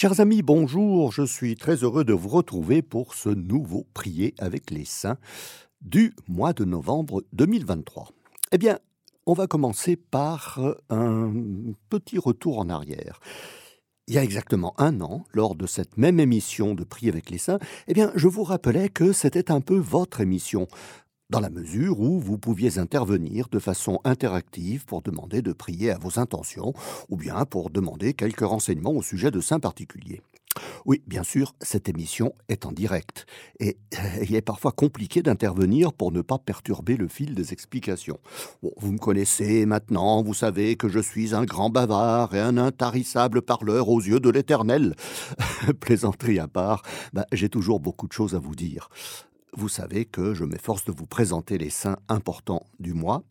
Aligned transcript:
Chers 0.00 0.18
amis, 0.18 0.40
bonjour, 0.40 1.12
je 1.12 1.20
suis 1.20 1.56
très 1.56 1.74
heureux 1.84 2.04
de 2.04 2.14
vous 2.14 2.30
retrouver 2.30 2.80
pour 2.80 3.12
ce 3.12 3.28
nouveau 3.28 3.86
Prier 3.92 4.32
avec 4.38 4.70
les 4.70 4.86
saints 4.86 5.18
du 5.82 6.14
mois 6.26 6.54
de 6.54 6.64
novembre 6.64 7.22
2023. 7.34 8.08
Eh 8.52 8.56
bien, 8.56 8.78
on 9.26 9.34
va 9.34 9.46
commencer 9.46 9.96
par 9.96 10.58
un 10.88 11.30
petit 11.90 12.16
retour 12.16 12.60
en 12.60 12.70
arrière. 12.70 13.20
Il 14.06 14.14
y 14.14 14.18
a 14.18 14.24
exactement 14.24 14.72
un 14.78 15.02
an, 15.02 15.24
lors 15.34 15.54
de 15.54 15.66
cette 15.66 15.98
même 15.98 16.18
émission 16.18 16.72
de 16.72 16.82
Prier 16.82 17.10
avec 17.10 17.28
les 17.28 17.36
saints, 17.36 17.58
eh 17.86 17.92
bien, 17.92 18.10
je 18.14 18.26
vous 18.26 18.42
rappelais 18.42 18.88
que 18.88 19.12
c'était 19.12 19.52
un 19.52 19.60
peu 19.60 19.76
votre 19.76 20.22
émission 20.22 20.66
dans 21.30 21.40
la 21.40 21.48
mesure 21.48 22.00
où 22.00 22.18
vous 22.18 22.38
pouviez 22.38 22.78
intervenir 22.78 23.48
de 23.48 23.60
façon 23.60 24.00
interactive 24.04 24.84
pour 24.84 25.00
demander 25.00 25.42
de 25.42 25.52
prier 25.52 25.92
à 25.92 25.98
vos 25.98 26.18
intentions, 26.18 26.74
ou 27.08 27.16
bien 27.16 27.44
pour 27.44 27.70
demander 27.70 28.14
quelques 28.14 28.40
renseignements 28.40 28.92
au 28.92 29.02
sujet 29.02 29.30
de 29.30 29.40
saints 29.40 29.60
particuliers. 29.60 30.20
Oui, 30.84 31.02
bien 31.06 31.22
sûr, 31.22 31.54
cette 31.60 31.88
émission 31.88 32.34
est 32.48 32.66
en 32.66 32.72
direct, 32.72 33.26
et 33.60 33.76
il 34.22 34.34
est 34.34 34.42
parfois 34.42 34.72
compliqué 34.72 35.22
d'intervenir 35.22 35.92
pour 35.92 36.10
ne 36.10 36.22
pas 36.22 36.38
perturber 36.38 36.96
le 36.96 37.06
fil 37.06 37.36
des 37.36 37.52
explications. 37.52 38.18
vous 38.62 38.92
me 38.92 38.98
connaissez 38.98 39.64
maintenant, 39.66 40.24
vous 40.24 40.34
savez 40.34 40.74
que 40.74 40.88
je 40.88 40.98
suis 40.98 41.34
un 41.36 41.44
grand 41.44 41.70
bavard 41.70 42.34
et 42.34 42.40
un 42.40 42.58
intarissable 42.58 43.42
parleur 43.42 43.88
aux 43.88 44.00
yeux 44.00 44.18
de 44.18 44.30
l'Éternel. 44.30 44.96
Plaisanterie 45.80 46.40
à 46.40 46.48
part, 46.48 46.82
ben, 47.12 47.24
j'ai 47.30 47.48
toujours 47.48 47.78
beaucoup 47.78 48.08
de 48.08 48.12
choses 48.12 48.34
à 48.34 48.40
vous 48.40 48.56
dire 48.56 48.88
vous 49.56 49.68
savez 49.68 50.04
que 50.04 50.34
je 50.34 50.44
m'efforce 50.44 50.84
de 50.84 50.92
vous 50.92 51.06
présenter 51.06 51.58
les 51.58 51.70
saints 51.70 51.98
importants 52.08 52.66
du 52.78 52.94
mois, 52.94 53.22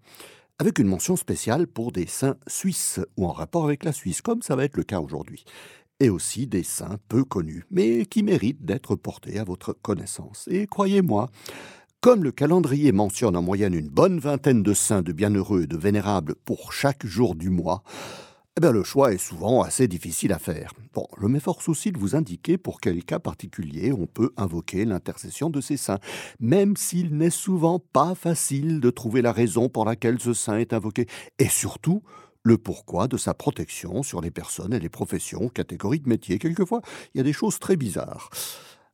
avec 0.57 0.79
une 0.79 0.87
mention 0.87 1.15
spéciale 1.15 1.67
pour 1.67 1.91
des 1.91 2.05
saints 2.05 2.37
suisses 2.47 2.99
ou 3.17 3.25
en 3.25 3.31
rapport 3.31 3.65
avec 3.65 3.83
la 3.83 3.93
Suisse, 3.93 4.21
comme 4.21 4.41
ça 4.41 4.55
va 4.55 4.65
être 4.65 4.77
le 4.77 4.83
cas 4.83 4.99
aujourd'hui, 4.99 5.45
et 5.99 6.09
aussi 6.09 6.47
des 6.47 6.63
saints 6.63 6.97
peu 7.07 7.23
connus, 7.23 7.65
mais 7.71 8.05
qui 8.05 8.23
méritent 8.23 8.65
d'être 8.65 8.95
portés 8.95 9.39
à 9.39 9.43
votre 9.43 9.73
connaissance. 9.73 10.48
Et 10.51 10.67
croyez-moi, 10.67 11.29
comme 12.01 12.23
le 12.23 12.31
calendrier 12.31 12.91
mentionne 12.91 13.35
en 13.35 13.41
moyenne 13.41 13.73
une 13.73 13.89
bonne 13.89 14.20
vingtaine 14.20 14.63
de 14.63 14.73
saints 14.73 15.01
de 15.01 15.11
bienheureux 15.11 15.63
et 15.63 15.67
de 15.67 15.77
vénérables 15.77 16.35
pour 16.45 16.71
chaque 16.73 17.05
jour 17.05 17.35
du 17.35 17.49
mois, 17.49 17.83
eh 18.60 18.62
bien, 18.62 18.71
le 18.74 18.84
choix 18.84 19.13
est 19.13 19.18
souvent 19.18 19.62
assez 19.62 19.88
difficile 19.88 20.34
à 20.34 20.38
faire. 20.38 20.74
Bon, 20.93 21.07
je 21.21 21.27
m'efforce 21.27 21.70
aussi 21.70 21.93
de 21.93 21.98
vous 21.98 22.18
indiquer 22.18 22.57
pour 22.57 22.82
quel 22.82 23.05
cas 23.05 23.18
particulier 23.18 23.93
on 23.93 24.05
peut 24.05 24.34
invoquer 24.35 24.84
l'intercession 24.84 25.49
de 25.49 25.62
ces 25.62 25.77
saints, 25.77 26.01
même 26.41 26.76
s'il 26.76 27.16
n'est 27.16 27.29
souvent 27.29 27.79
pas 27.79 28.16
facile 28.16 28.82
de 28.82 28.90
trouver 28.90 29.21
la 29.21 29.32
raison 29.32 29.70
pour 29.70 29.85
laquelle 29.85 30.20
ce 30.20 30.34
saint 30.34 30.57
est 30.57 30.74
invoqué, 30.74 31.07
et 31.38 31.48
surtout 31.48 32.04
le 32.43 32.57
pourquoi 32.57 33.07
de 33.07 33.16
sa 33.16 33.34
protection 33.34 34.04
sur 34.04 34.20
les 34.20 34.29
personnes 34.29 34.73
et 34.73 34.79
les 34.82 34.90
professions, 34.90 35.48
catégories 35.48 36.01
de 36.01 36.10
métiers. 36.10 36.38
Quelquefois, 36.38 36.82
il 37.13 37.20
y 37.20 37.21
a 37.21 37.23
des 37.23 37.32
choses 37.32 37.60
très 37.60 37.77
bizarres. 37.77 38.29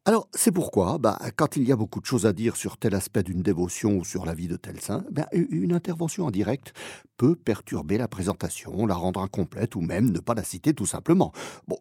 Alors, 0.08 0.30
c'est 0.36 0.52
pourquoi, 0.52 1.00
bah, 1.00 1.18
quand 1.36 1.56
il 1.56 1.68
y 1.68 1.72
a 1.72 1.76
beaucoup 1.76 2.00
de 2.00 2.06
choses 2.06 2.28
à 2.28 2.34
dire 2.34 2.58
sur 2.58 2.78
tel 2.78 2.94
aspect 2.94 3.24
d'une 3.24 3.42
dévotion 3.42 3.98
ou 3.98 4.06
sur 4.06 4.24
la 4.24 4.36
vie 4.36 4.48
de 4.48 4.56
tel 4.56 4.80
saint, 4.80 5.04
bah, 5.10 5.28
une 5.32 5.74
intervention 5.74 6.28
en 6.28 6.30
direct 6.30 6.74
peut 7.18 7.36
perturber 7.36 7.98
la 7.98 8.08
présentation, 8.08 8.86
la 8.86 8.94
rendre 8.94 9.20
incomplète 9.20 9.76
ou 9.76 9.82
même 9.82 10.12
ne 10.12 10.20
pas 10.20 10.36
la 10.36 10.44
citer 10.44 10.76
tout 10.76 10.86
simplement. 10.86 11.32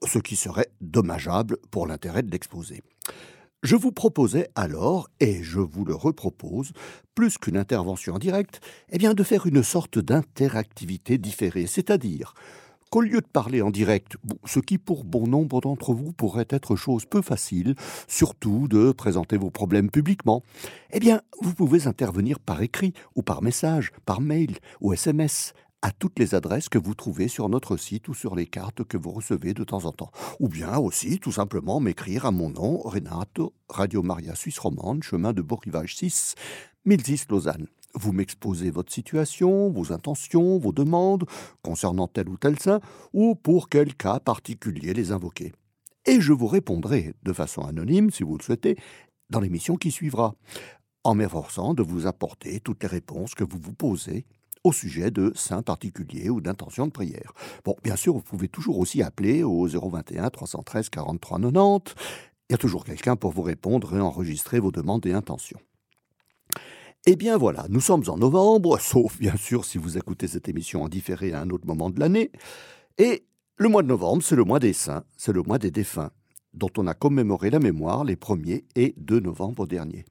Ce 0.07 0.19
qui 0.19 0.37
serait 0.37 0.71
dommageable 0.81 1.59
pour 1.71 1.87
l'intérêt 1.87 2.23
de 2.23 2.31
l'exposé. 2.31 2.83
Je 3.63 3.77
vous 3.77 3.93
proposais 3.93 4.49
alors, 4.55 5.11
et 5.21 5.43
je 5.43 5.61
vous 5.61 5.85
le 5.85 5.95
repropose, 5.95 6.73
plus 7.15 7.37
qu'une 7.37 7.59
intervention 7.59 8.15
en 8.15 8.19
direct, 8.19 8.61
eh 8.89 8.97
bien 8.97 9.13
de 9.13 9.23
faire 9.23 9.45
une 9.45 9.63
sorte 9.63 9.99
d'interactivité 9.99 11.19
différée, 11.19 11.67
c'est-à-dire 11.67 12.33
qu'au 12.91 13.01
lieu 13.01 13.21
de 13.21 13.27
parler 13.27 13.63
en 13.63 13.71
direct, 13.71 14.17
ce 14.45 14.61
qui 14.61 14.79
pour 14.79 15.05
bon 15.05 15.27
nombre 15.27 15.61
d'entre 15.61 15.93
vous 15.93 16.13
pourrait 16.13 16.47
être 16.51 16.77
chose 16.77 17.05
peu 17.05 17.23
facile, 17.23 17.75
surtout 18.09 18.69
de 18.69 18.93
présenter 18.93 19.37
vos 19.37 19.51
problèmes 19.51 19.91
publiquement, 19.91 20.43
eh 20.93 21.01
bien, 21.01 21.21
vous 21.41 21.55
pouvez 21.55 21.87
intervenir 21.87 22.39
par 22.39 22.63
écrit 22.63 22.93
ou 23.15 23.23
par 23.23 23.43
message, 23.43 23.93
par 24.05 24.21
mail 24.21 24.59
ou 24.81 24.93
SMS 24.93 25.55
à 25.85 25.91
toutes 25.91 26.19
les 26.19 26.35
adresses 26.35 26.71
que 26.71 26.79
vous 26.79 26.95
trouvez 26.95 27.29
sur 27.29 27.51
notre 27.51 27.77
site 27.77 28.09
ou 28.09 28.15
sur 28.15 28.35
les 28.35 28.47
cartes 28.47 28.85
que 28.85 28.97
vous 28.97 29.11
recevez 29.11 29.53
de 29.53 29.65
temps 29.65 29.85
en 29.85 29.93
temps. 29.93 30.11
Ou 30.41 30.49
bien 30.49 30.79
aussi, 30.79 31.19
tout 31.19 31.31
simplement, 31.31 31.79
m'écrire 31.79 32.25
à 32.25 32.31
mon 32.31 32.49
nom, 32.49 32.79
Renato, 32.79 33.53
Radio 33.69 34.03
Maria 34.03 34.35
Suisse 34.35 34.59
Romande, 34.59 35.03
chemin 35.03 35.35
de 35.35 35.43
Beau-Rivage 35.43 35.95
6, 35.97 36.37
1010 36.87 37.27
Lausanne. 37.29 37.67
Vous 37.95 38.13
m'exposez 38.13 38.71
votre 38.71 38.93
situation, 38.93 39.71
vos 39.71 39.93
intentions, 39.93 40.59
vos 40.59 40.73
demandes 40.73 41.25
concernant 41.63 42.09
tel 42.09 42.29
ou 42.29 42.37
tel 42.37 42.59
saint, 42.59 42.81
ou 43.13 43.35
pour 43.35 43.69
quel 43.69 43.95
cas 43.95 44.19
particulier 44.19 44.95
les 44.95 45.13
invoquer. 45.13 45.53
Et 46.07 46.21
je 46.21 46.33
vous 46.33 46.49
répondrai 46.49 47.15
de 47.23 47.33
façon 47.33 47.63
anonyme, 47.63 48.11
si 48.11 48.25
vous 48.25 48.37
le 48.37 48.43
souhaitez, 48.43 48.77
dans 49.31 49.41
l'émission 49.41 49.77
qui 49.77 49.91
suivra, 49.91 50.35
en 51.05 51.15
m'efforçant 51.15 51.75
de 51.75 51.83
vous 51.83 52.07
apporter 52.07 52.61
toutes 52.61 52.83
les 52.83 52.89
réponses 52.89 53.35
que 53.35 53.45
vous 53.45 53.59
vous 53.61 53.73
posez 53.73 54.27
au 54.65 54.73
sujet 54.73 55.11
de 55.11 55.33
saints 55.35 55.63
particuliers 55.63 56.31
ou 56.31 56.41
d'intentions 56.41 56.87
de 56.87 56.93
prière. 56.93 57.33
Bon, 57.65 57.77
bien 57.85 57.97
sûr, 57.97 58.15
vous 58.15 58.23
pouvez 58.23 58.49
toujours 58.49 58.79
aussi 58.79 59.03
appeler 59.03 59.43
au 59.43 59.67
021 59.69 60.31
313 60.31 60.89
43 60.89 61.39
90. 61.39 61.95
Il 62.49 62.53
y 62.53 62.55
a 62.55 62.59
toujours 62.59 62.85
quelqu'un 62.85 63.17
pour 63.17 63.33
vous 63.33 63.43
répondre 63.43 63.97
et 63.97 64.01
enregistrer 64.01 64.61
vos 64.61 64.73
demandes 64.73 65.07
et 65.07 65.13
intentions. 65.13 65.61
Eh 67.07 67.17
bien 67.17 67.37
voilà, 67.37 67.67
nous 67.69 67.83
sommes 67.83 68.05
en 68.09 68.17
novembre, 68.17 68.79
sauf 68.81 69.19
bien 69.19 69.37
sûr 69.37 69.67
si 69.67 69.77
vous 69.77 69.99
écoutez 69.99 70.27
cette 70.27 70.49
émission 70.49 70.83
en 70.83 70.89
différé 70.89 71.33
à 71.33 71.41
un 71.41 71.51
autre 71.51 71.67
moment 71.67 71.91
de 71.91 72.01
l'année. 72.01 72.31
Et 72.97 73.27
le 73.59 73.69
mois 73.69 73.83
de 73.83 73.89
novembre, 73.89 74.23
c'est 74.23 74.37
le 74.37 74.45
mois 74.45 74.59
des 74.59 74.73
saints, 74.73 75.05
c'est 75.19 75.35
le 75.35 75.43
mois 75.43 75.59
des 75.59 75.71
défunts, 75.71 76.11
dont 76.55 76.71
on 76.79 76.87
a 76.87 76.95
commémoré 76.95 77.51
la 77.51 77.59
mémoire 77.59 78.05
les 78.05 78.17
1er 78.17 78.65
et 78.75 78.95
2 78.97 79.21
novembre 79.21 79.67
dernier. 79.67 80.07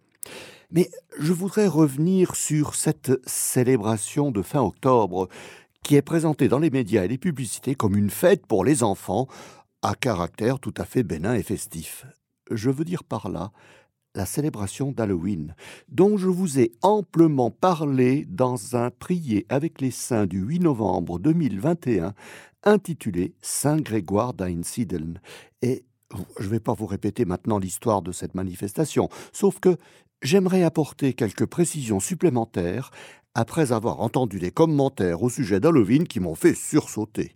Mais 0.69 0.87
je 1.17 1.33
voudrais 1.33 1.65
revenir 1.65 2.35
sur 2.35 2.75
cette 2.75 3.11
célébration 3.27 4.29
de 4.29 4.43
fin 4.43 4.61
octobre 4.61 5.29
qui 5.83 5.95
est 5.95 6.03
présentée 6.03 6.47
dans 6.47 6.59
les 6.59 6.69
médias 6.69 7.05
et 7.05 7.07
les 7.07 7.17
publicités 7.17 7.73
comme 7.73 7.97
une 7.97 8.11
fête 8.11 8.45
pour 8.45 8.63
les 8.63 8.83
enfants 8.83 9.27
à 9.81 9.95
caractère 9.95 10.59
tout 10.59 10.73
à 10.77 10.85
fait 10.85 11.03
bénin 11.03 11.33
et 11.33 11.43
festif. 11.43 12.05
Je 12.51 12.69
veux 12.69 12.85
dire 12.85 13.03
par 13.03 13.29
là 13.29 13.51
la 14.15 14.25
célébration 14.25 14.91
d'Halloween, 14.91 15.55
dont 15.89 16.17
je 16.17 16.27
vous 16.27 16.59
ai 16.59 16.71
amplement 16.81 17.51
parlé 17.51 18.25
dans 18.29 18.75
un 18.75 18.91
prier 18.91 19.45
avec 19.49 19.81
les 19.81 19.91
saints 19.91 20.27
du 20.27 20.39
8 20.39 20.59
novembre 20.59 21.19
2021, 21.19 22.13
intitulé 22.63 23.33
Saint 23.41 23.77
Grégoire 23.77 24.33
d'Einsiedeln. 24.33 25.19
Et 25.61 25.83
je 26.39 26.45
ne 26.45 26.49
vais 26.49 26.59
pas 26.59 26.73
vous 26.73 26.85
répéter 26.85 27.25
maintenant 27.25 27.57
l'histoire 27.57 28.01
de 28.01 28.11
cette 28.11 28.35
manifestation, 28.35 29.09
sauf 29.31 29.59
que 29.59 29.77
j'aimerais 30.21 30.63
apporter 30.63 31.13
quelques 31.13 31.45
précisions 31.45 31.99
supplémentaires 31.99 32.91
après 33.35 33.71
avoir 33.71 33.99
entendu 33.99 34.39
des 34.39 34.51
commentaires 34.51 35.23
au 35.23 35.29
sujet 35.29 35.59
d'Halloween 35.59 36.07
qui 36.07 36.19
m'ont 36.19 36.35
fait 36.35 36.53
sursauter. 36.53 37.33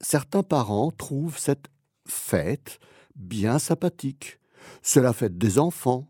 Certains 0.00 0.42
parents 0.42 0.90
trouvent 0.90 1.38
cette 1.38 1.66
fête 2.06 2.78
bien 3.16 3.58
sympathique 3.58 4.39
c'est 4.82 5.02
la 5.02 5.12
fête 5.12 5.38
des 5.38 5.58
enfants, 5.58 6.08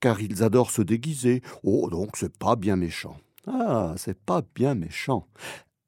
car 0.00 0.20
ils 0.20 0.42
adorent 0.42 0.70
se 0.70 0.82
déguiser. 0.82 1.42
Oh, 1.62 1.88
donc 1.90 2.16
c'est 2.16 2.36
pas 2.36 2.56
bien 2.56 2.76
méchant. 2.76 3.16
Ah, 3.46 3.94
c'est 3.96 4.18
pas 4.18 4.42
bien 4.54 4.74
méchant. 4.74 5.26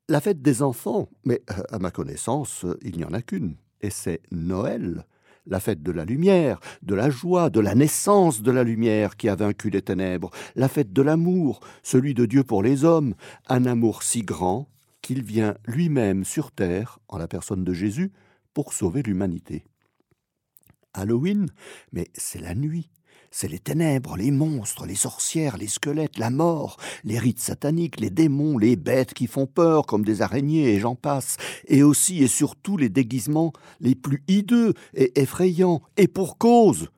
La 0.09 0.21
fête 0.21 0.43
des 0.43 0.63
enfants, 0.63 1.09
mais 1.25 1.43
euh, 1.51 1.63
à 1.71 1.79
ma 1.79 1.91
connaissance, 1.91 2.67
il 2.83 2.97
n'y 2.97 3.05
en 3.05 3.13
a 3.13 3.23
qu'une, 3.23 3.57
et 3.81 3.91
c'est 3.91 4.21
Noël, 4.31 5.07
la 5.47 5.61
fête 5.61 5.83
de 5.83 5.93
la 5.93 6.05
lumière, 6.05 6.61
de 6.83 6.95
la 6.95 7.11
joie, 7.11 7.51
de 7.51 7.61
la 7.61 7.75
naissance 7.75 8.43
de 8.43 8.51
la 8.51 8.65
lumière 8.65 9.17
qui 9.17 9.29
a 9.29 9.35
vaincu 9.35 9.71
les 9.71 9.83
ténèbres, 9.83 10.31
la 10.57 10.69
fête 10.69 10.93
de 10.93 11.03
l'amour, 11.03 11.61
celui 11.83 12.15
de 12.15 12.27
Dieu 12.27 12.45
pour 12.45 12.63
les 12.63 12.85
hommes, 12.85 13.15
un 13.49 13.67
amour 13.67 14.03
si 14.03 14.23
grand 14.23 14.69
qu'il 15.03 15.23
vient 15.23 15.55
lui-même 15.67 16.25
sur 16.25 16.51
terre, 16.51 16.99
en 17.09 17.19
la 17.19 17.29
personne 17.29 17.63
de 17.63 17.75
Jésus, 17.75 18.13
pour 18.55 18.73
sauver 18.73 19.03
l'humanité. 19.03 19.65
Halloween, 20.95 21.49
mais 21.93 22.09
c'est 22.15 22.41
la 22.41 22.55
nuit. 22.55 22.89
C'est 23.37 23.49
les 23.49 23.59
ténèbres, 23.59 24.17
les 24.17 24.31
monstres, 24.31 24.87
les 24.87 24.95
sorcières, 24.95 25.57
les 25.57 25.67
squelettes, 25.67 26.19
la 26.19 26.31
mort, 26.31 26.77
les 27.03 27.19
rites 27.19 27.41
sataniques, 27.41 27.99
les 27.99 28.11
démons, 28.11 28.59
les 28.59 28.77
bêtes 28.77 29.13
qui 29.13 29.27
font 29.27 29.47
peur 29.47 29.87
comme 29.87 30.05
des 30.05 30.23
araignées 30.23 30.73
et 30.73 30.79
j'en 30.79 30.95
passe, 30.95 31.37
et 31.67 31.83
aussi 31.83 32.23
et 32.23 32.29
surtout 32.29 32.77
les 32.77 32.89
déguisements 32.89 33.53
les 33.81 33.97
plus 33.97 34.23
hideux 34.29 34.73
et 34.95 35.21
effrayants, 35.21 35.83
et 35.97 36.07
pour 36.07 36.39
cause. 36.39 36.91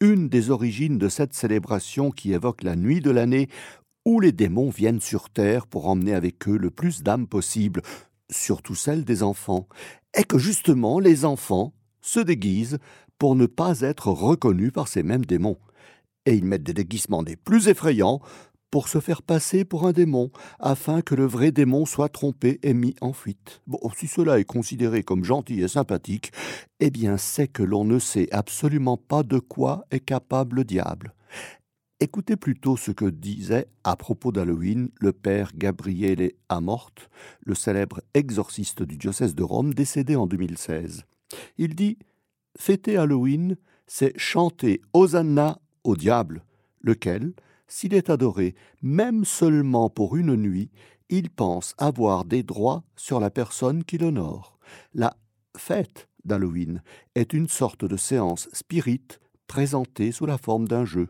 Une 0.00 0.28
des 0.28 0.50
origines 0.50 0.96
de 0.96 1.08
cette 1.08 1.34
célébration 1.34 2.12
qui 2.12 2.32
évoque 2.32 2.62
la 2.62 2.76
nuit 2.76 3.00
de 3.00 3.10
l'année 3.10 3.48
où 4.04 4.20
les 4.20 4.32
démons 4.32 4.70
viennent 4.70 5.00
sur 5.00 5.28
terre 5.28 5.66
pour 5.66 5.88
emmener 5.88 6.14
avec 6.14 6.48
eux 6.48 6.56
le 6.56 6.70
plus 6.70 7.02
d'âmes 7.02 7.26
possible, 7.26 7.82
surtout 8.30 8.76
celles 8.76 9.04
des 9.04 9.24
enfants, 9.24 9.66
est 10.14 10.24
que 10.24 10.38
justement 10.38 11.00
les 11.00 11.24
enfants 11.24 11.74
se 12.00 12.20
déguisent 12.20 12.78
pour 13.20 13.36
ne 13.36 13.44
pas 13.44 13.82
être 13.82 14.08
reconnus 14.08 14.72
par 14.72 14.88
ces 14.88 15.02
mêmes 15.02 15.26
démons. 15.26 15.58
Et 16.24 16.34
ils 16.34 16.44
mettent 16.44 16.64
des 16.64 16.72
déguisements 16.72 17.22
des 17.22 17.36
plus 17.36 17.68
effrayants 17.68 18.20
pour 18.70 18.88
se 18.88 18.98
faire 18.98 19.22
passer 19.22 19.64
pour 19.64 19.86
un 19.86 19.92
démon, 19.92 20.30
afin 20.58 21.02
que 21.02 21.14
le 21.14 21.26
vrai 21.26 21.52
démon 21.52 21.84
soit 21.84 22.08
trompé 22.08 22.58
et 22.62 22.72
mis 22.72 22.94
en 23.02 23.12
fuite. 23.12 23.60
Bon, 23.66 23.78
si 23.94 24.06
cela 24.06 24.38
est 24.38 24.44
considéré 24.44 25.02
comme 25.02 25.24
gentil 25.24 25.60
et 25.60 25.68
sympathique, 25.68 26.32
eh 26.78 26.90
bien 26.90 27.18
c'est 27.18 27.48
que 27.48 27.62
l'on 27.62 27.84
ne 27.84 27.98
sait 27.98 28.28
absolument 28.32 28.96
pas 28.96 29.22
de 29.22 29.38
quoi 29.38 29.84
est 29.90 30.00
capable 30.00 30.56
le 30.56 30.64
diable. 30.64 31.12
Écoutez 31.98 32.36
plutôt 32.36 32.78
ce 32.78 32.90
que 32.90 33.04
disait 33.04 33.66
à 33.84 33.96
propos 33.96 34.32
d'Halloween 34.32 34.88
le 34.98 35.12
père 35.12 35.52
Gabriele 35.54 36.32
Amort, 36.48 36.94
le 37.44 37.54
célèbre 37.54 38.00
exorciste 38.14 38.82
du 38.82 38.96
diocèse 38.96 39.34
de 39.34 39.42
Rome 39.42 39.74
décédé 39.74 40.16
en 40.16 40.26
2016. 40.26 41.04
Il 41.58 41.74
dit 41.74 41.98
Fêter 42.58 42.96
Halloween, 42.96 43.56
c'est 43.86 44.18
chanter 44.18 44.80
Hosanna 44.92 45.60
au 45.84 45.96
diable, 45.96 46.44
lequel, 46.80 47.32
s'il 47.66 47.94
est 47.94 48.10
adoré, 48.10 48.54
même 48.82 49.24
seulement 49.24 49.90
pour 49.90 50.16
une 50.16 50.36
nuit, 50.36 50.70
il 51.08 51.30
pense 51.30 51.74
avoir 51.78 52.24
des 52.24 52.42
droits 52.42 52.84
sur 52.96 53.20
la 53.20 53.30
personne 53.30 53.84
qui 53.84 53.98
l'honore. 53.98 54.58
La 54.94 55.16
fête 55.56 56.08
d'Halloween 56.24 56.82
est 57.14 57.32
une 57.32 57.48
sorte 57.48 57.84
de 57.84 57.96
séance 57.96 58.48
spirite 58.52 59.20
présentée 59.46 60.12
sous 60.12 60.26
la 60.26 60.38
forme 60.38 60.68
d'un 60.68 60.84
jeu 60.84 61.08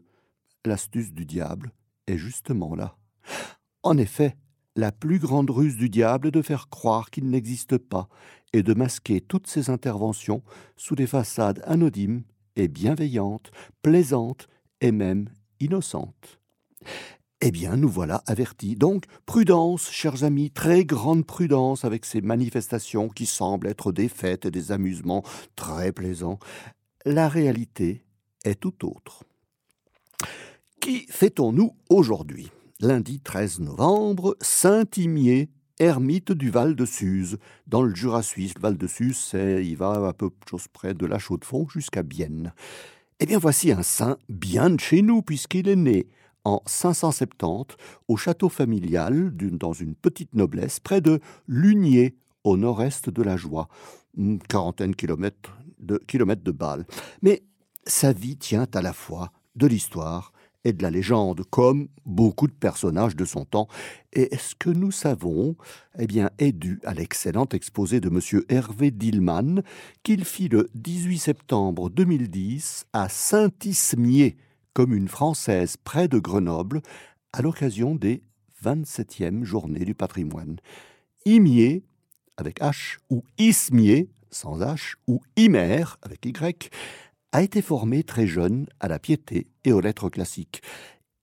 l'astuce 0.66 1.12
du 1.12 1.24
diable 1.24 1.72
est 2.06 2.18
justement 2.18 2.74
là. 2.74 2.96
En 3.82 3.96
effet, 3.96 4.36
la 4.76 4.92
plus 4.92 5.18
grande 5.18 5.50
ruse 5.50 5.76
du 5.76 5.88
diable 5.88 6.28
est 6.28 6.32
de 6.32 6.42
faire 6.42 6.68
croire 6.68 7.10
qu'il 7.10 7.28
n'existe 7.28 7.78
pas 7.78 8.08
et 8.52 8.62
de 8.62 8.74
masquer 8.74 9.20
toutes 9.20 9.46
ses 9.46 9.70
interventions 9.70 10.42
sous 10.76 10.94
des 10.94 11.06
façades 11.06 11.62
anonymes 11.64 12.22
et 12.56 12.68
bienveillantes, 12.68 13.50
plaisantes 13.82 14.48
et 14.80 14.92
même 14.92 15.28
innocentes. 15.60 16.40
Eh 17.42 17.50
bien, 17.50 17.76
nous 17.76 17.88
voilà 17.88 18.22
avertis. 18.26 18.76
Donc, 18.76 19.04
prudence, 19.24 19.90
chers 19.90 20.24
amis, 20.24 20.50
très 20.50 20.84
grande 20.84 21.24
prudence 21.24 21.86
avec 21.86 22.04
ces 22.04 22.20
manifestations 22.20 23.08
qui 23.08 23.24
semblent 23.24 23.66
être 23.66 23.92
des 23.92 24.08
fêtes 24.08 24.44
et 24.44 24.50
des 24.50 24.72
amusements 24.72 25.24
très 25.56 25.90
plaisants. 25.92 26.38
La 27.06 27.28
réalité 27.28 28.04
est 28.44 28.60
tout 28.60 28.86
autre. 28.86 29.24
Qui 30.80 31.06
fêtons-nous 31.08 31.74
aujourd'hui? 31.88 32.50
Lundi 32.80 33.20
13 33.20 33.60
novembre, 33.60 34.36
Saint-Imier, 34.40 35.48
ermite 35.80 36.30
du 36.30 36.50
Val 36.50 36.76
de 36.76 36.84
Suse, 36.84 37.38
dans 37.66 37.82
le 37.82 37.94
Jura 37.94 38.22
suisse. 38.22 38.54
Le 38.54 38.60
Val 38.60 38.76
de 38.76 38.86
Suse, 38.86 39.32
il 39.34 39.76
va 39.76 40.06
à 40.06 40.12
peu 40.12 40.30
près 40.72 40.94
de 40.94 41.06
la 41.06 41.18
Chaux-de-Fonds 41.18 41.68
jusqu'à 41.68 42.02
Bienne. 42.02 42.52
Eh 43.18 43.26
bien, 43.26 43.38
voici 43.38 43.72
un 43.72 43.82
saint 43.82 44.18
bien 44.28 44.70
de 44.70 44.78
chez 44.78 45.02
nous, 45.02 45.22
puisqu'il 45.22 45.68
est 45.68 45.76
né 45.76 46.06
en 46.44 46.62
570 46.66 47.76
au 48.08 48.16
château 48.16 48.48
familial 48.48 49.32
dans 49.34 49.72
une 49.72 49.94
petite 49.94 50.34
noblesse 50.34 50.80
près 50.80 51.00
de 51.00 51.20
Lunier, 51.48 52.16
au 52.44 52.56
nord-est 52.56 53.10
de 53.10 53.22
la 53.22 53.36
Joie, 53.36 53.68
une 54.16 54.38
quarantaine 54.38 54.92
de 54.92 55.98
kilomètres 56.06 56.44
de 56.44 56.52
Bâle. 56.52 56.86
Mais 57.22 57.42
sa 57.86 58.12
vie 58.12 58.36
tient 58.36 58.66
à 58.74 58.82
la 58.82 58.92
fois 58.92 59.32
de 59.56 59.66
l'histoire 59.66 60.32
et 60.64 60.72
de 60.72 60.82
la 60.82 60.90
légende, 60.90 61.42
comme 61.50 61.88
beaucoup 62.04 62.46
de 62.46 62.52
personnages 62.52 63.16
de 63.16 63.24
son 63.24 63.44
temps. 63.44 63.68
Et 64.12 64.36
ce 64.36 64.54
que 64.54 64.70
nous 64.70 64.90
savons, 64.90 65.56
eh 65.98 66.06
bien, 66.06 66.30
est 66.38 66.52
dû 66.52 66.80
à 66.84 66.94
l'excellent 66.94 67.46
exposé 67.52 68.00
de 68.00 68.08
M. 68.08 68.42
Hervé 68.48 68.90
Dillman, 68.90 69.62
qu'il 70.02 70.24
fit 70.24 70.48
le 70.48 70.68
18 70.74 71.18
septembre 71.18 71.90
2010 71.90 72.86
à 72.92 73.08
Saint-Ismier, 73.08 74.36
commune 74.74 75.08
française 75.08 75.76
près 75.82 76.08
de 76.08 76.18
Grenoble, 76.18 76.82
à 77.32 77.42
l'occasion 77.42 77.94
des 77.94 78.22
27e 78.64 79.44
Journées 79.44 79.84
du 79.84 79.94
patrimoine. 79.94 80.56
Imier, 81.24 81.84
avec 82.36 82.60
H, 82.60 82.98
ou 83.08 83.22
Ismier, 83.38 84.10
sans 84.30 84.60
H, 84.60 84.94
ou 85.06 85.20
Imer, 85.36 85.84
avec 86.02 86.24
Y, 86.24 86.70
a 87.32 87.42
été 87.42 87.62
formé 87.62 88.02
très 88.02 88.26
jeune 88.26 88.66
à 88.80 88.88
la 88.88 88.98
piété 88.98 89.46
et 89.64 89.72
aux 89.72 89.80
lettres 89.80 90.08
classiques. 90.08 90.62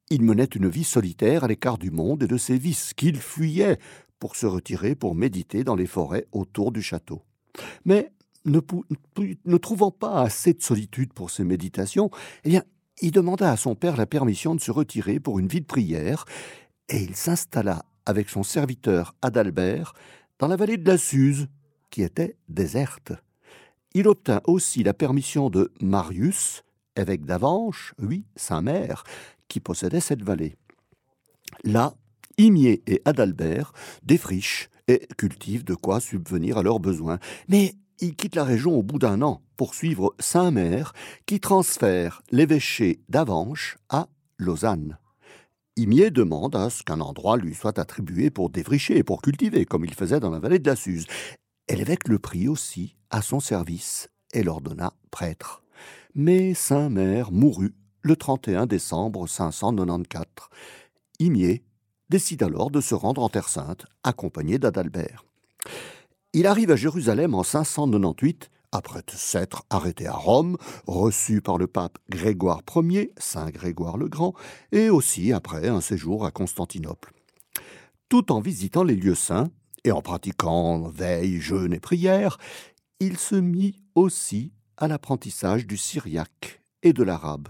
Il 0.09 0.23
menait 0.23 0.45
une 0.45 0.69
vie 0.69 0.85
solitaire 0.85 1.43
à 1.43 1.47
l'écart 1.47 1.77
du 1.77 1.91
monde 1.91 2.23
et 2.23 2.27
de 2.27 2.37
ses 2.37 2.57
vices, 2.57 2.93
qu'il 2.93 3.17
fuyait 3.17 3.77
pour 4.19 4.35
se 4.35 4.45
retirer 4.45 4.95
pour 4.95 5.15
méditer 5.15 5.63
dans 5.63 5.75
les 5.75 5.85
forêts 5.85 6.27
autour 6.31 6.71
du 6.71 6.81
château. 6.81 7.23
Mais 7.85 8.11
ne, 8.45 9.57
trouvant 9.57 9.91
pas 9.91 10.21
assez 10.21 10.53
de 10.53 10.61
solitude 10.61 11.13
pour 11.13 11.29
ses 11.29 11.43
méditations, 11.43 12.09
eh 12.45 12.49
bien, 12.49 12.63
il 13.01 13.11
demanda 13.11 13.51
à 13.51 13.57
son 13.57 13.75
père 13.75 13.97
la 13.97 14.05
permission 14.05 14.55
de 14.55 14.61
se 14.61 14.71
retirer 14.71 15.19
pour 15.19 15.39
une 15.39 15.47
vie 15.47 15.61
de 15.61 15.65
prière, 15.65 16.25
et 16.89 17.01
il 17.01 17.15
s'installa 17.15 17.85
avec 18.05 18.29
son 18.29 18.43
serviteur 18.43 19.15
Adalbert 19.21 19.93
dans 20.39 20.47
la 20.47 20.55
vallée 20.55 20.77
de 20.77 20.89
la 20.89 20.97
Suze, 20.97 21.47
qui 21.89 22.01
était 22.01 22.37
déserte. 22.47 23.11
Il 23.93 24.07
obtint 24.07 24.41
aussi 24.45 24.83
la 24.83 24.93
permission 24.93 25.49
de 25.49 25.71
Marius, 25.81 26.63
évêque 26.95 27.25
d'Avanches, 27.25 27.93
oui, 27.99 28.25
Saint-Mère, 28.35 29.03
qui 29.47 29.59
possédait 29.59 29.99
cette 29.99 30.23
vallée. 30.23 30.55
Là, 31.63 31.93
Imier 32.37 32.83
et 32.85 33.01
Adalbert 33.05 33.73
défrichent 34.03 34.69
et 34.87 35.07
cultivent 35.17 35.63
de 35.65 35.75
quoi 35.75 35.99
subvenir 35.99 36.57
à 36.57 36.63
leurs 36.63 36.79
besoins. 36.79 37.19
Mais 37.47 37.73
ils 37.99 38.15
quittent 38.15 38.35
la 38.35 38.43
région 38.43 38.77
au 38.77 38.83
bout 38.83 38.99
d'un 38.99 39.21
an 39.21 39.41
pour 39.55 39.73
suivre 39.73 40.13
Saint-Mère, 40.19 40.93
qui 41.25 41.39
transfère 41.39 42.21
l'évêché 42.31 43.01
d'Avanches 43.09 43.77
à 43.89 44.07
Lausanne. 44.37 44.97
Imier 45.75 46.11
demande 46.11 46.55
à 46.55 46.69
ce 46.69 46.83
qu'un 46.83 47.01
endroit 47.01 47.37
lui 47.37 47.53
soit 47.53 47.79
attribué 47.79 48.29
pour 48.29 48.49
défricher 48.49 48.97
et 48.97 49.03
pour 49.03 49.21
cultiver, 49.21 49.65
comme 49.65 49.85
il 49.85 49.93
faisait 49.93 50.19
dans 50.19 50.29
la 50.29 50.39
vallée 50.39 50.59
de 50.59 50.69
la 50.69 50.75
Suze. 50.75 51.05
L'évêque 51.69 52.07
le 52.07 52.17
prit 52.17 52.47
aussi 52.47 52.95
à 53.11 53.21
son 53.21 53.39
service 53.39 54.09
et 54.33 54.41
l'ordonna 54.41 54.93
prêtre. 55.11 55.63
Mais 56.15 56.53
Saint-Mère 56.53 57.31
mourut 57.31 57.75
le 58.01 58.15
31 58.15 58.65
décembre 58.65 59.27
594. 59.27 60.49
Imier 61.19 61.63
décide 62.09 62.41
alors 62.41 62.71
de 62.71 62.81
se 62.81 62.95
rendre 62.95 63.21
en 63.21 63.29
Terre 63.29 63.49
Sainte, 63.49 63.85
accompagné 64.03 64.57
d'Adalbert. 64.57 65.23
Il 66.33 66.47
arrive 66.47 66.71
à 66.71 66.75
Jérusalem 66.75 67.35
en 67.35 67.43
598, 67.43 68.49
après 68.71 69.03
s'être 69.07 69.63
arrêté 69.69 70.07
à 70.07 70.13
Rome, 70.13 70.57
reçu 70.87 71.41
par 71.41 71.57
le 71.57 71.67
pape 71.67 71.97
Grégoire 72.09 72.63
Ier, 72.75 73.13
Saint 73.17 73.49
Grégoire 73.49 73.97
le 73.97 74.07
Grand, 74.07 74.33
et 74.71 74.89
aussi 74.89 75.31
après 75.31 75.67
un 75.67 75.81
séjour 75.81 76.25
à 76.25 76.31
Constantinople. 76.31 77.13
Tout 78.09 78.31
en 78.31 78.39
visitant 78.39 78.83
les 78.83 78.95
lieux 78.95 79.15
saints, 79.15 79.49
et 79.87 79.91
en 79.91 80.01
pratiquant 80.01 80.89
veille, 80.89 81.39
jeûne 81.39 81.73
et 81.73 81.79
prière, 81.79 82.37
il 82.99 83.17
se 83.17 83.35
mit 83.35 83.79
aussi 83.95 84.51
à 84.75 84.89
l'apprentissage 84.89 85.65
du 85.65 85.77
syriaque 85.77 86.61
et 86.83 86.91
de 86.91 87.03
l'arabe. 87.03 87.47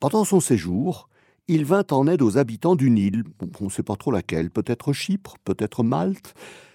Pendant 0.00 0.24
son 0.24 0.40
séjour, 0.40 1.08
il 1.48 1.64
vint 1.64 1.86
en 1.90 2.06
aide 2.06 2.20
aux 2.20 2.36
habitants 2.36 2.76
d'une 2.76 2.98
île, 2.98 3.24
on 3.60 3.64
ne 3.64 3.70
sait 3.70 3.82
pas 3.82 3.96
trop 3.96 4.10
laquelle, 4.10 4.50
peut-être 4.50 4.92
Chypre, 4.92 5.36
peut-être 5.44 5.82
Malte. 5.82 6.34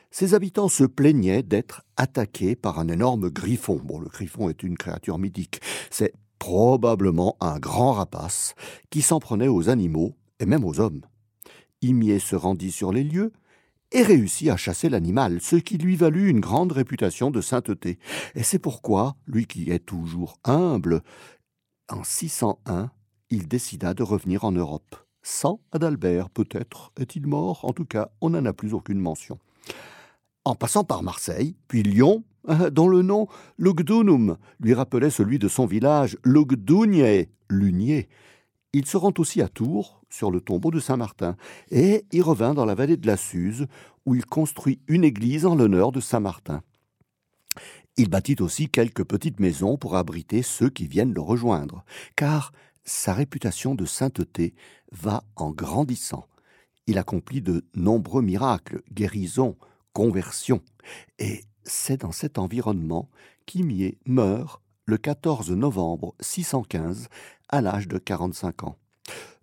Ces 0.10 0.34
habitants 0.34 0.68
se 0.68 0.84
plaignaient 0.84 1.44
d'être 1.44 1.84
attaqués 1.96 2.56
par 2.56 2.80
un 2.80 2.88
énorme 2.88 3.30
griffon. 3.30 3.80
Bon, 3.84 4.00
le 4.00 4.08
griffon 4.08 4.50
est 4.50 4.64
une 4.64 4.78
créature 4.78 5.20
mythique. 5.20 5.62
C'est 5.92 6.14
probablement 6.40 7.38
un 7.40 7.60
grand 7.60 7.94
rapace 7.94 8.56
qui 8.90 9.04
s'en 9.04 9.20
prenait 9.20 9.48
aux 9.48 9.70
animaux 9.70 10.16
et 10.40 10.48
même 10.48 10.66
aux 10.66 10.80
hommes. 10.80 11.02
Imier 11.84 12.18
se 12.18 12.36
rendit 12.36 12.72
sur 12.72 12.92
les 12.92 13.04
lieux 13.04 13.32
et 13.92 14.04
réussit 14.04 14.50
à 14.50 14.58
chasser 14.58 14.90
l'animal, 14.90 15.42
ce 15.42 15.56
qui 15.56 15.78
lui 15.78 15.96
valut 15.96 16.30
une 16.30 16.40
grande 16.40 16.72
réputation 16.72 17.32
de 17.32 17.42
sainteté. 17.42 17.98
Et 18.36 18.44
c'est 18.44 18.60
pourquoi, 18.60 19.16
lui 19.28 19.46
qui 19.46 19.72
est 19.72 19.86
toujours 19.86 20.38
humble, 20.44 21.02
en 21.90 22.04
601, 22.04 22.92
il 23.30 23.48
décida 23.48 23.94
de 23.94 24.04
revenir 24.04 24.44
en 24.44 24.52
Europe. 24.52 24.96
Sans 25.22 25.60
Adalbert, 25.72 26.30
peut-être 26.30 26.92
est-il 27.00 27.28
mort, 27.28 27.66
en 27.66 27.74
tout 27.74 27.86
cas, 27.86 28.10
on 28.22 28.30
n'en 28.32 28.46
a 28.46 28.54
plus 28.54 28.74
aucune 28.74 29.00
mention. 29.00 29.40
En 30.46 30.56
passant 30.56 30.84
par 30.84 31.04
Marseille, 31.04 31.56
puis 31.68 31.84
Lyon, 31.84 32.24
dont 32.72 32.88
le 32.88 33.02
nom 33.02 33.28
Lugdunum 33.58 34.38
lui 34.60 34.74
rappelait 34.74 35.10
celui 35.10 35.40
de 35.40 35.48
son 35.48 35.66
village 35.66 36.18
Lugdunier, 36.24 37.30
Lunier, 37.50 38.08
il 38.74 38.86
se 38.86 38.98
rend 38.98 39.14
aussi 39.18 39.42
à 39.42 39.48
Tours, 39.48 39.99
sur 40.10 40.32
le 40.32 40.42
tombeau 40.42 40.72
de 40.72 40.80
Saint-Martin, 40.80 41.36
et 41.72 42.06
y 42.12 42.22
revint 42.22 42.54
dans 42.54 42.66
la 42.66 42.76
vallée 42.76 42.98
de 42.98 43.08
la 43.08 43.18
Suze, 43.18 43.68
où 44.06 44.16
il 44.16 44.26
construit 44.26 44.80
une 44.88 45.04
église 45.04 45.46
en 45.46 45.56
l'honneur 45.56 45.92
de 45.92 46.00
Saint-Martin. 46.00 46.62
Il 47.98 48.10
bâtit 48.10 48.42
aussi 48.42 48.70
quelques 48.70 49.04
petites 49.04 49.40
maisons 49.40 49.78
pour 49.78 49.96
abriter 49.96 50.42
ceux 50.42 50.70
qui 50.70 50.88
viennent 50.88 51.14
le 51.14 51.22
rejoindre, 51.22 51.84
car 52.16 52.54
sa 52.86 53.14
réputation 53.14 53.76
de 53.76 53.86
sainteté 53.86 54.54
va 54.92 55.24
en 55.36 55.52
grandissant. 55.52 56.26
Il 56.88 56.98
accomplit 56.98 57.42
de 57.42 57.66
nombreux 57.76 58.22
miracles, 58.22 58.82
guérisons, 58.92 59.58
conversions, 59.94 60.62
et 61.20 61.44
c'est 61.64 62.02
dans 62.02 62.12
cet 62.12 62.40
environnement 62.40 63.10
qu'Imier 63.46 63.98
meurt 64.06 64.62
le 64.86 64.98
14 64.98 65.52
novembre 65.52 66.16
615 66.20 67.10
à 67.50 67.62
l'âge 67.62 67.88
de 67.88 67.98
45 67.98 68.64
ans. 68.64 68.78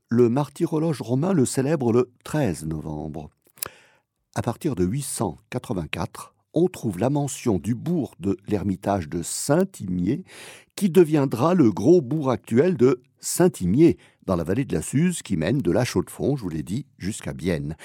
Le 0.08 0.28
martyrologe 0.28 1.02
romain 1.02 1.32
le 1.32 1.44
célèbre 1.44 1.92
le 1.92 2.12
13 2.24 2.66
novembre. 2.66 3.30
À 4.34 4.42
partir 4.42 4.74
de 4.76 4.84
884, 4.84 6.34
on 6.54 6.68
trouve 6.68 6.98
la 6.98 7.10
mention 7.10 7.58
du 7.58 7.74
bourg 7.74 8.14
de 8.20 8.36
l'ermitage 8.46 9.08
de 9.08 9.22
Saint-Imier, 9.22 10.24
qui 10.76 10.90
deviendra 10.90 11.54
le 11.54 11.72
gros 11.72 12.00
bourg 12.00 12.30
actuel 12.30 12.76
de 12.76 13.02
Saint-Imier, 13.18 13.98
dans 14.26 14.36
la 14.36 14.44
vallée 14.44 14.64
de 14.64 14.74
la 14.74 14.82
Suze, 14.82 15.22
qui 15.22 15.36
mène 15.36 15.58
de 15.58 15.72
la 15.72 15.84
Chaux-de-Fonds, 15.84 16.36
je 16.36 16.42
vous 16.42 16.48
l'ai 16.48 16.62
dit, 16.62 16.86
jusqu'à 16.98 17.32
Bienne. 17.32 17.76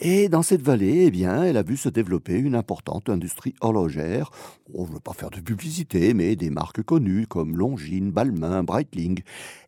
Et 0.00 0.28
dans 0.28 0.42
cette 0.42 0.62
vallée, 0.62 1.04
eh 1.06 1.10
bien, 1.10 1.44
elle 1.44 1.56
a 1.56 1.62
vu 1.62 1.76
se 1.76 1.88
développer 1.88 2.38
une 2.38 2.54
importante 2.54 3.08
industrie 3.08 3.54
horlogère. 3.60 4.30
Oh, 4.72 4.84
je 4.86 4.90
ne 4.90 4.94
veux 4.94 5.00
pas 5.00 5.12
faire 5.12 5.30
de 5.30 5.40
publicité, 5.40 6.14
mais 6.14 6.36
des 6.36 6.50
marques 6.50 6.82
connues 6.82 7.26
comme 7.26 7.56
Longines, 7.56 8.10
Balmain, 8.10 8.64
Breitling. 8.64 9.22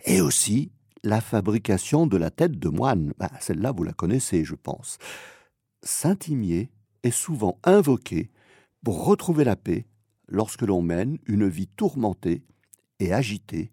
Et 0.07 0.21
aussi 0.21 0.71
la 1.05 1.21
fabrication 1.21 2.07
de 2.07 2.17
la 2.17 2.31
tête 2.31 2.59
de 2.59 2.69
moine. 2.69 3.13
Ben, 3.19 3.31
celle-là, 3.41 3.73
vous 3.73 3.85
la 3.85 3.93
connaissez, 3.93 4.45
je 4.45 4.55
pense. 4.55 4.99
Saint-Imier 5.83 6.71
est 7.03 7.11
souvent 7.11 7.59
invoqué 7.65 8.31
pour 8.85 9.05
retrouver 9.05 9.45
la 9.45 9.57
paix 9.57 9.87
lorsque 10.29 10.63
l'on 10.63 10.83
mène 10.83 11.19
une 11.27 11.49
vie 11.49 11.69
tourmentée 11.69 12.43
et 13.01 13.13
agitée, 13.13 13.73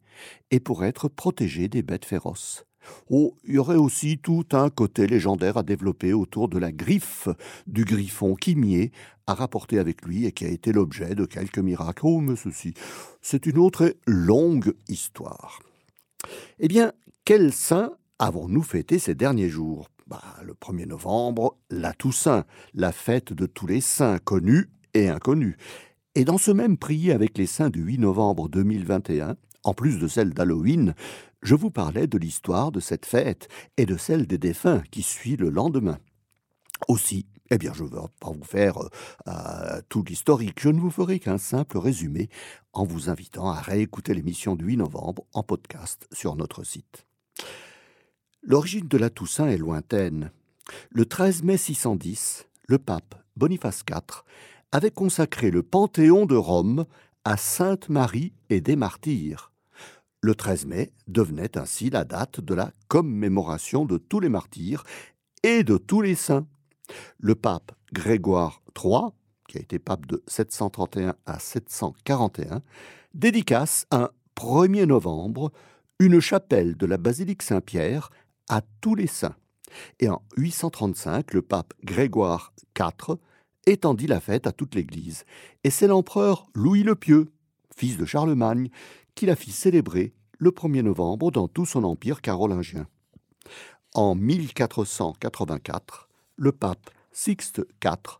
et 0.49 0.59
pour 0.59 0.83
être 0.83 1.07
protégé 1.07 1.67
des 1.67 1.83
bêtes 1.83 2.05
féroces. 2.05 2.65
Oh, 3.09 3.37
il 3.43 3.55
y 3.55 3.57
aurait 3.57 3.75
aussi 3.75 4.17
tout 4.17 4.45
un 4.51 4.69
côté 4.69 5.05
légendaire 5.05 5.57
à 5.57 5.63
développer 5.63 6.13
autour 6.13 6.49
de 6.49 6.57
la 6.57 6.71
griffe 6.71 7.27
du 7.67 7.85
griffon 7.85 8.35
qu'Imier 8.35 8.91
a 9.27 9.35
rapporté 9.35 9.77
avec 9.77 10.03
lui 10.03 10.25
et 10.25 10.31
qui 10.31 10.45
a 10.45 10.49
été 10.49 10.71
l'objet 10.71 11.13
de 11.13 11.25
quelques 11.25 11.59
miracles. 11.59 12.01
Oh, 12.05 12.19
mais 12.19 12.35
ceci, 12.35 12.73
c'est 13.21 13.45
une 13.45 13.59
autre 13.59 13.95
longue 14.07 14.73
histoire. 14.87 15.59
Eh 16.59 16.67
bien, 16.67 16.91
quel 17.25 17.53
saint 17.53 17.93
avons-nous 18.17 18.63
fêté 18.63 18.99
ces 18.99 19.15
derniers 19.15 19.49
jours? 19.49 19.89
Bah, 20.07 20.21
Le 20.43 20.53
1er 20.53 20.87
novembre, 20.87 21.57
la 21.69 21.93
Toussaint, 21.93 22.45
la 22.73 22.91
fête 22.91 23.33
de 23.33 23.45
tous 23.45 23.67
les 23.67 23.81
saints 23.81 24.17
connus 24.17 24.69
et 24.93 25.09
inconnus. 25.09 25.55
Et 26.15 26.25
dans 26.25 26.39
ce 26.39 26.51
même 26.51 26.77
prier 26.77 27.11
avec 27.11 27.37
les 27.37 27.45
saints 27.45 27.69
du 27.69 27.81
8 27.81 27.99
novembre 27.99 28.49
2021, 28.49 29.35
en 29.63 29.73
plus 29.73 29.99
de 29.99 30.07
celle 30.07 30.33
d'Halloween, 30.33 30.95
je 31.41 31.55
vous 31.55 31.69
parlais 31.69 32.07
de 32.07 32.17
l'histoire 32.17 32.71
de 32.71 32.79
cette 32.79 33.05
fête 33.05 33.47
et 33.77 33.85
de 33.85 33.97
celle 33.97 34.25
des 34.25 34.37
défunts 34.37 34.83
qui 34.91 35.03
suit 35.03 35.35
le 35.35 35.49
lendemain. 35.49 35.99
Aussi, 36.87 37.27
eh 37.51 37.57
bien, 37.57 37.73
je 37.73 37.83
ne 37.83 37.89
vais 37.89 37.97
pas 38.19 38.31
vous 38.31 38.43
faire 38.43 38.77
euh, 39.27 39.81
tout 39.89 40.03
l'historique, 40.03 40.59
je 40.59 40.69
ne 40.69 40.79
vous 40.79 40.91
ferai 40.91 41.19
qu'un 41.19 41.37
simple 41.37 41.77
résumé 41.77 42.29
en 42.73 42.85
vous 42.85 43.09
invitant 43.09 43.49
à 43.49 43.59
réécouter 43.59 44.13
l'émission 44.13 44.55
du 44.55 44.65
8 44.65 44.77
novembre 44.77 45.25
en 45.33 45.43
podcast 45.43 46.07
sur 46.11 46.35
notre 46.35 46.63
site. 46.63 47.08
L'origine 48.41 48.87
de 48.87 48.97
la 48.97 49.09
Toussaint 49.09 49.47
est 49.47 49.57
lointaine. 49.57 50.31
Le 50.89 51.05
13 51.05 51.43
mai 51.43 51.57
610, 51.57 52.47
le 52.67 52.77
pape 52.77 53.15
Boniface 53.35 53.83
IV 53.89 54.23
avait 54.71 54.91
consacré 54.91 55.51
le 55.51 55.63
Panthéon 55.63 56.25
de 56.25 56.35
Rome 56.35 56.85
à 57.25 57.37
Sainte 57.37 57.89
Marie 57.89 58.33
et 58.49 58.61
des 58.61 58.75
Martyrs. 58.75 59.51
Le 60.21 60.35
13 60.35 60.65
mai 60.65 60.91
devenait 61.07 61.57
ainsi 61.57 61.89
la 61.89 62.03
date 62.03 62.41
de 62.41 62.53
la 62.53 62.71
commémoration 62.87 63.85
de 63.85 63.97
tous 63.97 64.19
les 64.19 64.29
martyrs 64.29 64.83
et 65.43 65.63
de 65.63 65.77
tous 65.77 66.01
les 66.01 66.15
saints. 66.15 66.45
Le 67.17 67.35
pape 67.35 67.71
Grégoire 67.93 68.61
III, 68.77 69.11
qui 69.47 69.57
a 69.57 69.61
été 69.61 69.79
pape 69.79 70.05
de 70.05 70.21
731 70.27 71.15
à 71.25 71.39
741, 71.39 72.61
dédicace 73.13 73.85
un 73.91 74.09
1er 74.35 74.85
novembre 74.85 75.51
une 75.99 76.21
chapelle 76.21 76.77
de 76.77 76.85
la 76.85 76.97
basilique 76.97 77.41
Saint-Pierre 77.41 78.09
à 78.47 78.61
tous 78.81 78.95
les 78.95 79.07
saints. 79.07 79.35
Et 79.99 80.09
en 80.09 80.21
835, 80.37 81.33
le 81.33 81.41
pape 81.41 81.73
Grégoire 81.83 82.53
IV 82.77 83.17
étendit 83.65 84.07
la 84.07 84.21
fête 84.21 84.47
à 84.47 84.53
toute 84.53 84.75
l'Église. 84.75 85.25
Et 85.63 85.69
c'est 85.69 85.87
l'empereur 85.87 86.47
Louis 86.55 86.83
le 86.83 86.95
Pieux, 86.95 87.31
fils 87.75 87.97
de 87.97 88.05
Charlemagne, 88.05 88.69
qui 89.13 89.25
la 89.25 89.35
fit 89.35 89.51
célébrer 89.51 90.13
le 90.37 90.51
1er 90.51 90.81
novembre 90.81 91.31
dans 91.31 91.49
tout 91.49 91.65
son 91.65 91.83
empire 91.83 92.21
carolingien. 92.21 92.87
En 93.93 94.15
1484, 94.15 96.07
le 96.37 96.51
pape 96.53 96.89
Sixte 97.11 97.61
IV 97.83 98.19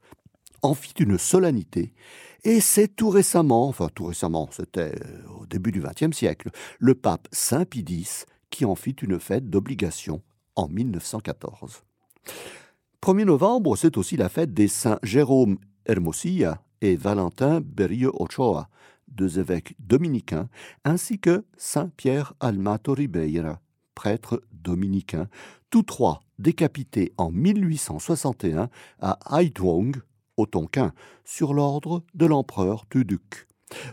en 0.62 0.74
fit 0.74 0.94
une 1.00 1.18
solennité, 1.18 1.94
et 2.44 2.62
c'est 2.62 2.88
tout 2.88 3.10
récemment, 3.10 3.68
enfin 3.68 3.90
tout 3.94 4.06
récemment, 4.06 4.50
c'était 4.52 4.94
euh, 4.96 5.42
au 5.42 5.46
début 5.46 5.72
du 5.72 5.82
XXe 5.82 6.16
siècle, 6.16 6.50
le 6.80 6.96
pape 6.96 7.28
Saint 7.32 7.66
Pie 7.66 7.86
X 7.88 8.26
qui 8.50 8.66
en 8.66 8.76
fit 8.76 8.96
une 9.02 9.20
fête 9.20 9.50
d'obligation 9.50 10.22
en 10.56 10.68
1914. 10.70 11.84
1er 13.02 13.26
novembre, 13.26 13.76
c'est 13.76 13.98
aussi 13.98 14.18
la 14.18 14.30
fête 14.30 14.54
des 14.54 14.68
saints 14.68 15.00
Jérôme 15.04 15.58
Hermosilla 15.86 16.62
et 16.82 16.96
Valentin 16.96 17.62
Berrio 17.62 18.12
Ochoa, 18.18 18.70
deux 19.08 19.40
évêques 19.40 19.76
dominicains, 19.80 20.50
ainsi 20.86 21.20
que 21.20 21.46
saint 21.58 21.92
Pierre 21.98 22.34
Almato 22.40 22.94
Ribeira, 22.94 23.60
prêtre 23.96 24.42
dominicain, 24.54 25.28
tous 25.70 25.84
trois 25.84 26.22
décapités 26.40 27.14
en 27.18 27.32
1861 27.32 28.70
à 29.00 29.20
Haidwong, 29.32 30.02
au 30.40 30.46
Tonkin, 30.46 30.94
sur 31.26 31.54
l'ordre 31.54 32.04
de 32.14 32.26
l'empereur 32.26 32.86
Tuduc. 32.90 33.48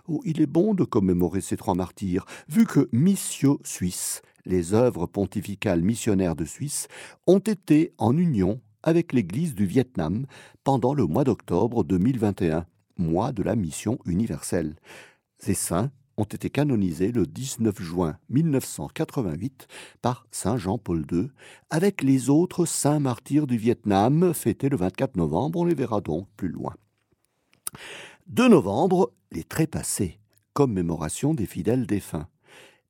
Oh, 0.09 0.23
il 0.25 0.41
est 0.41 0.47
bon 0.47 0.75
de 0.75 0.85
commémorer 0.85 1.41
ces 1.41 1.57
trois 1.57 1.75
martyrs, 1.75 2.25
vu 2.49 2.65
que 2.65 2.89
Missio 2.93 3.61
Suisse, 3.65 4.23
les 4.45 4.73
œuvres 4.73 5.07
pontificales 5.07 5.83
missionnaires 5.83 6.37
de 6.37 6.45
Suisse, 6.45 6.89
ont 7.27 7.41
été 7.41 7.93
en 7.99 8.17
union 8.17 8.61
avec 8.83 9.13
l'Église 9.13 9.55
du 9.55 9.67
Vietnam 9.67 10.27
pendant 10.65 10.95
le 10.95 11.07
mois 11.07 11.25
d'octobre 11.25 11.85
2021, 11.85 12.65
mois 12.97 13.33
de 13.33 13.43
la 13.43 13.57
mission 13.57 13.99
universelle. 14.07 14.77
Ces 15.39 15.55
saints 15.55 15.91
ont 16.17 16.25
été 16.25 16.51
canonisés 16.51 17.13
le 17.13 17.27
19 17.27 17.81
juin 17.81 18.17
1988 18.31 19.69
par 20.03 20.27
Saint 20.31 20.57
Jean-Paul 20.57 21.05
II, 21.11 21.29
avec 21.71 22.03
les 22.03 22.31
autres 22.31 22.65
saints 22.65 23.01
martyrs 23.01 23.47
du 23.47 23.57
Vietnam 23.57 24.33
fêtés 24.35 24.69
le 24.69 24.77
24 24.77 25.17
novembre, 25.17 25.61
on 25.61 25.65
les 25.65 25.75
verra 25.75 26.01
donc 26.01 26.27
plus 26.37 26.49
loin. 26.49 26.75
2 28.29 28.49
novembre, 28.49 29.13
les 29.31 29.45
trépassés, 29.45 30.19
commémoration 30.53 31.35
des 31.35 31.47
fidèles 31.47 31.87
défunts. 31.87 32.29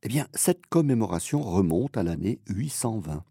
Eh 0.02 0.08
bien, 0.08 0.28
cette 0.34 0.66
commémoration 0.66 1.42
remonte 1.42 1.96
à 1.96 2.02
l'année 2.02 2.40
820. 2.48 3.24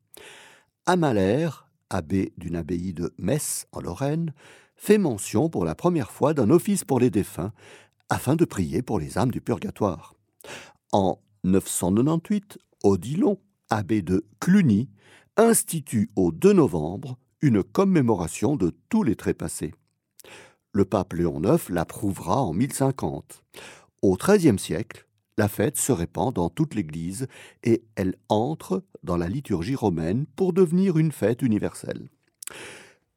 Amalère, 0.86 1.70
abbé 1.90 2.34
d'une 2.38 2.56
abbaye 2.56 2.94
de 2.94 3.14
Metz 3.18 3.68
en 3.72 3.80
Lorraine, 3.80 4.34
fait 4.76 4.98
mention 4.98 5.50
pour 5.50 5.66
la 5.66 5.74
première 5.74 6.12
fois 6.12 6.34
d'un 6.34 6.50
office 6.50 6.84
pour 6.84 7.00
les 7.00 7.10
défunts 7.10 7.54
afin 8.10 8.36
de 8.36 8.46
prier 8.46 8.82
pour 8.82 9.00
les 9.00 9.18
âmes 9.18 9.32
du 9.32 9.42
purgatoire. 9.42 10.16
En 10.92 11.20
998, 11.44 12.58
Odilon, 12.84 13.40
abbé 13.70 14.02
de 14.02 14.26
Cluny, 14.40 14.90
institue 15.38 16.10
au 16.16 16.32
2 16.32 16.54
novembre 16.54 17.18
une 17.42 17.64
commémoration 17.64 18.56
de 18.56 18.74
tous 18.90 19.04
les 19.04 19.16
trépassés. 19.16 19.74
Le 20.72 20.86
pape 20.86 21.14
Léon 21.14 21.42
IX 21.44 21.70
l'approuvera 21.70 22.42
en 22.42 22.54
1050. 22.54 23.44
Au 24.02 24.18
XIIIe 24.18 24.60
siècle, 24.60 25.08
la 25.38 25.48
fête 25.48 25.78
se 25.78 25.92
répand 25.92 26.34
dans 26.34 26.50
toute 26.50 26.76
l'Église 26.76 27.28
et 27.64 27.84
elle 27.96 28.16
entre 28.30 28.84
dans 29.04 29.18
la 29.18 29.28
liturgie 29.28 29.76
romaine 29.76 30.26
pour 30.36 30.54
devenir 30.54 30.98
une 30.98 31.12
fête 31.12 31.42
universelle. 31.42 32.10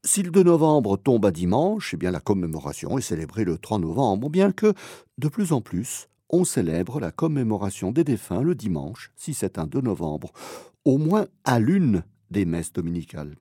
Si 0.05 0.23
le 0.23 0.31
2 0.31 0.45
novembre 0.45 0.97
tombe 0.97 1.27
à 1.27 1.33
dimanche, 1.33 1.95
eh 2.01 2.11
la 2.11 2.21
commémoration 2.21 2.99
est 2.99 3.03
célébrée 3.03 3.45
le 3.45 3.59
3 3.59 3.81
novembre, 3.81 4.31
bien 4.31 4.53
que, 4.53 4.73
de 5.19 5.29
plus 5.29 5.53
en 5.53 5.61
plus, 5.61 6.09
on 6.31 6.45
célèbre 6.45 7.01
la 7.01 7.11
commémoration 7.11 7.91
des 7.91 8.05
défunts 8.05 8.43
le 8.43 8.55
dimanche, 8.55 9.11
si 9.17 9.35
c'est 9.35 9.59
un 9.59 9.67
2 9.67 9.81
novembre, 9.81 10.33
au 10.85 10.99
moins 10.99 11.27
à 11.45 11.59
l'une 11.59 12.05
des 12.31 12.45
messes 12.45 12.73
dominicales. 12.73 13.35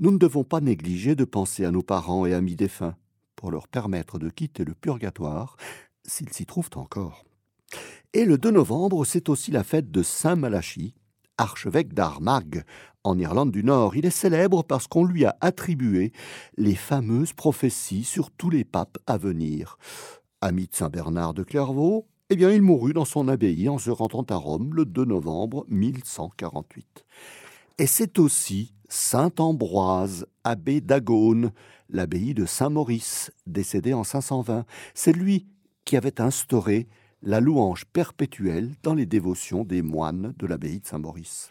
Nous 0.00 0.10
ne 0.10 0.18
devons 0.18 0.42
pas 0.42 0.60
négliger 0.60 1.14
de 1.14 1.24
penser 1.24 1.64
à 1.64 1.70
nos 1.70 1.82
parents 1.82 2.26
et 2.26 2.34
amis 2.34 2.56
défunts 2.56 2.96
pour 3.36 3.52
leur 3.52 3.68
permettre 3.68 4.18
de 4.18 4.30
quitter 4.30 4.64
le 4.64 4.74
purgatoire 4.74 5.56
s'ils 6.02 6.32
s'y 6.32 6.46
trouvent 6.46 6.70
encore. 6.74 7.24
Et 8.12 8.24
le 8.24 8.38
2 8.38 8.50
novembre, 8.50 9.04
c'est 9.04 9.28
aussi 9.28 9.52
la 9.52 9.62
fête 9.62 9.92
de 9.92 10.02
Saint 10.02 10.36
Malachie, 10.36 10.94
archevêque 11.38 11.94
d'Armagh, 11.94 12.64
en 13.04 13.18
Irlande 13.18 13.52
du 13.52 13.62
Nord. 13.62 13.96
Il 13.96 14.06
est 14.06 14.10
célèbre 14.10 14.62
parce 14.62 14.86
qu'on 14.86 15.04
lui 15.04 15.24
a 15.24 15.36
attribué 15.40 16.12
les 16.56 16.74
fameuses 16.74 17.32
prophéties 17.32 18.04
sur 18.04 18.30
tous 18.30 18.50
les 18.50 18.64
papes 18.64 18.98
à 19.06 19.18
venir. 19.18 19.78
Ami 20.40 20.66
de 20.66 20.74
Saint 20.74 20.90
Bernard 20.90 21.34
de 21.34 21.42
Clairvaux, 21.42 22.06
eh 22.30 22.36
bien, 22.36 22.50
il 22.50 22.62
mourut 22.62 22.94
dans 22.94 23.04
son 23.04 23.28
abbaye 23.28 23.68
en 23.68 23.78
se 23.78 23.90
rendant 23.90 24.24
à 24.30 24.36
Rome 24.36 24.74
le 24.74 24.86
2 24.86 25.04
novembre 25.04 25.66
1148. 25.68 27.04
Et 27.78 27.86
c'est 27.86 28.18
aussi 28.18 28.72
Saint 28.88 29.32
Ambroise, 29.38 30.26
abbé 30.42 30.80
d'Agone, 30.80 31.52
l'abbaye 31.90 32.32
de 32.32 32.46
Saint-Maurice, 32.46 33.30
décédé 33.46 33.92
en 33.92 34.04
520. 34.04 34.64
C'est 34.94 35.12
lui 35.12 35.46
qui 35.84 35.96
avait 35.96 36.20
instauré 36.20 36.88
la 37.24 37.40
louange 37.40 37.86
perpétuelle 37.86 38.74
dans 38.82 38.94
les 38.94 39.06
dévotions 39.06 39.64
des 39.64 39.80
moines 39.80 40.34
de 40.38 40.46
l'abbaye 40.46 40.80
de 40.80 40.86
Saint-Maurice. 40.86 41.50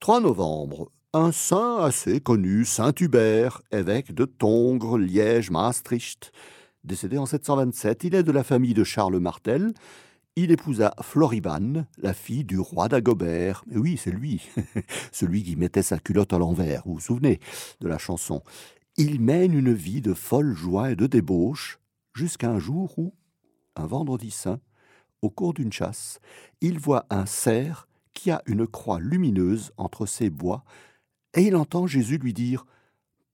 3 0.00 0.20
novembre, 0.20 0.90
un 1.14 1.32
saint 1.32 1.78
assez 1.78 2.20
connu, 2.20 2.66
Saint 2.66 2.92
Hubert, 3.00 3.62
évêque 3.72 4.14
de 4.14 4.26
Tongres, 4.26 4.98
Liège, 4.98 5.50
Maastricht. 5.50 6.32
Décédé 6.84 7.16
en 7.16 7.24
727, 7.24 8.04
il 8.04 8.14
est 8.14 8.22
de 8.22 8.30
la 8.30 8.44
famille 8.44 8.74
de 8.74 8.84
Charles 8.84 9.18
Martel. 9.18 9.72
Il 10.36 10.52
épousa 10.52 10.94
Floribane, 11.00 11.86
la 11.96 12.12
fille 12.12 12.44
du 12.44 12.58
roi 12.58 12.88
d'Agobert. 12.88 13.64
Oui, 13.74 13.96
c'est 13.96 14.12
lui, 14.12 14.42
celui 15.12 15.42
qui 15.42 15.56
mettait 15.56 15.82
sa 15.82 15.98
culotte 15.98 16.34
à 16.34 16.38
l'envers, 16.38 16.82
vous 16.84 16.94
vous 16.94 17.00
souvenez 17.00 17.40
de 17.80 17.88
la 17.88 17.98
chanson. 17.98 18.42
Il 18.98 19.20
mène 19.20 19.54
une 19.54 19.72
vie 19.72 20.02
de 20.02 20.12
folle 20.12 20.54
joie 20.54 20.90
et 20.90 20.96
de 20.96 21.06
débauche, 21.06 21.78
jusqu'à 22.14 22.50
un 22.50 22.58
jour 22.58 22.98
où, 22.98 23.14
un 23.78 23.86
vendredi 23.86 24.30
saint, 24.30 24.60
au 25.22 25.30
cours 25.30 25.54
d'une 25.54 25.72
chasse, 25.72 26.20
il 26.60 26.78
voit 26.78 27.06
un 27.10 27.26
cerf 27.26 27.88
qui 28.12 28.30
a 28.30 28.42
une 28.46 28.66
croix 28.66 29.00
lumineuse 29.00 29.72
entre 29.76 30.06
ses 30.06 30.30
bois, 30.30 30.64
et 31.34 31.42
il 31.42 31.56
entend 31.56 31.86
Jésus 31.86 32.18
lui 32.18 32.32
dire 32.32 32.66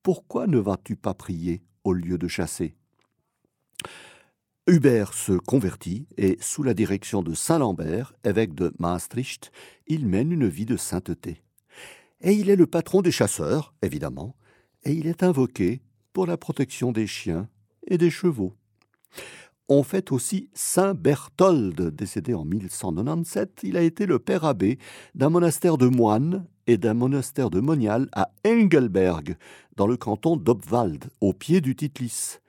Pourquoi 0.03 0.47
ne 0.47 0.59
vas-tu 0.59 0.97
pas 0.97 1.15
prier 1.15 1.63
au 1.85 1.93
lieu 1.93 2.19
de 2.19 2.29
chasser? 2.29 2.75
Hubert 4.67 5.13
se 5.13 5.33
convertit 5.33 6.07
et, 6.17 6.39
sous 6.41 6.63
la 6.63 6.73
direction 6.73 7.23
de 7.23 7.35
Saint 7.35 7.59
Lambert, 7.59 8.15
évêque 8.25 8.55
de 8.55 8.73
Maastricht, 8.79 9.53
il 9.87 10.07
mène 10.07 10.33
une 10.33 10.49
vie 10.49 10.65
de 10.65 10.79
sainteté. 10.79 11.43
Et 12.23 12.33
il 12.33 12.49
est 12.49 12.57
le 12.57 12.67
patron 12.67 13.03
des 13.03 13.11
chasseurs, 13.11 13.75
évidemment, 13.83 14.35
et 14.85 14.93
il 14.93 15.07
est 15.07 15.23
invoqué 15.23 15.83
pour 16.15 16.27
la 16.27 16.39
protection 16.39 16.93
des 16.93 17.07
chiens 17.07 17.49
et 17.87 17.99
des 17.99 18.11
chevaux. 18.11 18.55
On 19.71 19.83
fait 19.83 20.13
aussi 20.13 20.51
Saint 20.53 20.93
Berthold, 20.93 21.89
décédé 21.97 22.35
en 22.35 22.45
1197. 22.45 23.61
Il 23.63 23.79
a 23.79 23.81
été 23.81 24.05
le 24.05 24.19
père 24.19 24.45
abbé 24.45 24.79
d'un 25.15 25.31
monastère 25.31 25.79
de 25.79 25.87
moines 25.87 26.45
et 26.67 26.77
d'un 26.77 26.93
monastère 26.93 27.49
de 27.49 27.61
monial 27.61 28.11
à 28.13 28.31
Engelberg, 28.47 29.39
dans 29.77 29.87
le 29.87 29.97
canton 29.97 30.37
d'Obwald, 30.37 31.07
au 31.23 31.33
pied 31.33 31.63
du 31.63 31.75
Titlis. 31.77 32.41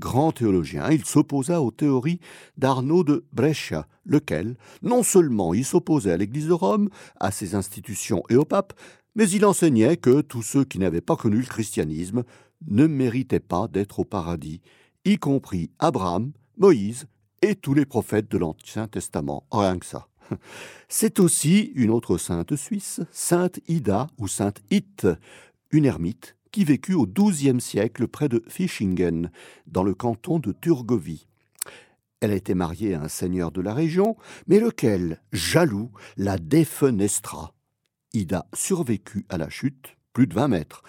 Grand 0.00 0.32
théologien, 0.32 0.90
il 0.90 1.04
s'opposa 1.04 1.62
aux 1.62 1.70
théories 1.70 2.18
d'Arnaud 2.58 3.04
de 3.04 3.24
Brescia, 3.32 3.86
lequel, 4.04 4.56
non 4.82 5.04
seulement 5.04 5.54
il 5.54 5.64
s'opposait 5.64 6.10
à 6.10 6.16
l'Église 6.16 6.48
de 6.48 6.54
Rome, 6.54 6.90
à 7.20 7.30
ses 7.30 7.54
institutions 7.54 8.24
et 8.28 8.34
au 8.34 8.44
pape, 8.44 8.72
mais 9.14 9.30
il 9.30 9.44
enseignait 9.44 9.96
que 9.96 10.22
tous 10.22 10.42
ceux 10.42 10.64
qui 10.64 10.80
n'avaient 10.80 11.00
pas 11.00 11.14
connu 11.14 11.38
le 11.38 11.46
christianisme 11.46 12.24
ne 12.66 12.88
méritaient 12.88 13.38
pas 13.38 13.68
d'être 13.68 14.00
au 14.00 14.04
paradis, 14.04 14.60
y 15.04 15.18
compris 15.18 15.70
Abraham, 15.78 16.32
Moïse 16.58 17.06
et 17.42 17.56
tous 17.56 17.74
les 17.74 17.86
prophètes 17.86 18.30
de 18.30 18.38
l'Ancien 18.38 18.88
Testament. 18.88 19.44
Rien 19.50 19.78
que 19.78 19.86
ça. 19.86 20.08
C'est 20.88 21.20
aussi 21.20 21.72
une 21.74 21.90
autre 21.90 22.18
sainte 22.18 22.56
suisse, 22.56 23.00
Sainte 23.10 23.60
Ida 23.68 24.06
ou 24.18 24.28
Sainte 24.28 24.62
It, 24.70 25.06
une 25.70 25.84
ermite 25.84 26.36
qui 26.52 26.64
vécut 26.64 26.94
au 26.94 27.06
XIIe 27.06 27.60
siècle 27.60 28.06
près 28.06 28.28
de 28.28 28.42
Fischingen, 28.46 29.30
dans 29.66 29.82
le 29.82 29.92
canton 29.92 30.38
de 30.38 30.52
Turgovie. 30.52 31.26
Elle 32.20 32.30
a 32.30 32.36
été 32.36 32.54
mariée 32.54 32.94
à 32.94 33.02
un 33.02 33.08
seigneur 33.08 33.50
de 33.50 33.60
la 33.60 33.74
région, 33.74 34.16
mais 34.46 34.60
lequel, 34.60 35.20
jaloux, 35.32 35.90
la 36.16 36.38
défenestra. 36.38 37.52
Ida 38.12 38.46
survécut 38.54 39.26
à 39.28 39.36
la 39.36 39.50
chute, 39.50 39.96
plus 40.12 40.28
de 40.28 40.34
vingt 40.34 40.48
mètres, 40.48 40.84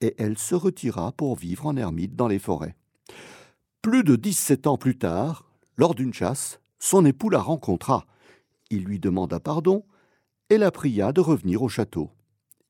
et 0.00 0.14
elle 0.16 0.38
se 0.38 0.54
retira 0.54 1.12
pour 1.12 1.36
vivre 1.36 1.66
en 1.66 1.76
ermite 1.76 2.16
dans 2.16 2.28
les 2.28 2.38
forêts. 2.38 2.74
Plus 3.82 4.04
de 4.04 4.14
dix-sept 4.14 4.66
ans 4.66 4.76
plus 4.76 4.98
tard, 4.98 5.50
lors 5.78 5.94
d'une 5.94 6.12
chasse, 6.12 6.60
son 6.78 7.06
époux 7.06 7.30
la 7.30 7.40
rencontra. 7.40 8.04
Il 8.68 8.84
lui 8.84 8.98
demanda 8.98 9.40
pardon 9.40 9.84
et 10.50 10.58
la 10.58 10.70
pria 10.70 11.12
de 11.12 11.22
revenir 11.22 11.62
au 11.62 11.68
château. 11.70 12.10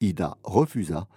Ida 0.00 0.36
refusa 0.44 1.08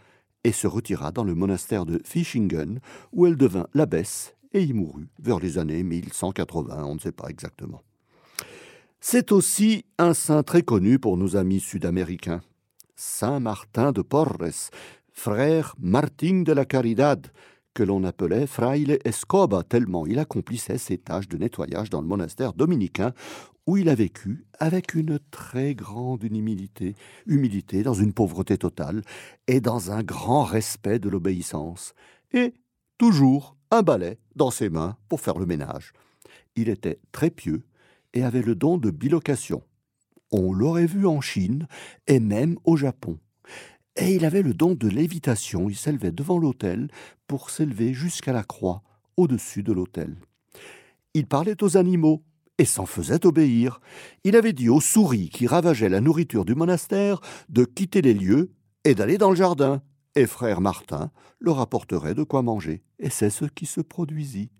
et 0.43 0.51
se 0.51 0.65
retira 0.65 1.11
dans 1.11 1.23
le 1.23 1.35
monastère 1.35 1.85
de 1.85 2.01
Fischingen, 2.03 2.79
où 3.11 3.27
elle 3.27 3.37
devint 3.37 3.67
l'abbesse 3.75 4.33
et 4.53 4.63
y 4.63 4.73
mourut 4.73 5.09
vers 5.19 5.39
les 5.39 5.59
années 5.59 5.83
1180, 5.83 6.83
on 6.85 6.95
ne 6.95 6.99
sait 6.99 7.11
pas 7.11 7.29
exactement. 7.29 7.83
C'est 8.99 9.31
aussi 9.31 9.85
un 9.99 10.15
saint 10.15 10.41
très 10.41 10.63
connu 10.63 10.97
pour 10.97 11.17
nos 11.17 11.35
amis 11.35 11.59
sud-américains. 11.59 12.41
Saint 12.95 13.39
Martin 13.39 13.91
de 13.91 14.01
Porres, 14.01 14.37
frère 15.11 15.75
Martin 15.77 16.41
de 16.41 16.51
la 16.51 16.65
Caridad, 16.65 17.27
que 17.73 17.83
l'on 17.83 18.03
appelait 18.03 18.47
Fraile 18.47 18.99
Escoba, 19.03 19.63
tellement 19.63 20.05
il 20.05 20.19
accomplissait 20.19 20.77
ses 20.77 20.97
tâches 20.97 21.27
de 21.27 21.37
nettoyage 21.37 21.89
dans 21.89 22.01
le 22.01 22.07
monastère 22.07 22.53
dominicain, 22.53 23.13
où 23.65 23.77
il 23.77 23.89
a 23.89 23.95
vécu 23.95 24.45
avec 24.59 24.93
une 24.93 25.19
très 25.31 25.73
grande 25.73 26.23
humilité, 26.23 26.95
humilité 27.25 27.83
dans 27.83 27.93
une 27.93 28.13
pauvreté 28.13 28.57
totale 28.57 29.01
et 29.47 29.61
dans 29.61 29.91
un 29.91 30.03
grand 30.03 30.43
respect 30.43 30.99
de 30.99 31.09
l'obéissance, 31.09 31.93
et 32.33 32.53
toujours 32.97 33.55
un 33.71 33.81
balai 33.81 34.19
dans 34.35 34.51
ses 34.51 34.69
mains 34.69 34.97
pour 35.09 35.21
faire 35.21 35.39
le 35.39 35.45
ménage. 35.45 35.93
Il 36.55 36.69
était 36.69 36.99
très 37.11 37.29
pieux 37.29 37.63
et 38.13 38.23
avait 38.23 38.41
le 38.41 38.55
don 38.55 38.77
de 38.77 38.91
bilocation. 38.91 39.63
On 40.31 40.53
l'aurait 40.53 40.85
vu 40.85 41.07
en 41.07 41.21
Chine 41.21 41.67
et 42.07 42.19
même 42.19 42.57
au 42.63 42.75
Japon. 42.75 43.17
Et 43.95 44.15
il 44.15 44.25
avait 44.25 44.41
le 44.41 44.53
don 44.53 44.73
de 44.73 44.87
lévitation, 44.87 45.69
il 45.69 45.75
s'élevait 45.75 46.11
devant 46.11 46.39
l'autel 46.39 46.89
pour 47.27 47.49
s'élever 47.49 47.93
jusqu'à 47.93 48.33
la 48.33 48.43
croix 48.43 48.81
au-dessus 49.17 49.61
de 49.61 49.71
l'autel. 49.71 50.17
Il 51.13 51.27
parlait 51.27 51.63
aux 51.63 51.77
animaux 51.77 52.23
et 52.57 52.65
s'en 52.65 52.85
faisait 52.85 53.25
obéir. 53.25 53.79
Il 54.23 54.35
avait 54.35 54.53
dit 54.53 54.69
aux 54.69 54.81
souris 54.81 55.29
qui 55.29 55.45
ravageaient 55.45 55.89
la 55.89 56.01
nourriture 56.01 56.45
du 56.45 56.55
monastère 56.55 57.19
de 57.49 57.65
quitter 57.65 58.01
les 58.01 58.13
lieux 58.13 58.51
et 58.83 58.95
d'aller 58.95 59.17
dans 59.17 59.29
le 59.29 59.35
jardin. 59.35 59.81
Et 60.15 60.25
frère 60.25 60.61
Martin 60.61 61.11
leur 61.39 61.59
apporterait 61.59 62.13
de 62.15 62.23
quoi 62.23 62.41
manger. 62.41 62.83
Et 62.99 63.09
c'est 63.09 63.29
ce 63.29 63.45
qui 63.45 63.65
se 63.65 63.81
produisit. 63.81 64.51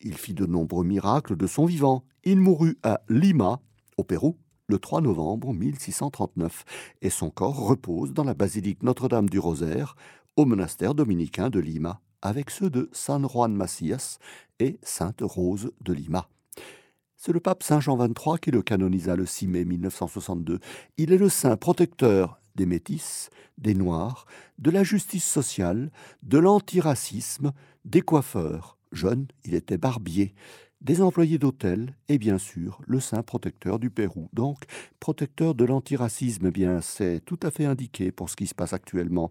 Il 0.00 0.14
fit 0.14 0.34
de 0.34 0.46
nombreux 0.46 0.84
miracles 0.84 1.36
de 1.36 1.46
son 1.46 1.64
vivant. 1.64 2.04
Il 2.24 2.38
mourut 2.40 2.78
à 2.82 3.00
Lima, 3.08 3.60
au 3.96 4.04
Pérou, 4.04 4.38
le 4.68 4.78
3 4.78 5.00
novembre 5.00 5.52
1639, 5.52 6.64
et 7.02 7.10
son 7.10 7.30
corps 7.30 7.66
repose 7.66 8.12
dans 8.12 8.24
la 8.24 8.34
basilique 8.34 8.82
Notre-Dame 8.82 9.28
du 9.28 9.38
Rosaire, 9.38 9.96
au 10.36 10.44
monastère 10.44 10.94
dominicain 10.94 11.50
de 11.50 11.60
Lima, 11.60 12.00
avec 12.22 12.50
ceux 12.50 12.70
de 12.70 12.88
San 12.92 13.28
Juan 13.28 13.54
Macias 13.54 14.18
et 14.60 14.78
Sainte 14.82 15.20
Rose 15.22 15.72
de 15.82 15.92
Lima. 15.92 16.28
C'est 17.16 17.32
le 17.32 17.40
pape 17.40 17.62
Saint 17.62 17.80
Jean 17.80 17.96
XXIII 17.96 18.38
qui 18.40 18.50
le 18.50 18.62
canonisa 18.62 19.14
le 19.14 19.26
6 19.26 19.46
mai 19.46 19.64
1962. 19.64 20.58
Il 20.96 21.12
est 21.12 21.18
le 21.18 21.28
saint 21.28 21.56
protecteur 21.56 22.40
des 22.56 22.66
métis, 22.66 23.30
des 23.58 23.74
noirs, 23.74 24.26
de 24.58 24.70
la 24.70 24.82
justice 24.82 25.24
sociale, 25.24 25.90
de 26.22 26.38
l'antiracisme, 26.38 27.52
des 27.84 28.02
coiffeurs. 28.02 28.76
Jeune, 28.90 29.26
il 29.44 29.54
était 29.54 29.78
barbier, 29.78 30.34
des 30.82 31.00
employés 31.00 31.38
d'hôtel 31.38 31.94
et 32.08 32.18
bien 32.18 32.38
sûr 32.38 32.80
le 32.86 33.00
saint 33.00 33.22
protecteur 33.22 33.78
du 33.78 33.90
Pérou. 33.90 34.28
Donc, 34.32 34.64
protecteur 35.00 35.54
de 35.54 35.64
l'antiracisme, 35.64 36.46
eh 36.48 36.50
bien 36.50 36.80
c'est 36.80 37.20
tout 37.24 37.38
à 37.42 37.50
fait 37.50 37.64
indiqué 37.64 38.12
pour 38.12 38.28
ce 38.28 38.36
qui 38.36 38.46
se 38.46 38.54
passe 38.54 38.72
actuellement. 38.72 39.30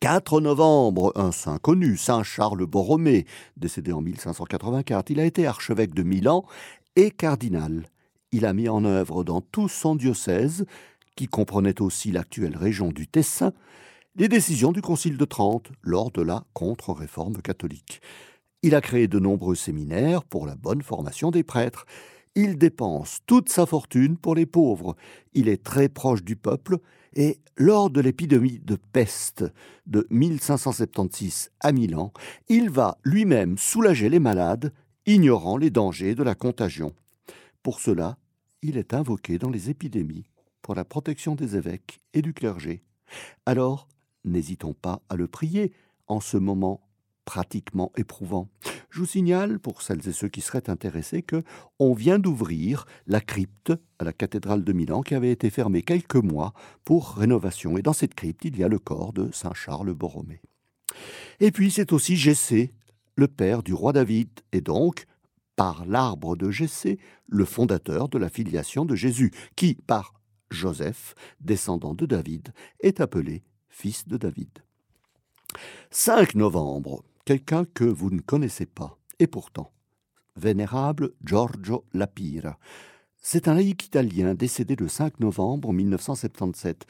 4 0.00 0.40
novembre, 0.40 1.12
un 1.14 1.30
saint 1.30 1.58
connu, 1.58 1.96
Saint 1.96 2.24
Charles 2.24 2.66
Borromée, 2.66 3.24
décédé 3.56 3.92
en 3.92 4.00
1584, 4.00 5.10
il 5.10 5.20
a 5.20 5.24
été 5.24 5.46
archevêque 5.46 5.94
de 5.94 6.02
Milan 6.02 6.44
et 6.96 7.10
cardinal. 7.10 7.86
Il 8.32 8.44
a 8.44 8.52
mis 8.52 8.68
en 8.68 8.84
œuvre 8.84 9.22
dans 9.24 9.40
tout 9.40 9.68
son 9.68 9.94
diocèse, 9.94 10.66
qui 11.14 11.28
comprenait 11.28 11.80
aussi 11.80 12.10
l'actuelle 12.10 12.56
région 12.56 12.88
du 12.88 13.06
Tessin, 13.06 13.52
les 14.16 14.28
décisions 14.28 14.72
du 14.72 14.82
Concile 14.82 15.16
de 15.16 15.24
Trente 15.24 15.70
lors 15.82 16.10
de 16.10 16.22
la 16.22 16.44
contre-réforme 16.52 17.40
catholique. 17.40 18.00
Il 18.62 18.74
a 18.76 18.80
créé 18.80 19.08
de 19.08 19.18
nombreux 19.18 19.56
séminaires 19.56 20.22
pour 20.22 20.46
la 20.46 20.54
bonne 20.54 20.82
formation 20.82 21.30
des 21.32 21.42
prêtres. 21.42 21.84
Il 22.34 22.58
dépense 22.58 23.18
toute 23.26 23.48
sa 23.48 23.66
fortune 23.66 24.16
pour 24.16 24.34
les 24.34 24.46
pauvres. 24.46 24.96
Il 25.34 25.48
est 25.48 25.64
très 25.64 25.88
proche 25.88 26.22
du 26.22 26.36
peuple 26.36 26.78
et 27.14 27.40
lors 27.56 27.90
de 27.90 28.00
l'épidémie 28.00 28.60
de 28.60 28.76
peste 28.76 29.44
de 29.86 30.06
1576 30.10 31.50
à 31.60 31.72
Milan, 31.72 32.12
il 32.48 32.70
va 32.70 32.98
lui-même 33.04 33.58
soulager 33.58 34.08
les 34.08 34.20
malades, 34.20 34.72
ignorant 35.06 35.56
les 35.56 35.70
dangers 35.70 36.14
de 36.14 36.22
la 36.22 36.34
contagion. 36.34 36.94
Pour 37.62 37.80
cela, 37.80 38.16
il 38.62 38.78
est 38.78 38.94
invoqué 38.94 39.38
dans 39.38 39.50
les 39.50 39.68
épidémies 39.68 40.24
pour 40.62 40.74
la 40.74 40.84
protection 40.84 41.34
des 41.34 41.56
évêques 41.56 42.00
et 42.14 42.22
du 42.22 42.32
clergé. 42.32 42.82
Alors, 43.44 43.88
n'hésitons 44.24 44.72
pas 44.72 45.02
à 45.08 45.16
le 45.16 45.26
prier 45.26 45.72
en 46.06 46.20
ce 46.20 46.36
moment 46.36 46.80
pratiquement 47.24 47.92
éprouvant. 47.96 48.48
Je 48.90 49.00
vous 49.00 49.06
signale, 49.06 49.58
pour 49.58 49.82
celles 49.82 50.06
et 50.08 50.12
ceux 50.12 50.28
qui 50.28 50.40
seraient 50.40 50.68
intéressés, 50.68 51.22
que 51.22 51.42
on 51.78 51.94
vient 51.94 52.18
d'ouvrir 52.18 52.86
la 53.06 53.20
crypte 53.20 53.72
à 53.98 54.04
la 54.04 54.12
cathédrale 54.12 54.64
de 54.64 54.72
Milan 54.72 55.02
qui 55.02 55.14
avait 55.14 55.30
été 55.30 55.50
fermée 55.50 55.82
quelques 55.82 56.16
mois 56.16 56.52
pour 56.84 57.12
rénovation. 57.12 57.78
Et 57.78 57.82
dans 57.82 57.92
cette 57.92 58.14
crypte, 58.14 58.44
il 58.44 58.58
y 58.58 58.64
a 58.64 58.68
le 58.68 58.78
corps 58.78 59.12
de 59.12 59.30
Saint 59.32 59.54
Charles 59.54 59.94
Borromée. 59.94 60.42
Et 61.40 61.50
puis 61.50 61.70
c'est 61.70 61.92
aussi 61.92 62.16
Jessé, 62.16 62.74
le 63.16 63.28
père 63.28 63.62
du 63.62 63.72
roi 63.72 63.92
David, 63.92 64.28
et 64.52 64.60
donc, 64.60 65.06
par 65.56 65.86
l'arbre 65.86 66.36
de 66.36 66.50
Jessé, 66.50 66.98
le 67.28 67.44
fondateur 67.44 68.08
de 68.08 68.18
la 68.18 68.28
filiation 68.28 68.84
de 68.84 68.94
Jésus, 68.94 69.32
qui, 69.56 69.74
par 69.86 70.14
Joseph, 70.50 71.14
descendant 71.40 71.94
de 71.94 72.06
David, 72.06 72.52
est 72.80 73.00
appelé 73.00 73.42
fils 73.68 74.06
de 74.06 74.16
David. 74.16 74.50
5 75.90 76.34
novembre, 76.34 77.04
quelqu'un 77.24 77.64
que 77.64 77.84
vous 77.84 78.10
ne 78.10 78.20
connaissez 78.20 78.66
pas, 78.66 78.98
et 79.18 79.26
pourtant, 79.26 79.72
vénérable 80.36 81.12
Giorgio 81.24 81.84
Lapira. 81.92 82.58
C'est 83.20 83.46
un 83.46 83.54
laïc 83.54 83.84
italien 83.86 84.34
décédé 84.34 84.74
le 84.76 84.88
5 84.88 85.20
novembre 85.20 85.72
1977 85.72 86.86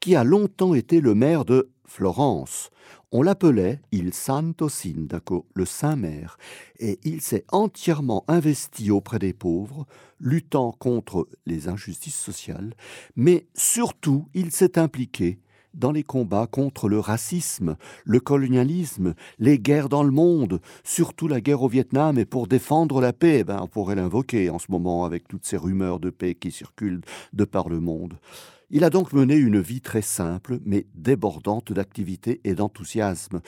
qui 0.00 0.16
a 0.16 0.24
longtemps 0.24 0.74
été 0.74 1.00
le 1.00 1.14
maire 1.14 1.44
de 1.44 1.70
Florence. 1.86 2.70
On 3.12 3.22
l'appelait 3.22 3.80
il 3.92 4.12
Santo 4.12 4.68
Sindaco, 4.68 5.46
le 5.54 5.64
Saint-Maire, 5.64 6.36
et 6.78 6.98
il 7.04 7.20
s'est 7.20 7.44
entièrement 7.52 8.24
investi 8.28 8.90
auprès 8.90 9.18
des 9.18 9.32
pauvres, 9.32 9.86
luttant 10.18 10.72
contre 10.72 11.28
les 11.46 11.68
injustices 11.68 12.18
sociales, 12.18 12.74
mais 13.14 13.46
surtout 13.54 14.26
il 14.34 14.50
s'est 14.50 14.78
impliqué 14.78 15.38
dans 15.74 15.92
les 15.92 16.02
combats 16.02 16.46
contre 16.46 16.88
le 16.88 16.98
racisme, 16.98 17.76
le 18.04 18.20
colonialisme, 18.20 19.14
les 19.38 19.58
guerres 19.58 19.88
dans 19.88 20.02
le 20.02 20.10
monde, 20.10 20.60
surtout 20.82 21.28
la 21.28 21.40
guerre 21.40 21.62
au 21.62 21.68
Vietnam, 21.68 22.18
et 22.18 22.24
pour 22.24 22.46
défendre 22.46 23.00
la 23.00 23.12
paix, 23.12 23.44
ben, 23.44 23.60
on 23.62 23.68
pourrait 23.68 23.96
l'invoquer 23.96 24.50
en 24.50 24.58
ce 24.58 24.70
moment 24.70 25.04
avec 25.04 25.28
toutes 25.28 25.46
ces 25.46 25.56
rumeurs 25.56 26.00
de 26.00 26.10
paix 26.10 26.34
qui 26.34 26.50
circulent 26.50 27.02
de 27.32 27.44
par 27.44 27.68
le 27.68 27.80
monde. 27.80 28.14
Il 28.70 28.82
a 28.82 28.90
donc 28.90 29.12
mené 29.12 29.36
une 29.36 29.60
vie 29.60 29.80
très 29.80 30.02
simple, 30.02 30.58
mais 30.64 30.86
débordante 30.94 31.72
d'activité 31.72 32.40
et 32.44 32.54
d'enthousiasme. 32.54 33.40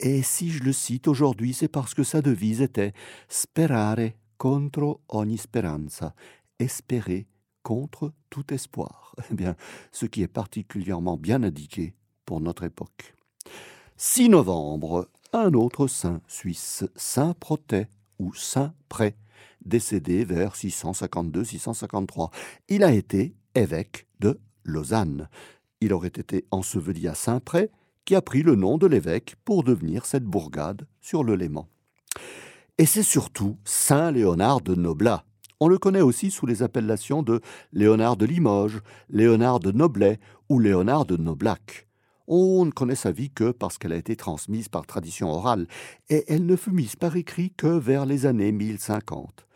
Et 0.00 0.22
si 0.22 0.50
je 0.50 0.64
le 0.64 0.72
cite 0.72 1.08
aujourd'hui, 1.08 1.52
c'est 1.52 1.68
parce 1.68 1.94
que 1.94 2.02
sa 2.02 2.22
devise 2.22 2.62
était 2.62 2.92
Sperare 3.28 4.12
contro 4.38 5.02
ogni 5.08 5.38
speranza, 5.38 6.14
espérer 6.58 7.26
contre 7.62 8.12
tout 8.30 8.52
espoir. 8.52 9.14
Eh 9.30 9.34
bien, 9.34 9.56
ce 9.90 10.06
qui 10.06 10.22
est 10.22 10.28
particulièrement 10.28 11.16
bien 11.16 11.42
indiqué 11.42 11.94
pour 12.24 12.40
notre 12.40 12.64
époque. 12.64 13.14
6 13.96 14.30
novembre, 14.30 15.08
un 15.32 15.52
autre 15.54 15.86
saint 15.86 16.20
suisse, 16.26 16.84
Saint 16.96 17.34
Protet 17.34 17.88
ou 18.18 18.34
Saint 18.34 18.74
Pré, 18.88 19.16
décédé 19.64 20.24
vers 20.24 20.54
652-653. 20.54 22.30
Il 22.68 22.84
a 22.84 22.92
été 22.92 23.34
évêque 23.54 24.06
de 24.20 24.40
Lausanne. 24.64 25.28
Il 25.80 25.92
aurait 25.92 26.08
été 26.08 26.46
enseveli 26.50 27.08
à 27.08 27.14
Saint-Pré, 27.14 27.70
qui 28.04 28.14
a 28.14 28.22
pris 28.22 28.42
le 28.42 28.54
nom 28.54 28.78
de 28.78 28.86
l'évêque 28.86 29.36
pour 29.44 29.64
devenir 29.64 30.06
cette 30.06 30.24
bourgade 30.24 30.86
sur 31.00 31.24
le 31.24 31.34
Léman. 31.34 31.68
Et 32.78 32.86
c'est 32.86 33.02
surtout 33.02 33.58
Saint 33.64 34.10
Léonard 34.10 34.60
de 34.60 34.74
Noblat. 34.74 35.24
On 35.64 35.68
le 35.68 35.78
connaît 35.78 36.00
aussi 36.00 36.32
sous 36.32 36.44
les 36.44 36.64
appellations 36.64 37.22
de 37.22 37.40
Léonard 37.72 38.16
de 38.16 38.26
Limoges, 38.26 38.80
Léonard 39.08 39.60
de 39.60 39.70
Noblet 39.70 40.18
ou 40.48 40.58
Léonard 40.58 41.04
de 41.04 41.16
Noblac. 41.16 41.86
On 42.26 42.64
ne 42.64 42.72
connaît 42.72 42.96
sa 42.96 43.12
vie 43.12 43.30
que 43.30 43.52
parce 43.52 43.78
qu'elle 43.78 43.92
a 43.92 43.96
été 43.96 44.16
transmise 44.16 44.68
par 44.68 44.88
tradition 44.88 45.30
orale, 45.30 45.68
et 46.10 46.24
elle 46.26 46.46
ne 46.46 46.56
fut 46.56 46.72
mise 46.72 46.96
par 46.96 47.14
écrit 47.14 47.52
que 47.56 47.68
vers 47.68 48.06
les 48.06 48.26
années 48.26 48.50
1050 48.50 49.46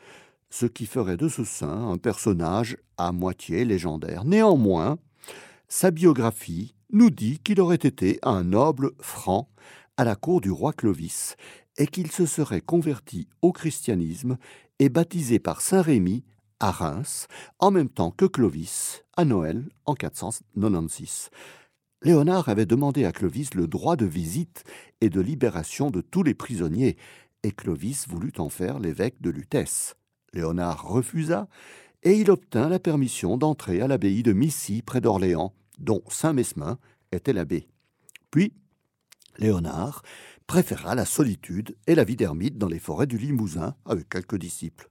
ce 0.48 0.66
qui 0.66 0.86
ferait 0.86 1.16
de 1.16 1.28
ce 1.28 1.42
saint 1.42 1.90
un 1.90 1.98
personnage 1.98 2.76
à 2.98 3.10
moitié 3.10 3.64
légendaire. 3.64 4.24
Néanmoins, 4.24 4.98
sa 5.66 5.90
biographie 5.90 6.76
nous 6.92 7.10
dit 7.10 7.40
qu'il 7.40 7.60
aurait 7.60 7.74
été 7.74 8.20
un 8.22 8.44
noble 8.44 8.92
franc 9.00 9.48
à 9.96 10.04
la 10.04 10.14
cour 10.14 10.40
du 10.40 10.52
roi 10.52 10.72
Clovis 10.72 11.34
et 11.78 11.86
qu'il 11.88 12.10
se 12.10 12.26
serait 12.26 12.60
converti 12.60 13.28
au 13.42 13.52
christianisme 13.52 14.38
et 14.78 14.88
baptisé 14.88 15.38
par 15.38 15.60
Saint 15.60 15.82
Rémy 15.82 16.24
à 16.60 16.70
Reims 16.70 17.28
en 17.58 17.70
même 17.70 17.88
temps 17.88 18.10
que 18.10 18.24
Clovis 18.24 19.02
à 19.16 19.24
Noël 19.24 19.68
en 19.84 19.94
496. 19.94 21.30
Léonard 22.02 22.48
avait 22.48 22.66
demandé 22.66 23.04
à 23.04 23.12
Clovis 23.12 23.54
le 23.54 23.66
droit 23.66 23.96
de 23.96 24.06
visite 24.06 24.64
et 25.00 25.08
de 25.08 25.20
libération 25.20 25.90
de 25.90 26.00
tous 26.00 26.22
les 26.22 26.34
prisonniers, 26.34 26.96
et 27.42 27.52
Clovis 27.52 28.06
voulut 28.08 28.34
en 28.38 28.48
faire 28.48 28.78
l'évêque 28.78 29.20
de 29.22 29.30
Lutèce. 29.30 29.96
Léonard 30.32 30.86
refusa, 30.86 31.48
et 32.02 32.12
il 32.12 32.30
obtint 32.30 32.68
la 32.68 32.78
permission 32.78 33.36
d'entrer 33.38 33.80
à 33.80 33.88
l'abbaye 33.88 34.22
de 34.22 34.32
Missy 34.32 34.82
près 34.82 35.00
d'Orléans, 35.00 35.54
dont 35.78 36.02
Saint 36.08 36.32
Mesmin 36.32 36.78
était 37.12 37.32
l'abbé. 37.32 37.66
Puis, 38.30 38.52
Léonard 39.38 40.02
préféra 40.46 40.94
la 40.94 41.04
solitude 41.04 41.76
et 41.86 41.94
la 41.94 42.04
vie 42.04 42.16
d'ermite 42.16 42.58
dans 42.58 42.68
les 42.68 42.78
forêts 42.78 43.06
du 43.06 43.18
Limousin 43.18 43.74
avec 43.84 44.08
quelques 44.08 44.38
disciples. 44.38 44.88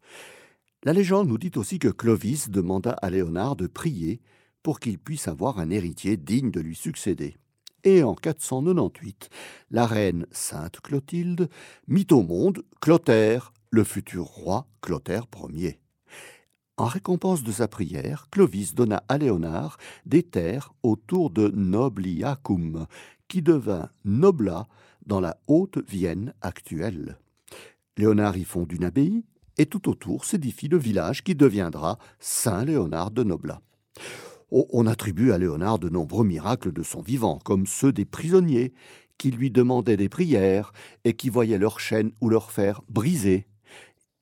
La 0.84 0.94
légende 0.94 1.28
nous 1.28 1.38
dit 1.38 1.52
aussi 1.56 1.80
que 1.80 1.88
Clovis 1.88 2.50
demanda 2.50 2.92
à 2.92 3.10
Léonard 3.10 3.56
de 3.56 3.68
prier 3.68 4.22
pour 4.62 4.80
qu'il 4.80 5.00
puisse 5.00 5.28
avoir 5.28 5.60
un 5.60 5.70
héritier 5.70 6.18
digne 6.18 6.52
de 6.52 6.60
lui 6.60 6.76
succéder. 6.76 7.38
Et 7.84 8.04
en 8.04 8.16
498, 8.16 9.30
la 9.72 9.86
reine 9.86 10.26
Sainte 10.32 10.80
Clotilde 10.82 11.50
mit 11.88 12.08
au 12.12 12.24
monde 12.24 12.64
Clotaire, 12.82 13.54
le 13.70 13.84
futur 13.84 14.26
roi 14.26 14.68
Clotaire 14.82 15.28
Ier. 15.54 15.80
En 16.78 16.86
récompense 16.86 17.44
de 17.44 17.52
sa 17.52 17.68
prière, 17.68 18.28
Clovis 18.32 18.74
donna 18.74 19.04
à 19.08 19.18
Léonard 19.18 19.78
des 20.06 20.24
terres 20.24 20.74
autour 20.84 21.30
de 21.30 21.48
Nobliacum, 21.50 22.86
qui 23.28 23.42
devint 23.42 23.90
Nobla 24.04 24.68
dans 25.06 25.20
la 25.20 25.38
Haute-Vienne 25.48 26.34
actuelle. 26.42 27.18
Léonard 27.98 28.38
y 28.38 28.44
fonde 28.44 28.72
une 28.72 28.84
abbaye, 28.84 29.24
et 29.58 29.66
tout 29.66 29.90
autour 29.90 30.26
s'édifie 30.26 30.68
le 30.68 30.78
village 30.78 31.24
qui 31.24 31.36
deviendra 31.36 31.98
Saint-Léonard 32.20 33.12
de 33.12 33.24
Noblat. 33.24 33.62
On 34.52 34.86
attribue 34.86 35.32
à 35.32 35.38
Léonard 35.38 35.80
de 35.80 35.90
nombreux 35.90 36.26
miracles 36.26 36.72
de 36.72 36.84
son 36.84 37.02
vivant, 37.02 37.40
comme 37.44 37.66
ceux 37.66 37.92
des 37.92 38.06
prisonniers, 38.06 38.74
qui 39.18 39.32
lui 39.32 39.50
demandaient 39.50 39.98
des 39.98 40.10
prières 40.10 40.74
et 41.04 41.14
qui 41.14 41.30
voyaient 41.30 41.58
leurs 41.58 41.80
chaînes 41.80 42.12
ou 42.22 42.30
leurs 42.30 42.52
fers 42.52 42.82
brisés 42.90 43.48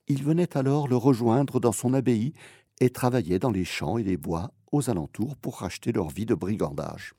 il 0.06 0.22
venait 0.22 0.56
alors 0.56 0.88
le 0.88 0.96
rejoindre 0.96 1.60
dans 1.60 1.72
son 1.72 1.94
abbaye 1.94 2.34
et 2.80 2.90
travaillait 2.90 3.38
dans 3.38 3.50
les 3.50 3.64
champs 3.64 3.98
et 3.98 4.02
les 4.02 4.16
bois 4.16 4.50
aux 4.72 4.90
alentours 4.90 5.36
pour 5.36 5.60
racheter 5.60 5.92
leur 5.92 6.08
vie 6.08 6.26
de 6.26 6.34
brigandage. 6.34 7.14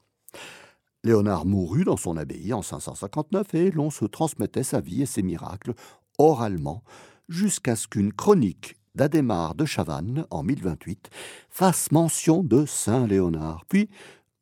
Léonard 1.06 1.46
mourut 1.46 1.86
dans 1.86 1.98
son 1.98 2.18
abbaye 2.18 2.52
en 2.52 2.64
559 2.64 3.54
et 3.54 3.72
l'on 3.72 3.92
se 3.92 4.06
transmettait 4.06 4.64
sa 4.64 4.82
vie 4.82 5.04
et 5.04 5.06
ses 5.06 5.22
miracles 5.22 5.76
oralement 6.18 6.84
jusqu'à 7.30 7.76
ce 7.76 7.88
qu'une 7.88 8.12
chronique 8.12 8.76
d'Adhémar 8.96 9.54
de 9.56 9.66
Chavannes 9.66 10.26
en 10.32 10.42
1028 10.42 11.10
fasse 11.50 11.92
mention 11.92 12.44
de 12.44 12.66
Saint 12.66 13.06
Léonard. 13.06 13.66
Puis 13.70 13.88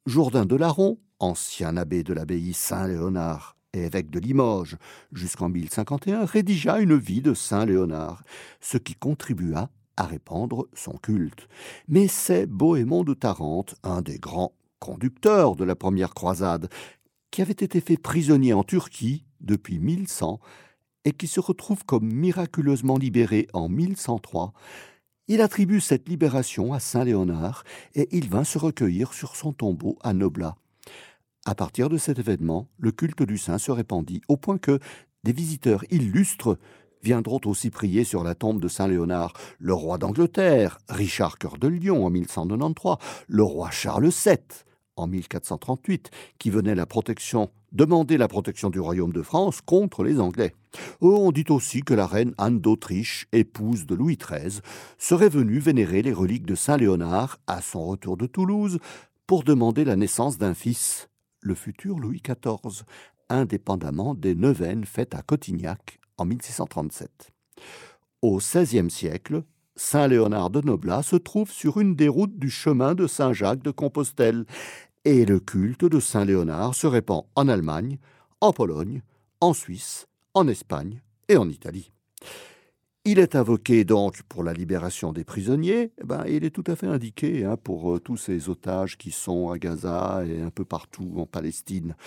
Jourdain 0.06 0.46
de 0.46 0.56
Laron, 0.56 1.00
ancien 1.20 1.76
abbé 1.76 2.04
de 2.04 2.14
l'abbaye 2.14 2.54
Saint-Léonard 2.54 3.58
évêque 3.74 4.10
de 4.10 4.20
Limoges 4.20 4.78
jusqu'en 5.12 5.50
1051, 5.50 6.26
rédigea 6.26 6.80
une 6.80 6.96
vie 6.96 7.22
de 7.22 7.34
Saint 7.34 7.66
Léonard, 7.66 8.24
ce 8.62 8.78
qui 8.78 8.96
contribua 8.96 9.70
à 9.98 10.06
répandre 10.06 10.68
son 10.74 10.94
culte. 10.94 11.48
Mais 11.88 12.08
c'est 12.08 12.46
Bohémond 12.46 13.04
de 13.04 13.14
Tarente, 13.14 13.76
un 13.84 14.02
des 14.02 14.20
grands 14.20 14.54
conducteurs 14.84 15.56
de 15.56 15.64
la 15.64 15.76
première 15.76 16.14
croisade, 16.14 16.68
qui 17.32 17.42
avait 17.42 17.54
été 17.54 17.80
fait 17.80 17.96
prisonnier 17.96 18.52
en 18.52 18.66
Turquie 18.66 19.24
depuis 19.40 19.80
1100 19.80 20.42
et 21.06 21.14
qui 21.14 21.28
se 21.28 21.40
retrouve 21.40 21.86
comme 21.86 22.14
miraculeusement 22.14 22.98
libéré 22.98 23.48
en 23.54 23.70
1103, 23.70 24.52
il 25.30 25.40
attribue 25.40 25.80
cette 25.80 26.10
libération 26.10 26.74
à 26.74 26.82
Saint 26.82 27.06
Léonard 27.06 27.64
et 27.96 28.10
il 28.12 28.30
vint 28.30 28.44
se 28.44 28.58
recueillir 28.58 29.14
sur 29.14 29.38
son 29.38 29.54
tombeau 29.54 29.98
à 30.02 30.14
Noblat. 30.14 30.56
À 31.46 31.56
partir 31.56 31.88
de 31.88 31.98
cet 31.98 32.20
événement, 32.20 32.68
le 32.78 32.92
culte 32.92 33.24
du 33.24 33.38
saint 33.38 33.60
se 33.60 33.72
répandit 33.72 34.22
au 34.28 34.36
point 34.36 34.58
que 34.58 34.80
des 35.24 35.32
visiteurs 35.32 35.86
illustres 35.92 36.58
viendront 37.02 37.40
aussi 37.46 37.70
prier 37.70 38.04
sur 38.04 38.26
la 38.26 38.36
tombe 38.36 38.60
de 38.60 38.68
Saint 38.68 38.90
Léonard 38.90 39.32
le 39.60 39.74
roi 39.74 39.98
d'Angleterre, 39.98 40.78
Richard 40.90 41.38
Cœur 41.38 41.58
de 41.58 41.70
Lion 41.70 42.06
en 42.06 42.10
1193, 42.10 42.98
le 43.30 43.44
roi 43.44 43.72
Charles 43.72 44.10
VII 44.10 44.38
en 44.96 45.08
1438, 45.08 46.12
qui 46.38 46.50
venait 46.50 46.76
la 46.76 46.86
protection, 46.86 47.50
demander 47.72 48.18
la 48.18 48.28
protection 48.28 48.70
du 48.70 48.80
royaume 48.80 49.12
de 49.12 49.22
France 49.22 49.62
contre 49.62 50.04
les 50.04 50.20
Anglais. 50.20 50.54
Oh, 51.02 51.18
on 51.22 51.32
dit 51.32 51.46
aussi 51.50 51.82
que 51.82 51.94
la 51.94 52.08
reine 52.08 52.34
Anne 52.38 52.60
d'Autriche, 52.60 53.28
épouse 53.32 53.86
de 53.86 53.96
Louis 53.96 54.18
XIII, 54.18 54.62
serait 54.98 55.30
venue 55.30 55.60
vénérer 55.60 56.02
les 56.02 56.14
reliques 56.14 56.46
de 56.46 56.56
Saint 56.56 56.78
Léonard 56.78 57.40
à 57.48 57.62
son 57.62 57.86
retour 57.86 58.18
de 58.18 58.26
Toulouse 58.26 58.80
pour 59.28 59.44
demander 59.44 59.86
la 59.86 59.96
naissance 59.96 60.38
d'un 60.38 60.54
fils 60.54 61.10
le 61.44 61.56
futur 61.56 62.00
Louis 62.00 62.22
XIV, 62.22 62.84
indépendamment 63.30 64.16
des 64.16 64.36
neuvaines 64.36 64.86
faites 64.86 65.14
à 65.14 65.22
Cotignac 65.22 66.00
en 66.18 66.26
1637. 66.26 67.32
Au 68.22 68.38
XVIe 68.38 68.90
siècle, 68.90 69.44
Saint 69.76 70.08
Léonard 70.08 70.52
de 70.52 70.62
Noblat 70.62 71.02
se 71.02 71.16
trouve 71.16 71.52
sur 71.52 71.80
une 71.80 71.96
des 71.96 72.08
routes 72.08 72.38
du 72.38 72.50
chemin 72.50 72.94
de 72.94 73.08
Saint-Jacques 73.08 73.64
de 73.64 73.72
Compostelle, 73.72 74.46
et 75.04 75.26
le 75.26 75.40
culte 75.40 75.86
de 75.86 76.00
Saint 76.00 76.26
Léonard 76.26 76.76
se 76.76 76.88
répand 76.88 77.26
en 77.36 77.48
Allemagne, 77.48 77.98
en 78.40 78.54
Pologne, 78.54 79.02
en 79.42 79.54
Suisse, 79.54 80.08
en 80.34 80.48
Espagne 80.48 81.02
et 81.28 81.38
en 81.38 81.50
Italie. 81.50 81.92
Il 83.04 83.20
est 83.20 83.36
invoqué 83.36 83.84
donc 83.84 84.22
pour 84.24 84.44
la 84.44 84.54
libération 84.54 85.12
des 85.12 85.26
prisonniers. 85.26 85.92
Eh 86.02 86.06
ben, 86.06 86.24
il 86.28 86.46
est 86.46 86.52
tout 86.52 86.64
à 86.68 86.78
fait 86.78 86.88
indiqué 86.88 87.44
hein, 87.44 87.58
pour 87.62 87.96
euh, 87.96 88.00
tous 88.00 88.16
ces 88.16 88.48
otages 88.48 88.98
qui 88.98 89.12
sont 89.12 89.50
à 89.50 89.58
Gaza 89.58 90.24
et 90.26 90.42
un 90.42 90.52
peu 90.52 90.64
partout 90.64 91.12
en 91.18 91.26
Palestine. 91.26 91.98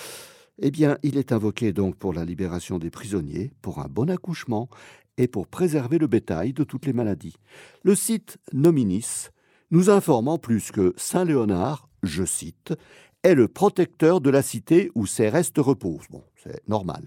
Eh 0.59 0.71
bien, 0.71 0.97
il 1.03 1.19
est 1.19 1.33
invoqué 1.33 1.75
donc 1.75 1.97
pour 1.97 2.15
la 2.15 2.25
libération 2.25 2.79
des 2.79 2.89
prisonniers, 2.89 3.53
pour 3.61 3.81
un 3.81 3.89
bon 3.91 4.09
accouchement 4.09 4.71
et 5.19 5.29
pour 5.29 5.47
préserver 5.47 5.99
le 5.99 6.07
bétail 6.07 6.53
de 6.53 6.65
toutes 6.65 6.87
les 6.87 6.93
maladies. 6.93 7.37
Le 7.83 7.95
site 7.95 8.39
Nominis 8.53 9.29
nous 9.71 9.91
informe 9.91 10.29
en 10.29 10.39
plus 10.39 10.71
que 10.71 10.95
Saint 10.97 11.25
Léonard, 11.25 11.89
je 12.03 12.25
cite, 12.25 12.75
est 13.23 13.35
le 13.35 13.49
protecteur 13.49 14.21
de 14.21 14.31
la 14.31 14.41
cité 14.41 14.93
où 14.95 15.05
ses 15.05 15.29
restes 15.29 15.59
reposent. 15.59 16.07
Bon, 16.11 16.23
c'est 16.37 16.63
normal. 16.69 17.07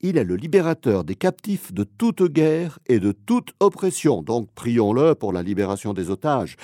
Il 0.00 0.16
est 0.16 0.24
le 0.24 0.36
libérateur 0.36 1.04
des 1.04 1.14
captifs 1.14 1.74
de 1.74 1.84
toute 1.84 2.22
guerre 2.22 2.78
et 2.86 3.00
de 3.00 3.12
toute 3.12 3.52
oppression, 3.60 4.22
donc 4.22 4.50
prions-le 4.54 5.14
pour 5.14 5.30
la 5.30 5.42
libération 5.42 5.92
des 5.92 6.08
otages. 6.08 6.56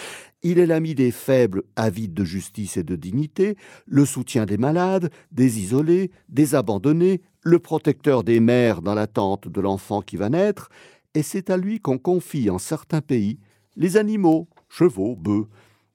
Il 0.42 0.58
est 0.58 0.64
l'ami 0.64 0.94
des 0.94 1.10
faibles 1.10 1.64
avides 1.76 2.14
de 2.14 2.24
justice 2.24 2.78
et 2.78 2.82
de 2.82 2.96
dignité, 2.96 3.56
le 3.86 4.06
soutien 4.06 4.46
des 4.46 4.58
malades, 4.58 5.10
des 5.32 5.60
isolés, 5.60 6.10
des 6.30 6.54
abandonnés, 6.54 7.20
le 7.44 7.58
protecteur 7.58 8.24
des 8.24 8.40
mères 8.40 8.82
dans 8.82 8.94
l'attente 8.94 9.48
de 9.48 9.60
l'enfant 9.60 10.00
qui 10.00 10.16
va 10.16 10.30
naître, 10.30 10.70
et 11.14 11.22
c'est 11.22 11.50
à 11.50 11.56
lui 11.56 11.78
qu'on 11.78 11.98
confie 11.98 12.50
en 12.50 12.58
certains 12.58 13.02
pays 13.02 13.38
les 13.76 13.96
animaux, 13.96 14.48
chevaux, 14.68 15.14
bœufs, 15.14 15.46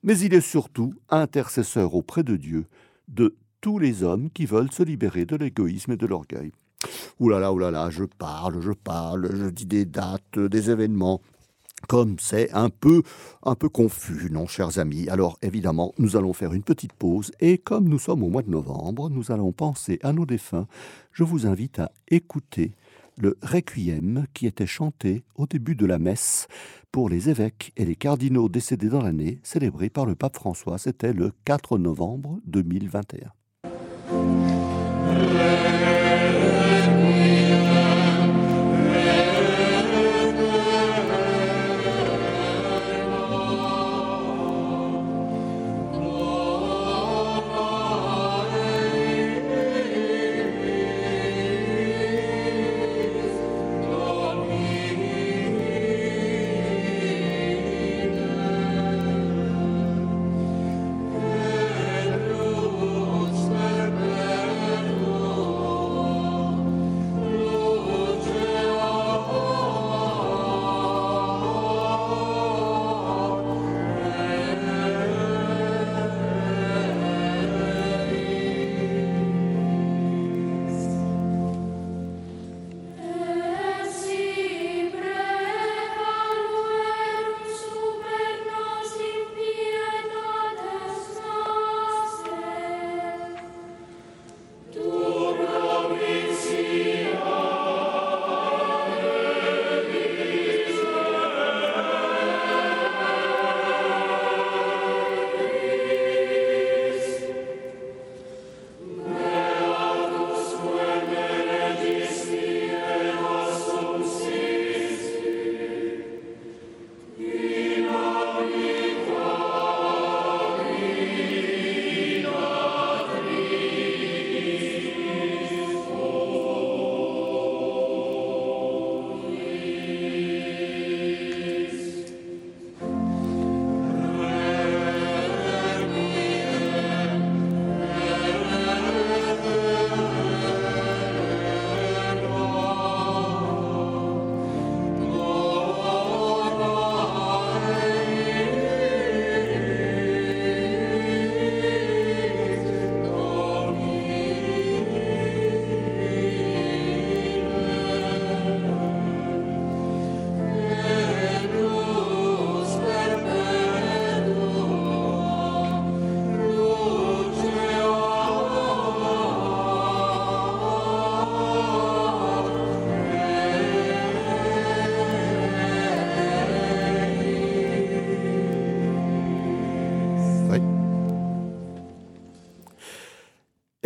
mais 0.02 0.18
il 0.18 0.32
est 0.32 0.40
surtout 0.40 0.94
intercesseur 1.10 1.94
auprès 1.94 2.22
de 2.22 2.36
Dieu 2.36 2.66
de 3.08 3.36
tous 3.60 3.78
les 3.78 4.02
hommes 4.02 4.30
qui 4.30 4.46
veulent 4.46 4.72
se 4.72 4.82
libérer 4.82 5.26
de 5.26 5.36
l'égoïsme 5.36 5.92
et 5.92 5.96
de 5.96 6.06
l'orgueil. 6.06 6.52
Ouh 7.18 7.28
là 7.28 7.38
là, 7.38 7.52
là 7.52 7.70
là, 7.70 7.90
je 7.90 8.04
parle, 8.04 8.60
je 8.62 8.72
parle, 8.72 9.28
je 9.34 9.50
dis 9.50 9.66
des 9.66 9.84
dates, 9.84 10.38
des 10.38 10.70
événements. 10.70 11.20
Comme 11.88 12.16
c'est 12.20 12.50
un 12.52 12.70
peu, 12.70 13.02
un 13.42 13.54
peu 13.54 13.68
confus, 13.68 14.30
non, 14.30 14.46
chers 14.46 14.78
amis. 14.78 15.08
Alors, 15.08 15.38
évidemment, 15.42 15.92
nous 15.98 16.16
allons 16.16 16.32
faire 16.32 16.52
une 16.52 16.62
petite 16.62 16.92
pause 16.92 17.32
et 17.40 17.58
comme 17.58 17.88
nous 17.88 17.98
sommes 17.98 18.22
au 18.22 18.28
mois 18.28 18.42
de 18.42 18.50
novembre, 18.50 19.10
nous 19.10 19.32
allons 19.32 19.52
penser 19.52 19.98
à 20.02 20.12
nos 20.12 20.26
défunts. 20.26 20.66
Je 21.12 21.24
vous 21.24 21.46
invite 21.46 21.78
à 21.80 21.90
écouter 22.08 22.72
le 23.16 23.36
requiem 23.42 24.26
qui 24.34 24.46
était 24.46 24.66
chanté 24.66 25.24
au 25.34 25.46
début 25.46 25.74
de 25.74 25.86
la 25.86 25.98
messe 25.98 26.48
pour 26.92 27.08
les 27.08 27.28
évêques 27.28 27.72
et 27.76 27.84
les 27.84 27.96
cardinaux 27.96 28.48
décédés 28.48 28.88
dans 28.88 29.02
l'année, 29.02 29.40
célébré 29.42 29.90
par 29.90 30.06
le 30.06 30.14
pape 30.14 30.36
François. 30.36 30.78
C'était 30.78 31.12
le 31.12 31.32
4 31.44 31.78
novembre 31.78 32.40
2021. 32.46 33.32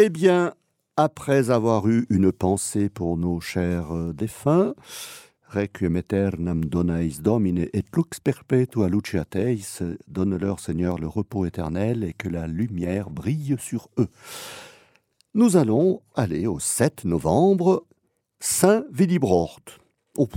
Eh 0.06 0.10
bien, 0.10 0.52
après 0.98 1.48
avoir 1.48 1.88
eu 1.88 2.06
une 2.10 2.30
pensée 2.30 2.90
pour 2.90 3.16
nos 3.16 3.40
chers 3.40 3.90
euh, 3.96 4.12
défunts, 4.12 4.74
Requiem 5.48 5.96
aeternam 5.96 6.62
donais 6.66 7.08
Domine 7.22 7.70
et 7.72 7.82
lux 7.96 8.20
perpetua 8.22 8.90
lucia 8.90 9.24
teis, 9.24 9.62
donne-leur 10.06 10.60
Seigneur 10.60 10.98
le 10.98 11.08
repos 11.08 11.46
éternel 11.46 12.04
et 12.04 12.12
que 12.12 12.28
la 12.28 12.46
lumière 12.46 13.08
brille 13.08 13.56
sur 13.58 13.88
eux. 13.98 14.10
Nous 15.32 15.56
allons 15.56 16.02
aller 16.14 16.46
au 16.46 16.58
7 16.58 17.06
novembre, 17.06 17.86
Saint 18.40 18.84
Willibrord. 18.92 19.62
Oh, 20.18 20.28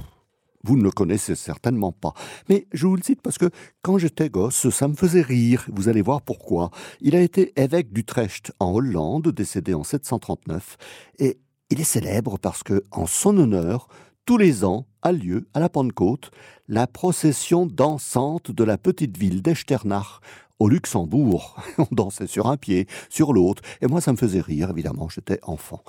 vous 0.67 0.75
ne 0.75 0.83
le 0.83 0.91
connaissez 0.91 1.35
certainement 1.35 1.93
pas. 1.93 2.13
Mais 2.49 2.67
je 2.73 2.87
vous 2.87 2.97
le 2.97 3.01
cite 3.01 3.21
parce 3.21 3.37
que 3.37 3.49
quand 3.81 3.97
j'étais 3.97 4.29
gosse, 4.29 4.69
ça 4.69 4.89
me 4.89 4.95
faisait 4.95 5.21
rire. 5.21 5.65
Vous 5.71 5.87
allez 5.87 6.01
voir 6.01 6.21
pourquoi. 6.21 6.71
Il 6.99 7.15
a 7.15 7.21
été 7.21 7.53
évêque 7.55 7.93
d'Utrecht 7.93 8.51
en 8.59 8.73
Hollande, 8.73 9.29
décédé 9.29 9.73
en 9.73 9.85
739. 9.85 10.75
Et 11.19 11.39
il 11.69 11.79
est 11.79 11.85
célèbre 11.85 12.37
parce 12.37 12.63
que, 12.63 12.83
en 12.91 13.05
son 13.05 13.37
honneur, 13.37 13.87
tous 14.25 14.37
les 14.37 14.65
ans 14.65 14.87
a 15.03 15.13
lieu, 15.13 15.47
à 15.53 15.61
la 15.61 15.69
Pentecôte, 15.69 16.31
la 16.67 16.85
procession 16.85 17.65
dansante 17.65 18.51
de 18.51 18.63
la 18.65 18.77
petite 18.77 19.17
ville 19.17 19.41
d'Echternach, 19.41 20.19
au 20.59 20.67
Luxembourg. 20.67 21.55
On 21.77 21.87
dansait 21.91 22.27
sur 22.27 22.47
un 22.47 22.57
pied, 22.57 22.87
sur 23.09 23.31
l'autre, 23.31 23.61
et 23.79 23.87
moi 23.87 24.01
ça 24.01 24.11
me 24.11 24.17
faisait 24.17 24.41
rire, 24.41 24.69
évidemment, 24.71 25.07
j'étais 25.07 25.39
enfant. 25.43 25.81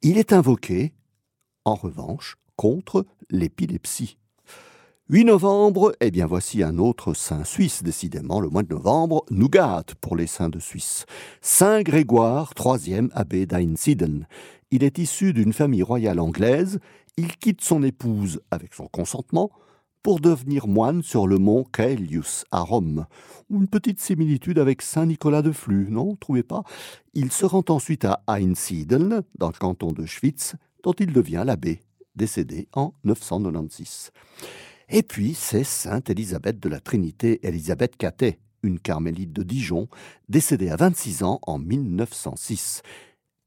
Il 0.00 0.16
est 0.16 0.32
invoqué, 0.32 0.94
en 1.66 1.74
revanche, 1.74 2.36
contre 2.56 3.06
l'épilepsie. 3.30 4.18
8 5.10 5.26
novembre, 5.26 5.94
eh 6.00 6.10
bien 6.10 6.24
voici 6.26 6.62
un 6.62 6.78
autre 6.78 7.12
saint 7.12 7.44
suisse, 7.44 7.82
décidément, 7.82 8.40
le 8.40 8.48
mois 8.48 8.62
de 8.62 8.72
novembre, 8.72 9.22
nous 9.30 9.50
gâte 9.50 9.94
pour 9.96 10.16
les 10.16 10.26
saints 10.26 10.48
de 10.48 10.58
Suisse. 10.58 11.04
Saint 11.42 11.82
Grégoire, 11.82 12.54
troisième 12.54 13.10
abbé 13.12 13.44
d'Einsiedeln. 13.44 14.26
Il 14.70 14.82
est 14.82 14.96
issu 14.96 15.34
d'une 15.34 15.52
famille 15.52 15.82
royale 15.82 16.18
anglaise, 16.18 16.78
il 17.18 17.36
quitte 17.36 17.60
son 17.60 17.82
épouse 17.82 18.40
avec 18.50 18.72
son 18.72 18.86
consentement 18.86 19.50
pour 20.02 20.20
devenir 20.20 20.68
moine 20.68 21.02
sur 21.02 21.26
le 21.26 21.36
mont 21.36 21.64
Caelius 21.64 22.44
à 22.50 22.60
Rome. 22.60 23.06
Une 23.50 23.68
petite 23.68 24.00
similitude 24.00 24.58
avec 24.58 24.80
Saint 24.80 25.06
Nicolas 25.06 25.42
de 25.42 25.52
Flux, 25.52 25.88
non 25.90 26.16
Trouvez 26.16 26.42
pas? 26.42 26.62
Il 27.12 27.30
se 27.30 27.44
rend 27.44 27.64
ensuite 27.68 28.06
à 28.06 28.22
Einsiedeln, 28.26 29.22
dans 29.38 29.48
le 29.48 29.58
canton 29.58 29.92
de 29.92 30.06
Schwytz, 30.06 30.56
dont 30.82 30.92
il 30.92 31.12
devient 31.12 31.42
l'abbé, 31.46 31.82
décédé 32.16 32.68
en 32.72 32.94
996. 33.04 34.10
Et 34.88 35.02
puis, 35.02 35.34
c'est 35.34 35.64
Sainte 35.64 36.10
Élisabeth 36.10 36.60
de 36.60 36.68
la 36.68 36.80
Trinité, 36.80 37.46
Élisabeth 37.46 37.96
Catet, 37.96 38.38
une 38.62 38.78
carmélite 38.78 39.32
de 39.32 39.42
Dijon, 39.42 39.88
décédée 40.28 40.70
à 40.70 40.76
26 40.76 41.22
ans 41.22 41.38
en 41.42 41.58
1906. 41.58 42.82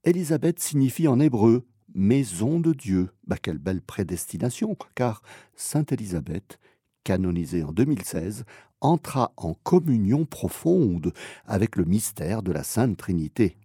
Élisabeth 0.03 0.59
signifie 0.59 1.07
en 1.07 1.19
hébreu 1.19 1.65
maison 1.93 2.59
de 2.59 2.73
Dieu. 2.73 3.09
Bah, 3.25 3.37
quelle 3.41 3.57
belle 3.57 3.81
prédestination, 3.81 4.77
car 4.95 5.21
Sainte 5.55 5.91
Élisabeth, 5.91 6.59
canonisée 7.03 7.63
en 7.63 7.71
2016, 7.71 8.45
entra 8.81 9.33
en 9.37 9.53
communion 9.53 10.25
profonde 10.25 11.13
avec 11.45 11.75
le 11.75 11.85
mystère 11.85 12.43
de 12.43 12.51
la 12.51 12.63
Sainte 12.63 12.97
Trinité. 12.97 13.57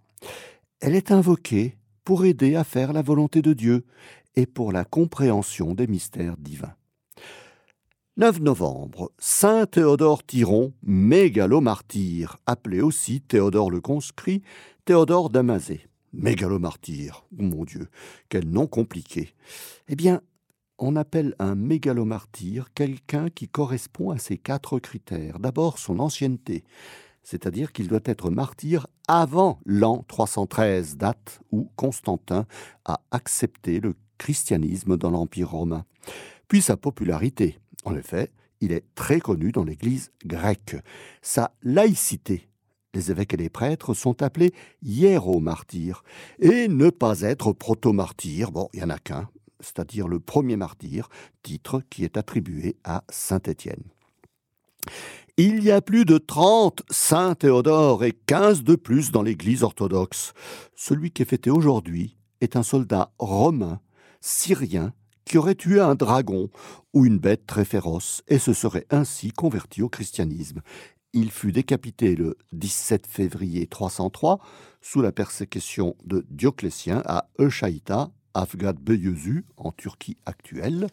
Elle 0.81 0.95
est 0.95 1.13
invoquée 1.13 1.77
pour 2.05 2.25
aider 2.25 2.57
à 2.57 2.65
faire 2.65 2.93
la 2.93 3.03
volonté 3.03 3.43
de 3.43 3.53
Dieu 3.53 3.85
et 4.37 4.47
pour 4.47 4.73
la 4.73 4.85
compréhension 4.85 5.75
des 5.75 5.87
mystères 5.87 6.37
divins. 6.37 6.75
9 8.19 8.41
novembre, 8.41 9.11
Saint 9.19 9.65
Théodore 9.67 10.25
Tyron, 10.25 10.75
mégalomartyr, 10.83 12.37
appelé 12.47 12.83
aussi 12.83 13.23
Théodore 13.23 13.71
le 13.71 13.81
conscrit, 13.81 14.43
Théodore 14.85 15.31
d'Amazé. 15.31 15.87
Mégalomartyr, 16.13 17.25
oh 17.33 17.43
mon 17.43 17.65
Dieu, 17.65 17.89
quel 18.29 18.47
nom 18.47 18.67
compliqué. 18.67 19.35
Eh 19.89 19.97
bien, 19.97 20.21
on 20.79 20.97
appelle 20.97 21.35
un 21.39 21.55
mégalomartyr 21.55 22.75
quelqu'un 22.75 23.31
qui 23.31 23.49
correspond 23.49 24.11
à 24.11 24.19
ces 24.19 24.37
quatre 24.37 24.79
critères. 24.79 25.39
D'abord, 25.39 25.79
son 25.79 25.99
ancienneté, 25.99 26.65
c'est-à-dire 27.23 27.73
qu'il 27.73 27.89
doit 27.89 28.01
être 28.05 28.31
martyr 28.31 28.87
avant 29.09 29.59
l'an 29.65 30.05
313, 30.09 30.97
date 30.97 31.41
où 31.51 31.71
Constantin 31.77 32.47
a 32.85 33.01
accepté 33.11 33.81
le 33.81 33.95
christianisme 34.23 34.97
dans 34.97 35.11
l'Empire 35.11 35.51
romain. 35.51 35.85
Puis 36.47 36.63
sa 36.63 36.77
popularité, 36.77 37.59
en 37.85 37.97
effet, 37.97 38.31
il 38.61 38.71
est 38.71 38.85
très 38.95 39.19
connu 39.19 39.51
dans 39.51 39.65
l'Église 39.65 40.13
grecque. 40.25 40.77
Sa 41.23 41.53
laïcité, 41.65 42.49
les 42.95 43.11
évêques 43.11 43.35
et 43.35 43.37
les 43.37 43.49
prêtres 43.49 43.95
sont 43.95 44.23
appelés 44.23 44.55
hiéromartyrs, 44.85 46.05
et 46.39 46.69
ne 46.69 46.89
pas 46.89 47.23
être 47.23 47.53
proto-martyr, 47.53 48.53
bon, 48.53 48.69
il 48.73 48.79
n'y 48.79 48.85
en 48.85 48.91
a 48.91 48.99
qu'un, 48.99 49.29
c'est-à-dire 49.59 50.07
le 50.07 50.21
premier 50.21 50.57
martyr, 50.57 51.09
titre 51.43 51.83
qui 51.91 52.05
est 52.05 52.17
attribué 52.17 52.77
à 52.85 53.03
Saint 53.09 53.43
Étienne. 53.45 53.83
Il 55.37 55.65
y 55.65 55.73
a 55.73 55.81
plus 55.81 56.05
de 56.05 56.19
trente 56.19 56.83
Saint 56.91 57.35
Théodore 57.35 58.05
et 58.05 58.13
quinze 58.13 58.63
de 58.63 58.77
plus 58.77 59.11
dans 59.11 59.23
l'Église 59.23 59.65
orthodoxe. 59.65 60.33
Celui 60.77 61.11
qui 61.11 61.23
est 61.23 61.27
fêté 61.27 61.51
aujourd'hui 61.51 62.17
est 62.41 62.55
un 62.55 62.63
soldat 62.63 63.13
romain, 63.19 63.81
syrien, 64.23 64.95
qui 65.25 65.37
aurait 65.37 65.55
tué 65.55 65.81
un 65.81 65.95
dragon 65.95 66.49
ou 66.95 67.05
une 67.05 67.19
bête 67.19 67.47
très 67.47 67.65
féroce 67.65 68.23
et 68.29 68.39
se 68.39 68.53
serait 68.53 68.87
ainsi 68.91 69.31
converti 69.31 69.83
au 69.83 69.89
christianisme. 69.89 70.63
Il 71.13 71.31
fut 71.31 71.53
décapité 71.53 72.17
le 72.17 72.39
17 72.53 73.07
février 73.07 73.67
303 73.67 74.41
sous 74.81 75.03
la 75.03 75.13
persécution 75.13 75.95
de 76.05 76.25
Dioclétien 76.31 77.03
à 77.05 77.29
Euchaïta, 77.39 78.11
Afgad 78.35 78.79
Beyezu, 78.79 79.45
en 79.59 79.73
Turquie 79.73 80.17
actuelle, 80.25 80.87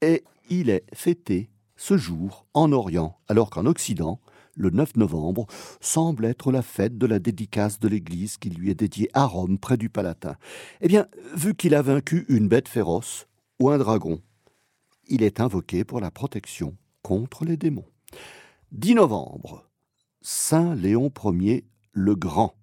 et 0.00 0.24
il 0.48 0.70
est 0.70 0.84
fêté 0.94 1.50
ce 1.76 1.96
jour 1.96 2.46
en 2.54 2.72
Orient, 2.72 3.18
alors 3.28 3.50
qu'en 3.50 3.66
Occident, 3.66 4.20
le 4.56 4.70
9 4.70 4.96
novembre, 4.96 5.46
semble 5.80 6.24
être 6.24 6.52
la 6.52 6.62
fête 6.62 6.98
de 6.98 7.06
la 7.06 7.18
dédicace 7.18 7.78
de 7.80 7.88
l'église 7.88 8.36
qui 8.36 8.50
lui 8.50 8.70
est 8.70 8.74
dédiée 8.74 9.10
à 9.12 9.24
Rome, 9.24 9.58
près 9.58 9.76
du 9.76 9.88
Palatin. 9.88 10.36
Eh 10.80 10.88
bien, 10.88 11.06
vu 11.34 11.54
qu'il 11.54 11.74
a 11.74 11.82
vaincu 11.82 12.24
une 12.28 12.48
bête 12.48 12.68
féroce, 12.68 13.26
ou 13.60 13.70
un 13.70 13.78
dragon. 13.78 14.20
Il 15.06 15.22
est 15.22 15.40
invoqué 15.40 15.84
pour 15.84 16.00
la 16.00 16.10
protection 16.10 16.76
contre 17.02 17.44
les 17.44 17.56
démons. 17.56 17.86
10 18.72 18.94
novembre, 18.94 19.68
Saint 20.20 20.74
Léon 20.74 21.12
Ier 21.24 21.64
le 21.92 22.16
Grand, 22.16 22.56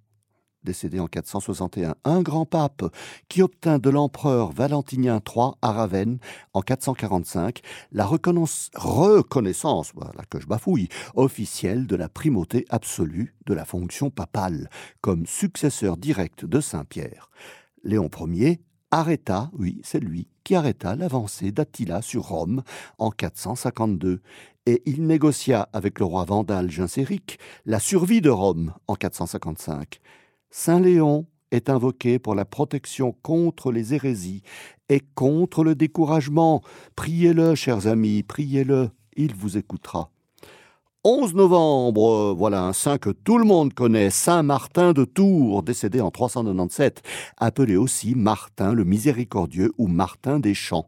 décédé 0.63 1.00
en 1.00 1.08
461, 1.08 1.95
un 2.04 2.21
grand 2.21 2.45
pape 2.45 2.84
qui 3.30 3.41
obtint 3.41 3.80
de 3.80 3.89
l'empereur 3.89 4.52
Valentinien 4.52 5.21
III 5.26 5.52
à 5.62 5.71
Ravenne 5.71 6.19
en 6.54 6.62
445 6.62 7.62
la 7.91 8.06
reconnaissance, 8.06 9.91
voilà 9.95 10.24
que 10.30 10.39
je 10.39 10.47
bafouille, 10.47 10.89
officielle 11.15 11.88
de 11.88 11.95
la 11.95 12.10
primauté 12.10 12.65
absolue 12.69 13.36
de 13.45 13.54
la 13.54 13.65
fonction 13.65 14.10
papale 14.10 14.69
comme 15.02 15.26
successeur 15.26 15.97
direct 15.97 16.45
de 16.45 16.60
Saint 16.60 16.86
Pierre. 16.86 17.30
Léon 17.84 18.10
Ier 18.28 18.62
arrêta, 18.91 19.50
oui, 19.54 19.80
c'est 19.84 20.00
lui, 20.00 20.28
qui 20.43 20.54
arrêta 20.56 20.95
l'avancée 20.95 21.52
d'Attila 21.52 22.02
sur 22.02 22.24
Rome 22.24 22.62
en 22.97 23.10
452, 23.10 24.21
et 24.65 24.84
il 24.86 25.08
négocia 25.08 25.69
avec 25.74 26.00
le 26.00 26.06
roi 26.06 26.26
vandal 26.26 26.69
Genséric 26.69 27.39
la 27.65 27.80
survie 27.80 28.21
de 28.21 28.30
Rome 28.30 28.74
en 28.88 28.95
455. 28.95 30.00
Saint 30.53 30.81
Léon 30.81 31.27
est 31.51 31.69
invoqué 31.69 32.19
pour 32.19 32.35
la 32.35 32.43
protection 32.43 33.15
contre 33.21 33.71
les 33.71 33.93
hérésies 33.93 34.43
et 34.89 34.99
contre 35.15 35.63
le 35.63 35.75
découragement. 35.75 36.61
Priez-le, 36.97 37.55
chers 37.55 37.87
amis, 37.87 38.21
priez-le, 38.21 38.89
il 39.15 39.33
vous 39.33 39.57
écoutera. 39.57 40.11
11 41.05 41.35
novembre, 41.35 42.35
voilà 42.37 42.63
un 42.63 42.73
saint 42.73 42.97
que 42.97 43.09
tout 43.09 43.37
le 43.37 43.45
monde 43.45 43.73
connaît, 43.73 44.09
Saint 44.09 44.43
Martin 44.43 44.91
de 44.91 45.05
Tours, 45.05 45.63
décédé 45.63 46.01
en 46.01 46.11
397, 46.11 47.01
appelé 47.37 47.77
aussi 47.77 48.13
Martin 48.13 48.73
le 48.73 48.83
Miséricordieux 48.83 49.71
ou 49.77 49.87
Martin 49.87 50.39
des 50.39 50.53
Champs. 50.53 50.87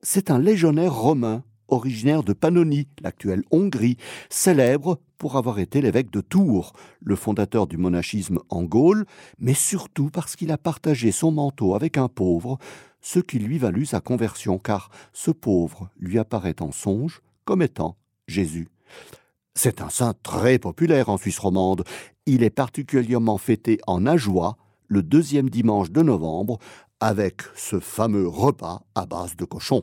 C'est 0.00 0.30
un 0.30 0.38
légionnaire 0.38 0.94
romain, 0.94 1.44
originaire 1.68 2.22
de 2.22 2.32
Pannonie, 2.32 2.88
l'actuelle 3.02 3.44
Hongrie, 3.50 3.98
célèbre 4.30 4.98
pour 5.18 5.36
avoir 5.36 5.58
été 5.58 5.80
l'évêque 5.80 6.10
de 6.10 6.20
Tours, 6.20 6.72
le 7.00 7.16
fondateur 7.16 7.66
du 7.66 7.76
monachisme 7.76 8.38
en 8.48 8.62
Gaule, 8.62 9.06
mais 9.38 9.54
surtout 9.54 10.10
parce 10.10 10.36
qu'il 10.36 10.52
a 10.52 10.58
partagé 10.58 11.12
son 11.12 11.32
manteau 11.32 11.74
avec 11.74 11.96
un 11.98 12.08
pauvre, 12.08 12.58
ce 13.00 13.20
qui 13.20 13.38
lui 13.38 13.58
valut 13.58 13.86
sa 13.86 14.00
conversion, 14.00 14.58
car 14.58 14.90
ce 15.12 15.30
pauvre 15.30 15.88
lui 15.98 16.18
apparaît 16.18 16.60
en 16.60 16.72
songe 16.72 17.22
comme 17.44 17.62
étant 17.62 17.96
Jésus. 18.26 18.68
C'est 19.54 19.80
un 19.80 19.88
saint 19.88 20.14
très 20.22 20.58
populaire 20.58 21.08
en 21.08 21.16
Suisse 21.16 21.38
romande. 21.38 21.84
Il 22.26 22.42
est 22.42 22.50
particulièrement 22.50 23.38
fêté 23.38 23.78
en 23.86 24.04
Ajoie, 24.04 24.56
le 24.88 25.02
deuxième 25.02 25.48
dimanche 25.48 25.90
de 25.90 26.02
novembre, 26.02 26.58
avec 27.00 27.42
ce 27.54 27.80
fameux 27.80 28.26
repas 28.28 28.82
à 28.94 29.06
base 29.06 29.36
de 29.36 29.44
cochon. 29.44 29.82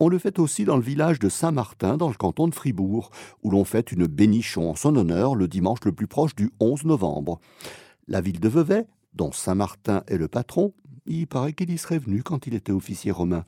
On 0.00 0.08
le 0.08 0.18
fait 0.18 0.38
aussi 0.38 0.64
dans 0.64 0.76
le 0.76 0.82
village 0.82 1.18
de 1.18 1.28
Saint-Martin, 1.28 1.96
dans 1.96 2.08
le 2.08 2.14
canton 2.14 2.46
de 2.46 2.54
Fribourg, 2.54 3.10
où 3.42 3.50
l'on 3.50 3.64
fait 3.64 3.90
une 3.90 4.06
bénichon 4.06 4.70
en 4.70 4.76
son 4.76 4.94
honneur 4.94 5.34
le 5.34 5.48
dimanche 5.48 5.84
le 5.84 5.90
plus 5.90 6.06
proche 6.06 6.36
du 6.36 6.52
11 6.60 6.84
novembre. 6.84 7.40
La 8.06 8.20
ville 8.20 8.38
de 8.38 8.48
Vevey, 8.48 8.86
dont 9.14 9.32
Saint-Martin 9.32 10.04
est 10.06 10.16
le 10.16 10.28
patron, 10.28 10.72
il 11.06 11.26
paraît 11.26 11.52
qu'il 11.52 11.70
y 11.70 11.78
serait 11.78 11.98
venu 11.98 12.22
quand 12.22 12.46
il 12.46 12.54
était 12.54 12.70
officier 12.70 13.10
romain 13.10 13.44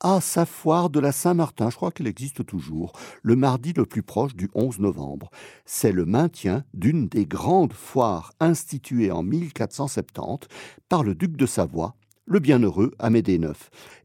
à 0.00 0.20
sa 0.20 0.44
foire 0.44 0.90
de 0.90 1.00
la 1.00 1.12
Saint-Martin, 1.12 1.70
je 1.70 1.76
crois 1.76 1.90
qu'elle 1.90 2.06
existe 2.06 2.44
toujours, 2.44 2.92
le 3.22 3.36
mardi 3.36 3.72
le 3.72 3.86
plus 3.86 4.02
proche 4.02 4.36
du 4.36 4.50
11 4.54 4.80
novembre. 4.80 5.30
C'est 5.64 5.92
le 5.92 6.04
maintien 6.04 6.64
d'une 6.74 7.08
des 7.08 7.24
grandes 7.24 7.72
foires 7.72 8.34
instituées 8.38 9.10
en 9.10 9.22
1470 9.22 10.48
par 10.90 11.04
le 11.04 11.14
duc 11.14 11.36
de 11.36 11.46
Savoie, 11.46 11.94
le 12.26 12.38
bienheureux 12.38 12.92
Amédée 12.98 13.36
IX. 13.36 13.54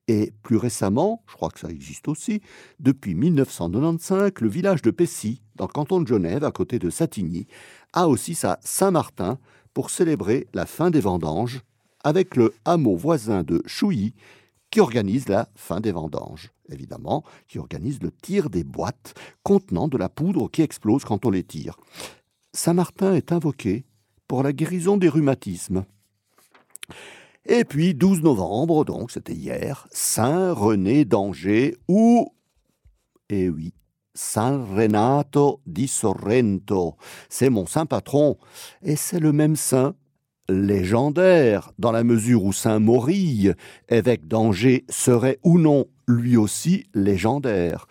Et 0.10 0.34
plus 0.42 0.58
récemment, 0.58 1.22
je 1.28 1.36
crois 1.36 1.52
que 1.52 1.60
ça 1.60 1.70
existe 1.70 2.08
aussi, 2.08 2.42
depuis 2.80 3.14
1995, 3.14 4.32
le 4.42 4.50
village 4.50 4.82
de 4.82 4.90
Pessy, 4.90 5.44
dans 5.56 5.68
le 5.68 5.72
canton 5.72 6.02
de 6.02 6.08
Genève, 6.08 6.44
à 6.44 6.52
côté 6.52 6.80
de 6.80 6.90
Satigny, 6.90 7.46
a 7.94 8.08
aussi 8.08 8.34
sa 8.34 8.58
Saint-Martin 8.64 9.38
pour 9.76 9.92
célébrer 9.92 10.48
la 10.56 10.66
fin 10.66 10.90
des 10.90 11.00
vendanges 11.00 11.62
avec 12.04 12.36
le 12.36 12.56
hameau 12.66 12.96
voisin 12.96 13.44
de 13.44 13.62
Chouilly 13.68 14.16
qui 14.72 14.80
organise 14.80 15.30
la 15.30 15.48
fin 15.54 15.80
des 15.80 15.92
vendanges, 15.92 16.50
évidemment, 16.70 17.24
qui 17.48 17.60
organise 17.60 18.02
le 18.02 18.10
tir 18.10 18.50
des 18.50 18.64
boîtes 18.64 19.14
contenant 19.44 19.88
de 19.88 19.98
la 20.00 20.10
poudre 20.10 20.50
qui 20.50 20.64
explose 20.64 21.06
quand 21.06 21.28
on 21.28 21.30
les 21.30 21.44
tire. 21.44 21.78
Saint-Martin 22.54 23.14
est 23.14 23.32
invoqué 23.32 23.86
pour 24.28 24.42
la 24.42 24.54
guérison 24.54 24.98
des 24.98 25.10
rhumatismes. 25.10 25.86
Et 27.46 27.64
puis, 27.64 27.94
12 27.94 28.22
novembre, 28.22 28.86
donc 28.86 29.12
c'était 29.12 29.34
hier, 29.34 29.88
Saint 29.92 30.54
René 30.54 31.06
d'Angers 31.06 31.76
ou, 31.88 32.34
eh 33.30 33.50
oui, 33.50 33.74
Saint 34.14 34.66
Renato 34.66 35.62
di 35.66 35.88
Sorrento. 35.88 36.98
C'est 37.30 37.50
mon 37.50 37.66
saint 37.66 37.86
patron. 37.86 38.38
Et 38.84 38.98
c'est 38.98 39.20
le 39.20 39.32
même 39.32 39.56
saint 39.56 39.96
légendaire, 40.50 41.72
dans 41.80 41.92
la 41.92 42.04
mesure 42.04 42.44
où 42.44 42.52
Saint 42.52 42.80
Maurille, 42.80 43.54
évêque 43.88 44.28
d'Angers, 44.28 44.86
serait 44.90 45.40
ou 45.44 45.58
non 45.58 45.86
lui 46.08 46.38
aussi 46.38 46.86
légendaire. 46.94 47.88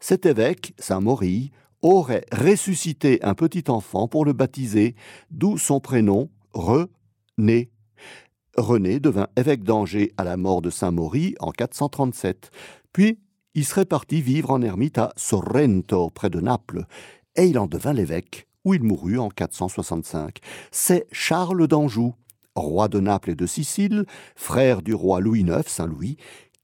cet 0.00 0.26
évêque, 0.26 0.74
Saint 0.78 1.00
Maury, 1.00 1.50
aurait 1.82 2.26
ressuscité 2.32 3.22
un 3.22 3.34
petit 3.34 3.64
enfant 3.68 4.08
pour 4.08 4.24
le 4.24 4.32
baptiser, 4.32 4.94
d'où 5.30 5.56
son 5.56 5.80
prénom 5.80 6.28
René. 6.52 7.70
René 8.56 9.00
devint 9.00 9.28
évêque 9.36 9.62
d'Angers 9.62 10.12
à 10.16 10.24
la 10.24 10.36
mort 10.36 10.62
de 10.62 10.70
Saint 10.70 10.90
Maury 10.90 11.34
en 11.40 11.50
437. 11.50 12.50
Puis 12.92 13.18
il 13.54 13.64
serait 13.64 13.84
parti 13.84 14.22
vivre 14.22 14.50
en 14.50 14.62
ermite 14.62 14.98
à 14.98 15.12
Sorrento, 15.16 16.10
près 16.10 16.30
de 16.30 16.40
Naples, 16.40 16.84
et 17.36 17.46
il 17.46 17.58
en 17.58 17.66
devint 17.66 17.92
l'évêque, 17.92 18.46
où 18.64 18.74
il 18.74 18.82
mourut 18.82 19.18
en 19.18 19.28
465. 19.28 20.38
C'est 20.70 21.06
Charles 21.10 21.66
d'Anjou, 21.66 22.14
roi 22.54 22.88
de 22.88 23.00
Naples 23.00 23.30
et 23.30 23.34
de 23.34 23.46
Sicile, 23.46 24.04
frère 24.36 24.82
du 24.82 24.94
roi 24.94 25.20
Louis 25.20 25.40
IX, 25.40 25.62
Saint 25.66 25.86
Louis, 25.86 26.16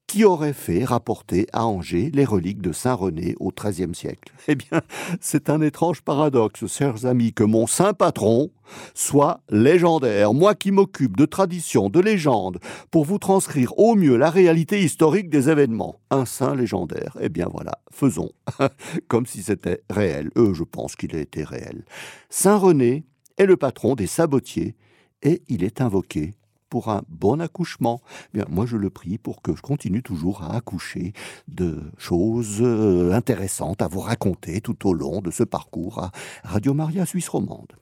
qui 0.07 0.25
aurait 0.25 0.53
fait 0.53 0.85
rapporter 0.85 1.47
à 1.53 1.67
Angers 1.67 2.11
les 2.15 2.25
reliques 2.25 2.63
de 2.63 2.73
Saint 2.73 2.95
René 2.95 3.35
au 3.41 3.51
XIIIe 3.51 3.95
siècle? 3.95 4.33
Eh 4.49 4.55
bien, 4.55 4.81
c'est 5.21 5.51
un 5.51 5.61
étrange 5.61 6.03
paradoxe, 6.03 6.67
chers 6.69 7.05
amis, 7.05 7.33
que 7.33 7.43
mon 7.43 7.67
saint 7.67 7.95
patron 7.95 8.51
soit 8.95 9.41
légendaire, 9.51 10.35
moi 10.35 10.55
qui 10.55 10.71
m'occupe 10.71 11.17
de 11.17 11.25
traditions, 11.25 11.91
de 11.91 11.99
légendes, 11.99 12.61
pour 12.93 13.05
vous 13.05 13.19
transcrire 13.19 13.77
au 13.77 13.97
mieux 13.97 14.17
la 14.17 14.31
réalité 14.31 14.83
historique 14.83 15.31
des 15.31 15.51
événements. 15.51 15.97
Un 16.11 16.27
saint 16.27 16.55
légendaire. 16.55 17.17
Eh 17.21 17.29
bien 17.29 17.49
voilà, 17.51 17.81
faisons, 17.91 18.31
comme 19.09 19.27
si 19.27 19.43
c'était 19.43 19.83
réel. 19.91 20.31
Eux, 20.37 20.55
je 20.55 20.63
pense 20.63 20.95
qu'il 20.95 21.17
a 21.17 21.21
été 21.21 21.43
réel. 21.43 21.85
Saint 22.31 22.57
René 22.57 23.05
est 23.37 23.47
le 23.47 23.57
patron 23.57 23.97
des 23.97 24.07
sabotiers, 24.07 24.77
et 25.23 25.43
il 25.49 25.65
est 25.65 25.81
invoqué 25.81 26.35
pour 26.69 26.89
un 26.89 27.03
bon 27.09 27.41
accouchement. 27.41 28.01
Bien, 28.35 28.45
moi, 28.49 28.67
je 28.67 28.77
le 28.77 28.91
prie 28.91 29.19
pour 29.19 29.43
que 29.43 29.55
je 29.55 29.63
continue 29.63 30.03
toujours 30.03 30.43
à 30.43 30.57
accoucher 30.57 31.13
de 31.49 31.83
choses 31.99 32.59
euh, 32.61 33.13
intéressantes 33.13 33.83
à 33.83 33.89
vous 33.89 34.01
raconter 34.01 34.61
tout 34.61 34.89
au 34.89 34.95
long 34.95 35.21
de 35.21 35.31
ce 35.31 35.43
parcours 35.45 35.99
à 35.99 36.11
Radio 36.45 36.75
Maria 36.75 37.07
Suisse 37.07 37.29
Romande. 37.29 37.73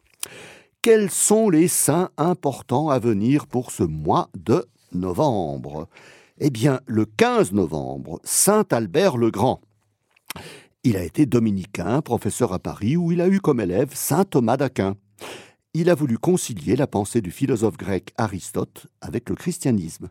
Quels 0.82 1.10
sont 1.10 1.48
les 1.48 1.68
saints 1.68 2.10
importants 2.18 2.90
à 2.90 2.98
venir 2.98 3.46
pour 3.46 3.70
ce 3.70 3.82
mois 3.82 4.28
de 4.36 4.66
novembre? 4.92 5.88
Eh 6.38 6.50
bien, 6.50 6.80
le 6.86 7.06
15 7.06 7.52
novembre, 7.52 8.20
Saint 8.24 8.66
Albert 8.70 9.16
le 9.16 9.30
Grand. 9.30 9.60
Il 10.82 10.96
a 10.98 11.02
été 11.02 11.24
dominicain, 11.24 12.02
professeur 12.02 12.52
à 12.52 12.58
Paris, 12.58 12.96
où 12.96 13.12
il 13.12 13.22
a 13.22 13.28
eu 13.28 13.40
comme 13.40 13.60
élève 13.60 13.94
Saint 13.94 14.24
Thomas 14.24 14.58
d'Aquin 14.58 14.96
il 15.74 15.90
a 15.90 15.94
voulu 15.96 16.18
concilier 16.18 16.76
la 16.76 16.86
pensée 16.86 17.20
du 17.20 17.32
philosophe 17.32 17.76
grec 17.76 18.14
Aristote 18.16 18.86
avec 19.00 19.28
le 19.28 19.34
christianisme. 19.34 20.08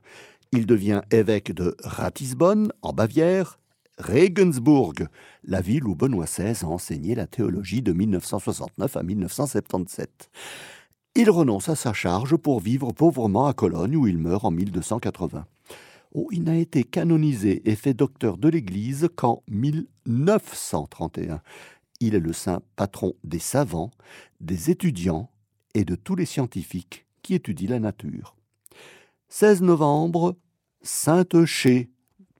Il 0.52 0.66
devient 0.66 1.02
évêque 1.10 1.54
de 1.54 1.76
Ratisbonne, 1.84 2.72
en 2.82 2.92
Bavière, 2.92 3.60
Regensburg, 3.98 5.08
la 5.46 5.62
ville 5.62 5.86
où 5.86 5.96
Benoît 5.96 6.26
XVI 6.26 6.66
a 6.66 6.68
enseigné 6.68 7.16
la 7.16 7.28
théologie 7.28 7.82
de 7.82 7.94
1969 7.94 8.98
à 8.98 9.04
1977. 9.04 10.30
Il 11.16 11.30
renonce 11.30 11.70
à 11.70 11.76
sa 11.76 11.94
charge 11.94 12.36
pour 12.36 12.60
vivre 12.60 12.92
pauvrement 12.92 13.48
à 13.48 13.54
Cologne 13.54 13.96
où 13.96 14.06
il 14.06 14.18
meurt 14.18 14.44
en 14.44 14.52
1280. 14.52 15.46
Oh, 16.14 16.28
il 16.32 16.44
n'a 16.44 16.58
été 16.58 16.84
canonisé 16.84 17.68
et 17.70 17.76
fait 17.76 17.94
docteur 17.94 18.38
de 18.38 18.50
l'Église 18.50 19.08
qu'en 19.16 19.44
1931. 19.48 21.42
Il 22.02 22.16
est 22.16 22.20
le 22.20 22.34
saint 22.34 22.62
patron 22.76 23.14
des 23.24 23.40
savants, 23.40 23.92
des 24.42 24.70
étudiants 24.70 25.30
et 25.74 25.86
de 25.86 25.96
tous 25.96 26.16
les 26.16 26.26
scientifiques 26.26 27.06
qui 27.22 27.34
étudient 27.34 27.70
la 27.70 27.80
nature. 27.80 28.36
16 29.30 29.62
novembre, 29.62 30.38
Saint-Euché, 30.82 31.90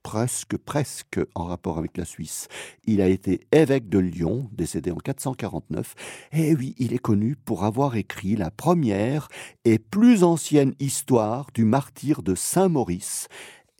presque, 0.04 0.56
presque 0.58 1.18
en 1.34 1.44
rapport 1.44 1.78
avec 1.78 1.96
la 1.96 2.04
Suisse. 2.04 2.46
Il 2.84 3.00
a 3.00 3.08
été 3.08 3.40
évêque 3.50 3.88
de 3.88 3.98
Lyon, 3.98 4.48
décédé 4.52 4.92
en 4.92 4.98
449, 4.98 5.94
et 6.32 6.54
oui, 6.54 6.76
il 6.78 6.92
est 6.92 6.98
connu 6.98 7.34
pour 7.34 7.64
avoir 7.64 7.96
écrit 7.96 8.36
la 8.36 8.52
première 8.52 9.28
et 9.64 9.78
plus 9.80 10.22
ancienne 10.22 10.74
histoire 10.78 11.48
du 11.54 11.64
martyr 11.64 12.22
de 12.22 12.34
Saint-Maurice 12.36 13.28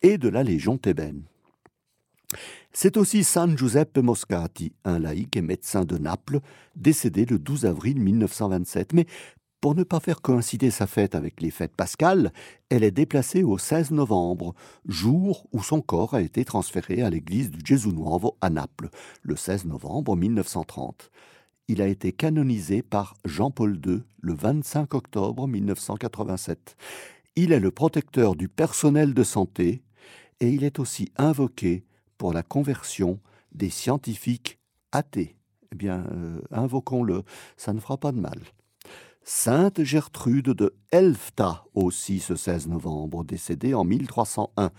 et 0.03 0.19
de 0.19 0.29
la 0.29 0.43
Légion 0.43 0.79
thébaine. 0.79 1.23
C'est 2.73 2.97
aussi 2.97 3.23
San 3.23 3.57
Giuseppe 3.57 3.99
Moscati, 3.99 4.73
un 4.85 4.99
laïc 4.99 5.37
et 5.37 5.43
médecin 5.43 5.85
de 5.85 5.99
Naples, 5.99 6.41
décédé 6.75 7.25
le 7.25 7.39
12 7.39 7.67
avril 7.67 8.01
1927, 8.01 8.95
mais 8.95 9.07
pour 9.65 9.75
ne 9.75 9.83
pas 9.83 9.99
faire 9.99 10.21
coïncider 10.21 10.71
sa 10.71 10.87
fête 10.87 11.15
avec 11.15 11.41
les 11.41 11.51
fêtes 11.51 11.75
pascales, 11.75 12.35
elle 12.69 12.85
est 12.85 12.91
déplacée 12.91 13.43
au 13.43 13.57
16 13.57 13.93
novembre, 13.93 14.55
jour 14.87 15.47
où 15.53 15.63
son 15.63 15.81
corps 15.81 16.13
a 16.13 16.21
été 16.21 16.45
transféré 16.45 17.01
à 17.01 17.09
l'église 17.09 17.51
du 17.51 17.65
Gesù 17.65 17.89
Nuovo 17.89 18.37
à 18.43 18.51
Naples, 18.51 18.91
le 19.23 19.37
16 19.37 19.65
novembre 19.65 20.17
1930. 20.17 21.11
Il 21.69 21.81
a 21.81 21.87
été 21.87 22.13
canonisé 22.13 22.83
par 22.83 23.15
Jean-Paul 23.25 23.81
II 23.87 24.03
le 24.21 24.35
25 24.35 24.93
octobre 24.93 25.49
1987. 25.49 26.77
Il 27.37 27.51
est 27.51 27.59
le 27.59 27.71
protecteur 27.71 28.37
du 28.37 28.51
personnel 28.51 29.15
de 29.15 29.23
santé 29.23 29.83
et 30.41 30.51
il 30.51 30.63
est 30.63 30.79
aussi 30.79 31.11
invoqué 31.17 31.87
pour 32.19 32.35
la 32.35 32.43
conversion 32.43 33.19
des 33.53 33.71
scientifiques 33.71 34.59
athées. 34.93 35.37
Eh 35.73 35.75
bien, 35.75 36.05
euh, 36.13 36.43
invoquons-le, 36.51 37.23
ça 37.57 37.73
ne 37.73 37.81
fera 37.81 37.97
pas 37.97 38.13
de 38.13 38.21
mal. 38.21 38.43
Sainte 39.27 39.83
Gertrude 39.83 40.51
de 40.51 40.77
Elfta, 40.91 41.65
aussi 41.73 42.21
ce 42.21 42.37
16 42.37 42.69
novembre, 42.69 43.25
décédée 43.25 43.73
en 43.73 43.83
1301. 43.83 44.71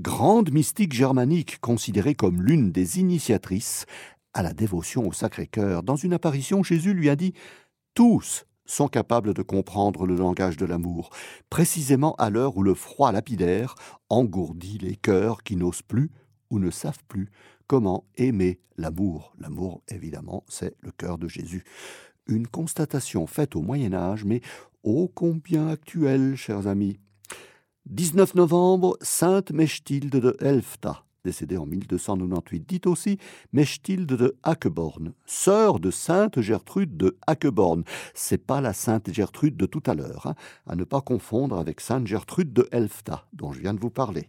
Grande 0.00 0.52
mystique 0.52 0.92
germanique 0.92 1.60
considérée 1.60 2.16
comme 2.16 2.42
l'une 2.42 2.72
des 2.72 2.98
initiatrices 2.98 3.86
à 4.32 4.42
la 4.42 4.52
dévotion 4.52 5.06
au 5.06 5.12
Sacré-Cœur. 5.12 5.84
Dans 5.84 5.94
une 5.94 6.12
apparition, 6.12 6.64
Jésus 6.64 6.92
lui 6.92 7.08
a 7.08 7.14
dit 7.14 7.34
Tous 7.94 8.46
sont 8.66 8.88
capables 8.88 9.32
de 9.32 9.42
comprendre 9.42 10.06
le 10.06 10.16
langage 10.16 10.56
de 10.56 10.66
l'amour, 10.66 11.10
précisément 11.48 12.16
à 12.16 12.30
l'heure 12.30 12.56
où 12.56 12.64
le 12.64 12.74
froid 12.74 13.12
lapidaire 13.12 13.76
engourdit 14.08 14.78
les 14.78 14.96
cœurs 14.96 15.44
qui 15.44 15.54
n'osent 15.54 15.82
plus 15.82 16.10
ou 16.50 16.58
ne 16.58 16.72
savent 16.72 17.04
plus 17.06 17.30
comment 17.68 18.06
aimer 18.16 18.58
l'amour. 18.76 19.36
L'amour, 19.38 19.82
évidemment, 19.86 20.42
c'est 20.48 20.74
le 20.80 20.90
cœur 20.90 21.16
de 21.16 21.28
Jésus 21.28 21.62
une 22.26 22.46
constatation 22.46 23.26
faite 23.26 23.56
au 23.56 23.62
Moyen 23.62 23.92
Âge, 23.92 24.24
mais 24.24 24.40
ô 24.82 25.08
combien 25.08 25.68
actuelle, 25.68 26.36
chers 26.36 26.66
amis. 26.66 26.98
19 27.86 28.34
novembre, 28.34 28.96
Sainte 29.02 29.50
Mechtilde 29.50 30.16
de 30.16 30.36
Elfta, 30.40 31.04
décédée 31.24 31.56
en 31.56 31.66
1298, 31.66 32.66
dit 32.66 32.80
aussi 32.86 33.18
Mechtilde 33.52 34.06
de 34.06 34.36
Hackeborn, 34.42 35.12
sœur 35.26 35.80
de 35.80 35.90
Sainte 35.90 36.40
Gertrude 36.40 36.96
de 36.96 37.18
Hackeborn. 37.26 37.84
C'est 38.14 38.38
pas 38.38 38.60
la 38.60 38.72
Sainte 38.72 39.12
Gertrude 39.12 39.56
de 39.56 39.66
tout 39.66 39.82
à 39.86 39.94
l'heure, 39.94 40.26
hein, 40.26 40.34
à 40.66 40.76
ne 40.76 40.84
pas 40.84 41.00
confondre 41.00 41.58
avec 41.58 41.80
Sainte 41.80 42.06
Gertrude 42.06 42.52
de 42.52 42.68
Elfta, 42.72 43.26
dont 43.32 43.52
je 43.52 43.60
viens 43.60 43.74
de 43.74 43.80
vous 43.80 43.90
parler. 43.90 44.28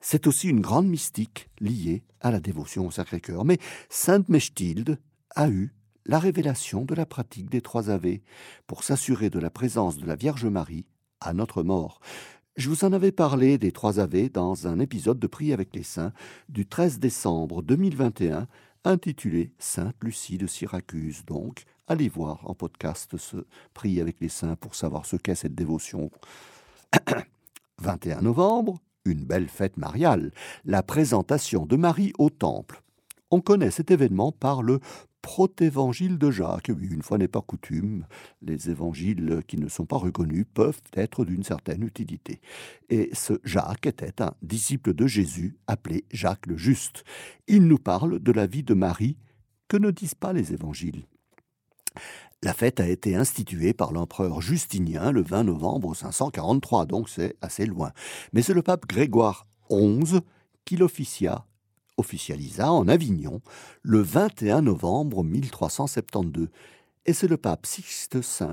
C'est 0.00 0.26
aussi 0.26 0.48
une 0.48 0.60
grande 0.60 0.86
mystique 0.86 1.50
liée 1.60 2.04
à 2.20 2.30
la 2.30 2.40
dévotion 2.40 2.86
au 2.86 2.90
Sacré-Cœur. 2.90 3.44
Mais 3.44 3.58
Sainte 3.88 4.28
Mechtilde 4.28 4.98
a 5.34 5.48
eu 5.48 5.74
la 6.06 6.18
révélation 6.18 6.84
de 6.84 6.94
la 6.94 7.06
pratique 7.06 7.50
des 7.50 7.60
trois 7.60 7.90
Ave 7.90 8.18
pour 8.66 8.84
s'assurer 8.84 9.30
de 9.30 9.38
la 9.38 9.50
présence 9.50 9.96
de 9.96 10.06
la 10.06 10.16
Vierge 10.16 10.46
Marie 10.46 10.86
à 11.20 11.32
notre 11.32 11.62
mort. 11.62 12.00
Je 12.56 12.68
vous 12.68 12.84
en 12.84 12.92
avais 12.92 13.12
parlé 13.12 13.58
des 13.58 13.72
trois 13.72 13.98
Ave 13.98 14.28
dans 14.30 14.66
un 14.66 14.78
épisode 14.80 15.18
de 15.18 15.26
Prix 15.26 15.52
avec 15.52 15.74
les 15.74 15.82
Saints 15.82 16.12
du 16.48 16.66
13 16.66 16.98
décembre 16.98 17.62
2021 17.62 18.46
intitulé 18.84 19.52
Sainte 19.58 19.96
Lucie 20.02 20.38
de 20.38 20.46
Syracuse. 20.46 21.24
Donc, 21.24 21.64
allez 21.88 22.08
voir 22.08 22.48
en 22.48 22.54
podcast 22.54 23.16
ce 23.16 23.38
Prix 23.72 24.00
avec 24.00 24.20
les 24.20 24.28
Saints 24.28 24.56
pour 24.56 24.74
savoir 24.74 25.06
ce 25.06 25.16
qu'est 25.16 25.34
cette 25.34 25.54
dévotion. 25.54 26.10
21 27.78 28.20
novembre, 28.20 28.78
une 29.04 29.24
belle 29.24 29.48
fête 29.48 29.76
mariale, 29.76 30.32
la 30.64 30.82
présentation 30.82 31.66
de 31.66 31.76
Marie 31.76 32.12
au 32.18 32.30
Temple. 32.30 32.82
On 33.30 33.40
connaît 33.40 33.70
cet 33.70 33.90
événement 33.90 34.30
par 34.30 34.62
le 34.62 34.78
protévangile 35.24 36.18
de 36.18 36.30
Jacques. 36.30 36.70
Oui, 36.76 36.86
une 36.86 37.00
fois 37.00 37.16
n'est 37.16 37.28
pas 37.28 37.40
coutume, 37.40 38.06
les 38.42 38.68
évangiles 38.68 39.40
qui 39.48 39.56
ne 39.56 39.68
sont 39.68 39.86
pas 39.86 39.96
reconnus 39.96 40.44
peuvent 40.52 40.82
être 40.92 41.24
d'une 41.24 41.42
certaine 41.42 41.82
utilité. 41.82 42.42
Et 42.90 43.08
ce 43.14 43.40
Jacques 43.42 43.86
était 43.86 44.20
un 44.20 44.34
disciple 44.42 44.92
de 44.92 45.06
Jésus 45.06 45.56
appelé 45.66 46.04
Jacques 46.12 46.46
le 46.46 46.58
Juste. 46.58 47.04
Il 47.48 47.66
nous 47.66 47.78
parle 47.78 48.18
de 48.18 48.32
la 48.32 48.46
vie 48.46 48.64
de 48.64 48.74
Marie 48.74 49.16
que 49.66 49.78
ne 49.78 49.90
disent 49.90 50.14
pas 50.14 50.34
les 50.34 50.52
évangiles? 50.52 51.06
La 52.42 52.52
fête 52.52 52.78
a 52.78 52.86
été 52.86 53.16
instituée 53.16 53.72
par 53.72 53.92
l'empereur 53.92 54.42
Justinien 54.42 55.10
le 55.10 55.22
20 55.22 55.44
novembre 55.44 55.96
543, 55.96 56.84
donc 56.84 57.08
c'est 57.08 57.34
assez 57.40 57.64
loin. 57.64 57.92
Mais 58.34 58.42
c'est 58.42 58.52
le 58.52 58.60
pape 58.60 58.86
Grégoire 58.86 59.46
XI 59.70 60.20
qui 60.66 60.76
l'officia 60.76 61.46
officialisa 61.96 62.72
en 62.72 62.88
Avignon 62.88 63.40
le 63.82 64.00
21 64.00 64.62
novembre 64.62 65.22
1372. 65.24 66.48
Et 67.06 67.12
c'est 67.12 67.28
le 67.28 67.36
pape 67.36 67.66
Sixte 67.66 68.16
V 68.16 68.46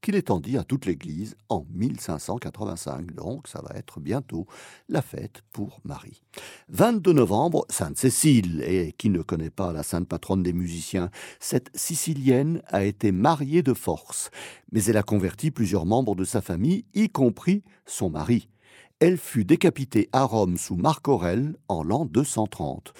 qu'il 0.00 0.14
étendit 0.14 0.56
à 0.56 0.64
toute 0.64 0.86
l'Église 0.86 1.36
en 1.48 1.66
1585. 1.72 3.12
Donc 3.14 3.48
ça 3.48 3.62
va 3.62 3.76
être 3.76 4.00
bientôt 4.00 4.46
la 4.88 5.02
fête 5.02 5.42
pour 5.52 5.80
Marie. 5.84 6.22
22 6.68 7.12
novembre, 7.12 7.66
Sainte 7.68 7.98
Cécile. 7.98 8.62
Et 8.66 8.92
qui 8.92 9.10
ne 9.10 9.22
connaît 9.22 9.50
pas 9.50 9.72
la 9.72 9.82
sainte 9.82 10.08
patronne 10.08 10.42
des 10.42 10.52
musiciens 10.52 11.10
Cette 11.38 11.70
Sicilienne 11.74 12.62
a 12.68 12.84
été 12.84 13.12
mariée 13.12 13.62
de 13.62 13.74
force, 13.74 14.30
mais 14.72 14.84
elle 14.84 14.96
a 14.96 15.02
converti 15.02 15.50
plusieurs 15.50 15.86
membres 15.86 16.14
de 16.14 16.24
sa 16.24 16.40
famille, 16.40 16.84
y 16.94 17.08
compris 17.08 17.62
son 17.86 18.10
mari. 18.10 18.48
Elle 19.00 19.18
fut 19.18 19.44
décapitée 19.44 20.08
à 20.12 20.24
Rome 20.24 20.56
sous 20.56 20.76
Marc 20.76 21.08
Aurèle 21.08 21.56
en 21.68 21.82
l'an 21.82 22.04
230. 22.04 22.92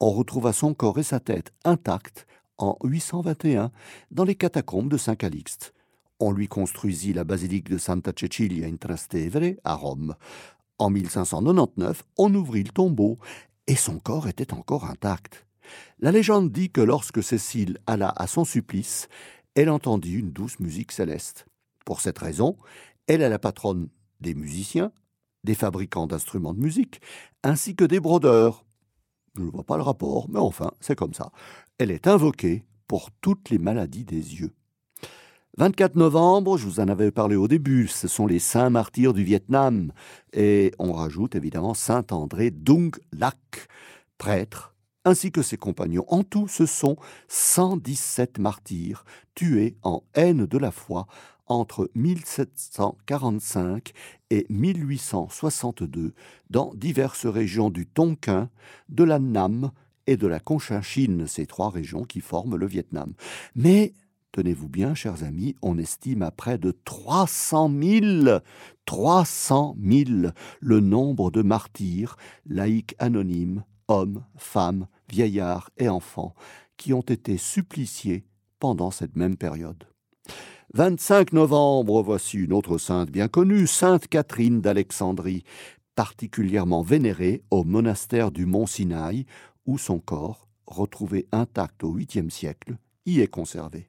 On 0.00 0.10
retrouva 0.10 0.52
son 0.52 0.74
corps 0.74 0.98
et 0.98 1.04
sa 1.04 1.20
tête 1.20 1.52
intacts 1.64 2.26
en 2.58 2.76
821 2.84 3.70
dans 4.10 4.24
les 4.24 4.34
catacombes 4.34 4.88
de 4.88 4.96
Saint 4.96 5.16
Calixte 5.16 5.74
on 6.20 6.32
lui 6.32 6.48
construisit 6.48 7.12
la 7.12 7.24
basilique 7.24 7.68
de 7.68 7.78
Santa 7.78 8.12
Cecilia 8.18 8.66
in 8.66 8.76
Trastevere 8.76 9.56
à 9.64 9.74
Rome. 9.74 10.14
En 10.78 10.90
1599, 10.90 12.02
on 12.16 12.34
ouvrit 12.34 12.62
le 12.62 12.70
tombeau 12.70 13.18
et 13.66 13.76
son 13.76 13.98
corps 13.98 14.28
était 14.28 14.52
encore 14.52 14.84
intact. 14.84 15.46
La 15.98 16.12
légende 16.12 16.52
dit 16.52 16.70
que 16.70 16.80
lorsque 16.80 17.22
Cécile 17.22 17.78
alla 17.86 18.12
à 18.16 18.26
son 18.26 18.44
supplice, 18.44 19.08
elle 19.54 19.70
entendit 19.70 20.14
une 20.14 20.32
douce 20.32 20.60
musique 20.60 20.92
céleste. 20.92 21.46
Pour 21.84 22.00
cette 22.00 22.18
raison, 22.18 22.56
elle 23.06 23.22
est 23.22 23.28
la 23.28 23.38
patronne 23.38 23.88
des 24.20 24.34
musiciens, 24.34 24.92
des 25.44 25.54
fabricants 25.54 26.06
d'instruments 26.06 26.54
de 26.54 26.60
musique, 26.60 27.00
ainsi 27.42 27.76
que 27.76 27.84
des 27.84 28.00
brodeurs. 28.00 28.64
Je 29.36 29.42
ne 29.42 29.50
vois 29.50 29.64
pas 29.64 29.76
le 29.76 29.82
rapport, 29.82 30.28
mais 30.28 30.38
enfin, 30.38 30.72
c'est 30.80 30.96
comme 30.96 31.14
ça. 31.14 31.30
Elle 31.78 31.90
est 31.90 32.06
invoquée 32.06 32.64
pour 32.86 33.10
toutes 33.20 33.50
les 33.50 33.58
maladies 33.58 34.04
des 34.04 34.40
yeux. 34.40 34.52
24 35.56 35.94
novembre, 35.94 36.58
je 36.58 36.66
vous 36.66 36.80
en 36.80 36.88
avais 36.88 37.12
parlé 37.12 37.36
au 37.36 37.46
début, 37.46 37.86
ce 37.86 38.08
sont 38.08 38.26
les 38.26 38.40
saints 38.40 38.70
martyrs 38.70 39.12
du 39.12 39.22
Vietnam. 39.22 39.92
Et 40.32 40.72
on 40.80 40.92
rajoute 40.92 41.36
évidemment 41.36 41.74
Saint 41.74 42.04
André 42.10 42.50
Dung 42.50 42.96
Lac, 43.12 43.68
prêtre, 44.18 44.74
ainsi 45.04 45.30
que 45.30 45.42
ses 45.42 45.56
compagnons. 45.56 46.06
En 46.08 46.24
tout, 46.24 46.48
ce 46.48 46.66
sont 46.66 46.96
117 47.28 48.38
martyrs 48.38 49.04
tués 49.34 49.76
en 49.82 50.02
haine 50.14 50.46
de 50.46 50.58
la 50.58 50.72
foi 50.72 51.06
entre 51.46 51.90
1745 51.94 53.92
et 54.30 54.46
1862 54.48 56.14
dans 56.50 56.72
diverses 56.74 57.26
régions 57.26 57.70
du 57.70 57.86
Tonkin, 57.86 58.50
de 58.88 59.04
la 59.04 59.18
Nam 59.18 59.70
et 60.06 60.16
de 60.16 60.26
la 60.26 60.40
Cochinchine, 60.40 61.26
ces 61.26 61.46
trois 61.46 61.70
régions 61.70 62.04
qui 62.04 62.20
forment 62.20 62.56
le 62.56 62.66
Vietnam. 62.66 63.14
Mais 63.54 63.94
tenez-vous 64.32 64.68
bien, 64.68 64.94
chers 64.94 65.24
amis, 65.24 65.54
on 65.62 65.78
estime 65.78 66.22
à 66.22 66.30
près 66.30 66.58
de 66.58 66.76
300 66.84 67.70
000, 67.80 68.38
300 68.84 69.76
000 69.82 70.10
le 70.60 70.80
nombre 70.80 71.30
de 71.30 71.42
martyrs, 71.42 72.16
laïcs 72.46 72.94
anonymes, 72.98 73.64
hommes, 73.88 74.24
femmes, 74.36 74.86
vieillards 75.08 75.70
et 75.78 75.88
enfants, 75.88 76.34
qui 76.76 76.92
ont 76.92 77.02
été 77.02 77.36
suppliciés 77.36 78.24
pendant 78.58 78.90
cette 78.90 79.16
même 79.16 79.36
période. 79.36 79.84
25 80.74 81.32
novembre, 81.34 82.02
voici 82.02 82.36
une 82.36 82.52
autre 82.52 82.78
sainte 82.78 83.08
bien 83.08 83.28
connue, 83.28 83.68
Sainte 83.68 84.08
Catherine 84.08 84.60
d'Alexandrie, 84.60 85.44
particulièrement 85.94 86.82
vénérée 86.82 87.44
au 87.52 87.62
monastère 87.62 88.32
du 88.32 88.44
Mont 88.44 88.66
Sinaï, 88.66 89.24
où 89.66 89.78
son 89.78 90.00
corps, 90.00 90.48
retrouvé 90.66 91.28
intact 91.30 91.84
au 91.84 91.96
8e 91.96 92.28
siècle, 92.28 92.76
y 93.06 93.20
est 93.20 93.28
conservé. 93.28 93.86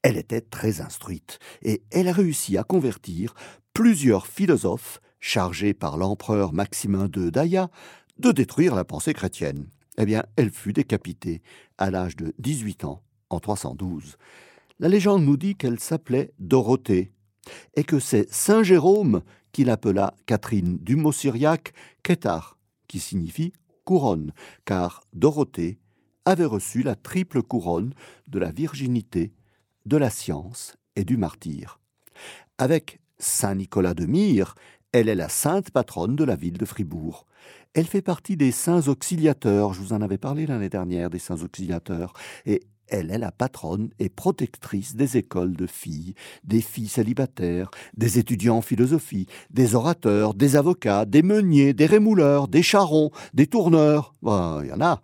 Elle 0.00 0.16
était 0.16 0.40
très 0.40 0.80
instruite 0.80 1.38
et 1.60 1.82
elle 1.90 2.08
a 2.08 2.12
réussi 2.12 2.56
à 2.56 2.64
convertir 2.64 3.34
plusieurs 3.74 4.26
philosophes 4.26 5.02
chargés 5.20 5.74
par 5.74 5.98
l'empereur 5.98 6.54
Maximin 6.54 7.08
de 7.08 7.28
Daïa 7.28 7.68
de 8.18 8.32
détruire 8.32 8.74
la 8.74 8.86
pensée 8.86 9.12
chrétienne. 9.12 9.68
Eh 9.98 10.06
bien, 10.06 10.24
elle 10.36 10.50
fut 10.50 10.72
décapitée 10.72 11.42
à 11.76 11.90
l'âge 11.90 12.16
de 12.16 12.32
18 12.38 12.84
ans 12.84 13.02
en 13.28 13.38
312. 13.38 14.16
La 14.78 14.88
légende 14.88 15.24
nous 15.24 15.38
dit 15.38 15.56
qu'elle 15.56 15.80
s'appelait 15.80 16.32
Dorothée 16.38 17.10
et 17.76 17.84
que 17.84 17.98
c'est 17.98 18.30
Saint 18.30 18.62
Jérôme 18.62 19.22
qui 19.52 19.64
l'appela 19.64 20.14
Catherine 20.26 20.76
du 20.76 20.96
mot 20.96 21.12
syriaque 21.12 21.72
Kétar, 22.02 22.58
qui 22.86 23.00
signifie 23.00 23.54
couronne, 23.84 24.32
car 24.66 25.02
Dorothée 25.14 25.78
avait 26.26 26.44
reçu 26.44 26.82
la 26.82 26.94
triple 26.94 27.42
couronne 27.42 27.94
de 28.26 28.38
la 28.38 28.50
virginité, 28.50 29.32
de 29.86 29.96
la 29.96 30.10
science 30.10 30.76
et 30.94 31.04
du 31.04 31.16
martyr. 31.16 31.80
Avec 32.58 33.00
Saint 33.18 33.54
Nicolas 33.54 33.94
de 33.94 34.04
Myre, 34.04 34.56
elle 34.92 35.08
est 35.08 35.14
la 35.14 35.30
sainte 35.30 35.70
patronne 35.70 36.16
de 36.16 36.24
la 36.24 36.36
ville 36.36 36.58
de 36.58 36.64
Fribourg. 36.66 37.26
Elle 37.72 37.86
fait 37.86 38.02
partie 38.02 38.36
des 38.36 38.50
saints 38.50 38.88
auxiliateurs, 38.88 39.72
je 39.72 39.80
vous 39.80 39.92
en 39.92 40.02
avais 40.02 40.18
parlé 40.18 40.46
l'année 40.46 40.68
dernière 40.68 41.08
des 41.08 41.18
saints 41.18 41.42
auxiliateurs, 41.42 42.12
et 42.44 42.62
elle 42.88 43.10
est 43.10 43.18
la 43.18 43.32
patronne 43.32 43.90
et 43.98 44.08
protectrice 44.08 44.94
des 44.94 45.16
écoles 45.16 45.56
de 45.56 45.66
filles, 45.66 46.14
des 46.44 46.60
filles 46.60 46.88
célibataires, 46.88 47.70
des 47.96 48.18
étudiants 48.18 48.58
en 48.58 48.62
philosophie, 48.62 49.26
des 49.50 49.74
orateurs, 49.74 50.34
des 50.34 50.56
avocats, 50.56 51.04
des 51.04 51.22
meuniers, 51.22 51.74
des 51.74 51.86
rémouleurs, 51.86 52.48
des 52.48 52.62
charrons, 52.62 53.10
des 53.34 53.46
tourneurs. 53.46 54.14
Il 54.22 54.68
y 54.68 54.72
en 54.72 54.80
a. 54.80 55.02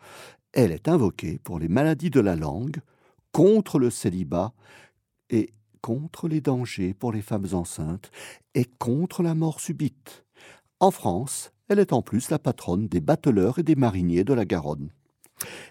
Elle 0.53 0.73
est 0.73 0.89
invoquée 0.89 1.39
pour 1.43 1.59
les 1.59 1.69
maladies 1.69 2.11
de 2.11 2.21
la 2.21 2.37
langue, 2.37 2.81
contre 3.33 3.79
le 3.79 3.91
célibat 3.91 4.53
et 5.31 5.51
contre 5.81 6.29
les 6.29 6.41
dangers 6.41 6.95
pour 6.95 7.13
les 7.13 7.23
femmes 7.23 7.49
enceintes 7.53 8.11
et 8.55 8.67
contre 8.79 9.23
la 9.23 9.35
mort 9.35 9.61
subite. 9.61 10.25
En 10.79 10.91
France, 10.91 11.53
elle 11.69 11.79
est 11.79 11.93
en 11.93 12.03
plus 12.03 12.31
la 12.31 12.39
patronne 12.39 12.87
des 12.87 13.01
bateleurs 13.01 13.59
et 13.59 13.63
des 13.63 13.77
mariniers 13.77 14.25
de 14.25 14.35
la 14.35 14.45
Garonne. 14.45 14.91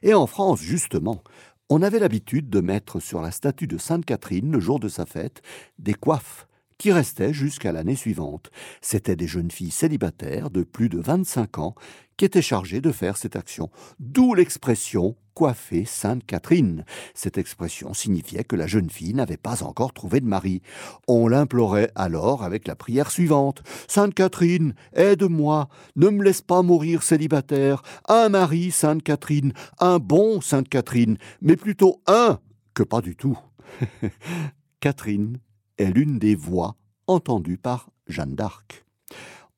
Et 0.02 0.14
en 0.14 0.28
France, 0.28 0.60
justement, 0.60 1.24
on 1.72 1.82
avait 1.82 2.00
l'habitude 2.00 2.50
de 2.50 2.60
mettre 2.60 3.00
sur 3.00 3.22
la 3.22 3.32
statue 3.32 3.66
de 3.66 3.78
Sainte 3.78 4.04
Catherine, 4.04 4.52
le 4.52 4.60
jour 4.60 4.78
de 4.78 4.90
sa 4.90 5.06
fête, 5.06 5.42
des 5.80 5.94
coiffes 5.94 6.46
qui 6.78 6.92
restaient 6.92 7.34
jusqu'à 7.34 7.72
l'année 7.72 7.96
suivante. 7.96 8.52
C'étaient 8.82 9.16
des 9.16 9.26
jeunes 9.28 9.52
filles 9.52 9.72
célibataires 9.72 10.50
de 10.50 10.64
plus 10.64 10.90
de 10.90 11.00
25 11.00 11.60
ans 11.60 11.76
qui 12.18 12.26
étaient 12.26 12.42
chargées 12.42 12.82
de 12.82 12.92
faire 12.92 13.16
cette 13.16 13.38
action. 13.38 13.70
D'où 14.00 14.34
l'expression 14.34 15.16
coiffer 15.34 15.86
Sainte 15.86 16.26
Catherine. 16.26 16.86
Cette 17.14 17.38
expression 17.38 17.94
signifiait 17.94 18.44
que 18.44 18.56
la 18.56 18.68
jeune 18.68 18.90
fille 18.90 19.14
n'avait 19.14 19.38
pas 19.38 19.64
encore 19.64 19.94
trouvé 19.94 20.20
de 20.20 20.26
mari. 20.26 20.62
On 21.08 21.28
l'implorait 21.28 21.92
alors 21.96 22.44
avec 22.44 22.68
la 22.68 22.76
prière 22.76 23.12
suivante. 23.12 23.64
Sainte 23.88 24.14
Catherine, 24.14 24.76
aide-moi, 24.94 25.70
ne 25.96 26.10
me 26.10 26.24
laisse 26.24 26.42
pas 26.42 26.62
mourir 26.62 27.04
célibataire. 27.04 27.84
Un 28.08 28.30
mari, 28.30 28.72
Sainte 28.72 29.04
Catherine, 29.04 29.54
un 29.80 30.00
bon 30.00 30.42
Sainte 30.42 30.70
Catherine, 30.70 31.18
mais 31.42 31.56
plutôt 31.56 32.02
un 32.08 32.40
que 32.74 32.84
pas 32.84 33.02
du 33.02 33.16
tout. 33.16 33.38
Catherine 34.80 35.38
est 35.78 35.92
l'une 35.92 36.20
des 36.20 36.36
voix 36.36 36.76
entendues 37.08 37.58
par 37.58 37.90
Jeanne 38.08 38.36
d'Arc. 38.36 38.86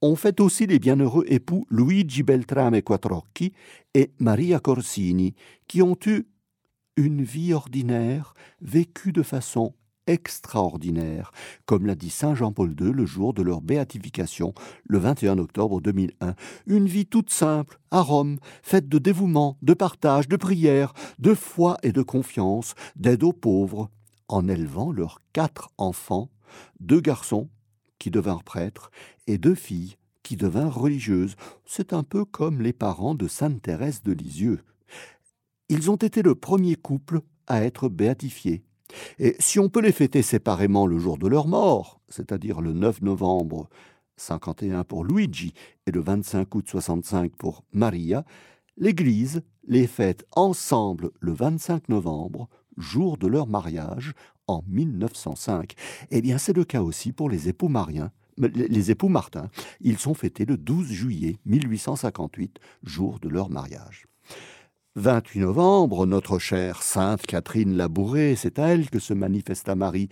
On 0.05 0.17
fait 0.17 0.41
aussi 0.41 0.67
les 0.67 0.79
bienheureux 0.79 1.23
époux 1.29 1.65
Luigi 1.69 2.23
Beltrame 2.23 2.81
Quattrocchi 2.81 3.53
et 3.93 4.11
Maria 4.19 4.59
Corsini, 4.59 5.33
qui 5.65 5.81
ont 5.81 5.97
eu 6.05 6.25
une 6.97 7.23
vie 7.23 7.53
ordinaire 7.53 8.33
vécue 8.59 9.13
de 9.13 9.23
façon 9.23 9.75
extraordinaire, 10.05 11.31
comme 11.65 11.85
l'a 11.85 11.95
dit 11.95 12.09
Saint 12.09 12.35
Jean-Paul 12.35 12.75
II 12.77 12.91
le 12.91 13.05
jour 13.05 13.33
de 13.33 13.43
leur 13.43 13.61
béatification, 13.61 14.53
le 14.83 14.97
21 14.97 15.37
octobre 15.37 15.79
2001. 15.79 16.35
Une 16.67 16.87
vie 16.87 17.05
toute 17.05 17.29
simple, 17.29 17.79
à 17.89 18.01
Rome, 18.01 18.39
faite 18.61 18.89
de 18.89 18.97
dévouement, 18.97 19.57
de 19.61 19.73
partage, 19.73 20.27
de 20.27 20.35
prière, 20.35 20.91
de 21.19 21.33
foi 21.33 21.77
et 21.81 21.93
de 21.93 22.01
confiance, 22.01 22.75
d'aide 22.97 23.23
aux 23.23 23.31
pauvres, 23.31 23.89
en 24.27 24.49
élevant 24.49 24.91
leurs 24.91 25.19
quatre 25.31 25.69
enfants, 25.77 26.29
deux 26.81 26.99
garçons 26.99 27.47
qui 28.03 28.11
devinrent 28.11 28.43
prêtres 28.43 28.91
et 29.27 29.37
deux 29.37 29.55
filles 29.55 29.95
qui 30.23 30.35
devinrent 30.35 30.77
religieuses. 30.77 31.37
C'est 31.65 31.93
un 31.93 32.03
peu 32.03 32.25
comme 32.25 32.61
les 32.61 32.73
parents 32.73 33.15
de 33.15 33.29
Sainte 33.29 33.61
Thérèse 33.61 34.03
de 34.03 34.11
Lisieux. 34.11 34.59
Ils 35.69 35.89
ont 35.89 35.95
été 35.95 36.21
le 36.21 36.35
premier 36.35 36.75
couple 36.75 37.21
à 37.47 37.63
être 37.63 37.87
béatifiés. 37.87 38.65
Et 39.19 39.37
si 39.39 39.57
on 39.57 39.69
peut 39.69 39.79
les 39.79 39.93
fêter 39.93 40.21
séparément 40.21 40.85
le 40.85 40.99
jour 40.99 41.17
de 41.17 41.29
leur 41.29 41.47
mort, 41.47 42.01
c'est-à-dire 42.09 42.59
le 42.59 42.73
9 42.73 43.03
novembre 43.03 43.69
51 44.17 44.83
pour 44.83 45.05
Luigi 45.05 45.53
et 45.87 45.91
le 45.91 46.01
25 46.01 46.53
août 46.55 46.65
65 46.67 47.33
pour 47.37 47.63
Maria, 47.71 48.25
l'Église 48.75 49.43
les 49.65 49.87
fête 49.87 50.25
ensemble 50.35 51.11
le 51.21 51.31
25 51.31 51.87
novembre 51.87 52.49
jour 52.75 53.17
de 53.17 53.27
leur 53.27 53.47
mariage 53.47 54.13
en 54.47 54.63
1905. 54.67 55.73
Eh 56.11 56.21
bien, 56.21 56.37
c'est 56.37 56.55
le 56.55 56.63
cas 56.63 56.81
aussi 56.81 57.11
pour 57.11 57.29
les 57.29 57.49
époux 57.49 57.69
mariens. 57.69 58.11
Martin, 59.09 59.49
ils 59.81 59.99
sont 59.99 60.13
fêtés 60.13 60.45
le 60.45 60.57
12 60.57 60.87
juillet 60.87 61.37
1858, 61.45 62.59
jour 62.83 63.19
de 63.19 63.29
leur 63.29 63.49
mariage. 63.49 64.07
28 64.95 65.39
novembre, 65.39 66.05
notre 66.05 66.39
chère 66.39 66.83
Sainte 66.83 67.23
Catherine 67.23 67.75
Labourée, 67.75 68.35
c'est 68.35 68.59
à 68.59 68.67
elle 68.67 68.89
que 68.89 68.99
se 68.99 69.13
manifesta 69.13 69.75
Marie. 69.75 70.09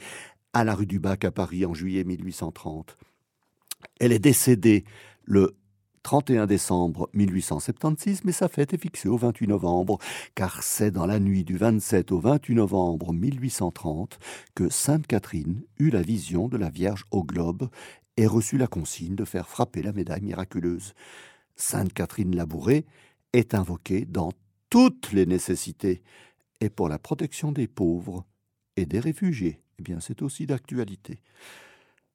à 0.54 0.64
la 0.64 0.76
rue 0.76 0.86
du 0.86 1.00
Bac 1.00 1.24
à 1.24 1.32
Paris 1.32 1.66
en 1.66 1.74
juillet 1.74 2.04
1830. 2.04 2.98
Elle 4.00 4.12
est 4.12 4.20
décédée 4.20 4.84
le 5.24 5.56
31 6.04 6.48
décembre 6.48 7.10
1876, 7.14 8.22
mais 8.24 8.32
sa 8.32 8.48
fête 8.48 8.74
est 8.74 8.78
fixée 8.78 9.08
au 9.08 9.18
28 9.18 9.48
novembre, 9.48 9.98
car 10.36 10.64
c'est 10.64 10.92
dans 10.92 11.06
la 11.06 11.20
nuit 11.20 11.44
du 11.44 11.58
27 11.58 12.12
au 12.12 12.20
28 12.20 12.56
novembre 12.56 13.14
1830 13.14 14.20
que 14.56 14.70
Sainte 14.70 15.08
Catherine 15.08 15.62
eut 15.80 15.90
la 15.90 16.02
vision 16.02 16.48
de 16.48 16.58
la 16.58 16.70
Vierge 16.70 17.06
au 17.12 17.24
globe 17.24 17.70
et 18.18 18.28
reçut 18.28 18.58
la 18.58 18.68
consigne 18.68 19.16
de 19.16 19.26
faire 19.26 19.48
frapper 19.48 19.82
la 19.84 19.94
médaille 19.94 20.22
miraculeuse. 20.22 20.94
Sainte 21.56 21.94
Catherine 21.94 22.36
Labourée 22.36 22.86
est 23.34 23.54
invoquée 23.54 24.06
dans 24.06 24.32
toutes 24.70 25.12
les 25.12 25.26
nécessités 25.26 26.02
et 26.60 26.70
pour 26.70 26.90
la 26.90 27.00
protection 27.00 27.52
des 27.52 27.68
pauvres 27.68 28.26
et 28.78 28.86
des 28.86 29.00
réfugiés. 29.00 29.60
Eh 29.80 29.84
bien, 29.84 30.00
c'est 30.00 30.22
aussi 30.22 30.46
d'actualité. 30.46 31.22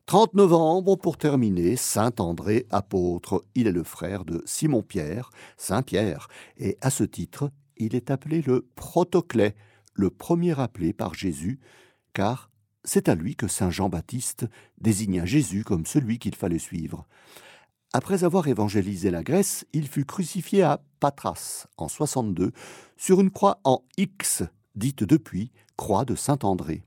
30 0.07 0.35
novembre, 0.35 0.95
pour 0.95 1.17
terminer, 1.17 1.75
Saint 1.75 2.13
André, 2.19 2.65
apôtre. 2.71 3.45
Il 3.57 3.67
est 3.67 3.73
le 3.73 3.83
frère 3.83 4.25
de 4.25 4.41
Simon-Pierre, 4.47 5.31
Saint-Pierre, 5.57 6.29
et 6.59 6.79
à 6.81 6.91
ce 6.91 7.03
titre, 7.03 7.51
il 7.77 7.97
est 7.97 8.13
appelé 8.13 8.41
le 8.41 8.69
protoclet, 8.77 9.57
le 9.95 10.11
premier 10.11 10.61
appelé 10.61 10.93
par 10.93 11.15
Jésus, 11.15 11.59
car 12.15 12.53
c'est 12.85 13.09
à 13.09 13.17
lui 13.17 13.35
que 13.35 13.49
Saint 13.49 13.71
Jean-Baptiste 13.71 14.47
désigna 14.81 15.25
Jésus 15.25 15.65
comme 15.65 15.87
celui 15.87 16.21
qu'il 16.21 16.37
fallait 16.37 16.61
suivre. 16.61 17.05
Après 17.93 18.23
avoir 18.23 18.47
évangélisé 18.47 19.11
la 19.11 19.25
Grèce, 19.25 19.67
il 19.73 19.89
fut 19.89 20.05
crucifié 20.05 20.63
à 20.63 20.85
Patras 21.01 21.67
en 21.79 21.89
62 21.89 22.53
sur 22.97 23.21
une 23.21 23.33
croix 23.33 23.59
en 23.65 23.83
X, 23.97 24.45
dite 24.77 25.03
depuis 25.03 25.51
croix 25.77 26.05
de 26.05 26.15
Saint 26.15 26.39
André. 26.45 26.85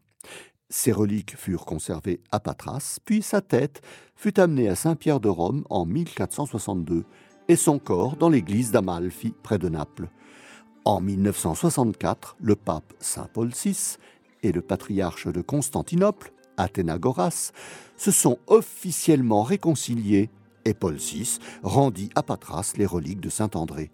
Ses 0.70 0.92
reliques 0.92 1.36
furent 1.36 1.66
conservées 1.66 2.22
à 2.32 2.40
Patras, 2.40 3.00
puis 3.04 3.24
sa 3.24 3.42
tête 3.42 3.82
fut 4.16 4.40
amenée 4.40 4.70
à 4.70 4.76
Saint-Pierre 4.76 5.20
de 5.20 5.30
Rome 5.30 5.66
en 5.72 5.86
1462 5.86 7.06
et 7.48 7.56
son 7.56 7.80
corps 7.80 8.16
dans 8.16 8.30
l'église 8.30 8.72
d'Amalfi 8.72 9.34
près 9.42 9.58
de 9.58 9.68
Naples. 9.68 10.10
En 10.86 11.02
1964, 11.02 12.38
le 12.40 12.56
pape 12.56 12.94
Saint 13.00 13.28
Paul 13.34 13.50
VI 13.50 13.98
et 14.44 14.52
le 14.52 14.62
patriarche 14.62 15.28
de 15.28 15.42
Constantinople, 15.42 16.32
Athénagoras, 16.58 17.52
se 17.98 18.12
sont 18.12 18.38
officiellement 18.46 19.42
réconciliés 19.42 20.30
et 20.66 20.76
Paul 20.76 20.96
VI 20.96 21.40
rendit 21.64 22.10
à 22.14 22.22
Patras 22.22 22.74
les 22.78 22.86
reliques 22.86 23.22
de 23.22 23.30
Saint 23.30 23.50
André 23.56 23.90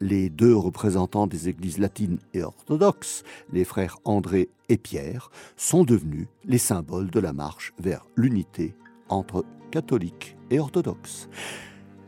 les 0.00 0.30
deux 0.30 0.54
représentants 0.54 1.26
des 1.26 1.48
églises 1.48 1.78
latines 1.78 2.18
et 2.34 2.42
orthodoxes, 2.42 3.22
les 3.52 3.64
frères 3.64 3.98
André 4.04 4.48
et 4.68 4.78
Pierre, 4.78 5.30
sont 5.56 5.84
devenus 5.84 6.28
les 6.44 6.58
symboles 6.58 7.10
de 7.10 7.20
la 7.20 7.32
marche 7.32 7.72
vers 7.78 8.06
l'unité 8.16 8.74
entre 9.08 9.44
catholiques 9.70 10.36
et 10.50 10.58
orthodoxes. 10.58 11.28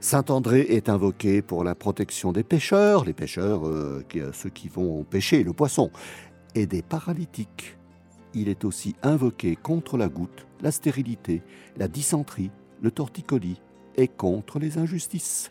Saint 0.00 0.24
André 0.30 0.60
est 0.60 0.88
invoqué 0.88 1.42
pour 1.42 1.62
la 1.62 1.74
protection 1.74 2.32
des 2.32 2.42
pêcheurs, 2.42 3.04
les 3.04 3.12
pêcheurs, 3.12 3.66
euh, 3.66 4.02
ceux 4.32 4.48
qui 4.48 4.68
vont 4.68 5.04
pêcher 5.04 5.42
le 5.42 5.52
poisson, 5.52 5.90
et 6.54 6.66
des 6.66 6.82
paralytiques. 6.82 7.76
Il 8.32 8.48
est 8.48 8.64
aussi 8.64 8.94
invoqué 9.02 9.56
contre 9.56 9.98
la 9.98 10.08
goutte, 10.08 10.46
la 10.62 10.70
stérilité, 10.70 11.42
la 11.76 11.88
dysenterie, 11.88 12.50
le 12.80 12.90
torticolis 12.90 13.60
et 13.96 14.08
contre 14.08 14.58
les 14.58 14.78
injustices. 14.78 15.50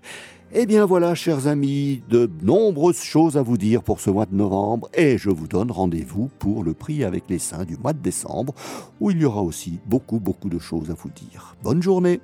Eh 0.51 0.65
bien 0.65 0.85
voilà, 0.85 1.13
chers 1.13 1.45
amis, 1.45 2.01
de 2.09 2.27
nombreuses 2.41 3.03
choses 3.03 3.37
à 3.37 3.43
vous 3.43 3.57
dire 3.57 3.83
pour 3.83 3.99
ce 3.99 4.09
mois 4.09 4.25
de 4.25 4.33
novembre 4.33 4.89
et 4.95 5.19
je 5.19 5.29
vous 5.29 5.47
donne 5.47 5.69
rendez-vous 5.69 6.31
pour 6.39 6.63
le 6.63 6.73
prix 6.73 7.03
avec 7.03 7.25
les 7.29 7.37
saints 7.37 7.65
du 7.65 7.77
mois 7.77 7.93
de 7.93 7.99
décembre 7.99 8.55
où 8.99 9.11
il 9.11 9.21
y 9.21 9.25
aura 9.25 9.43
aussi 9.43 9.79
beaucoup 9.85 10.19
beaucoup 10.19 10.49
de 10.49 10.57
choses 10.57 10.89
à 10.89 10.95
vous 10.95 11.09
dire. 11.09 11.55
Bonne 11.61 11.83
journée 11.83 12.19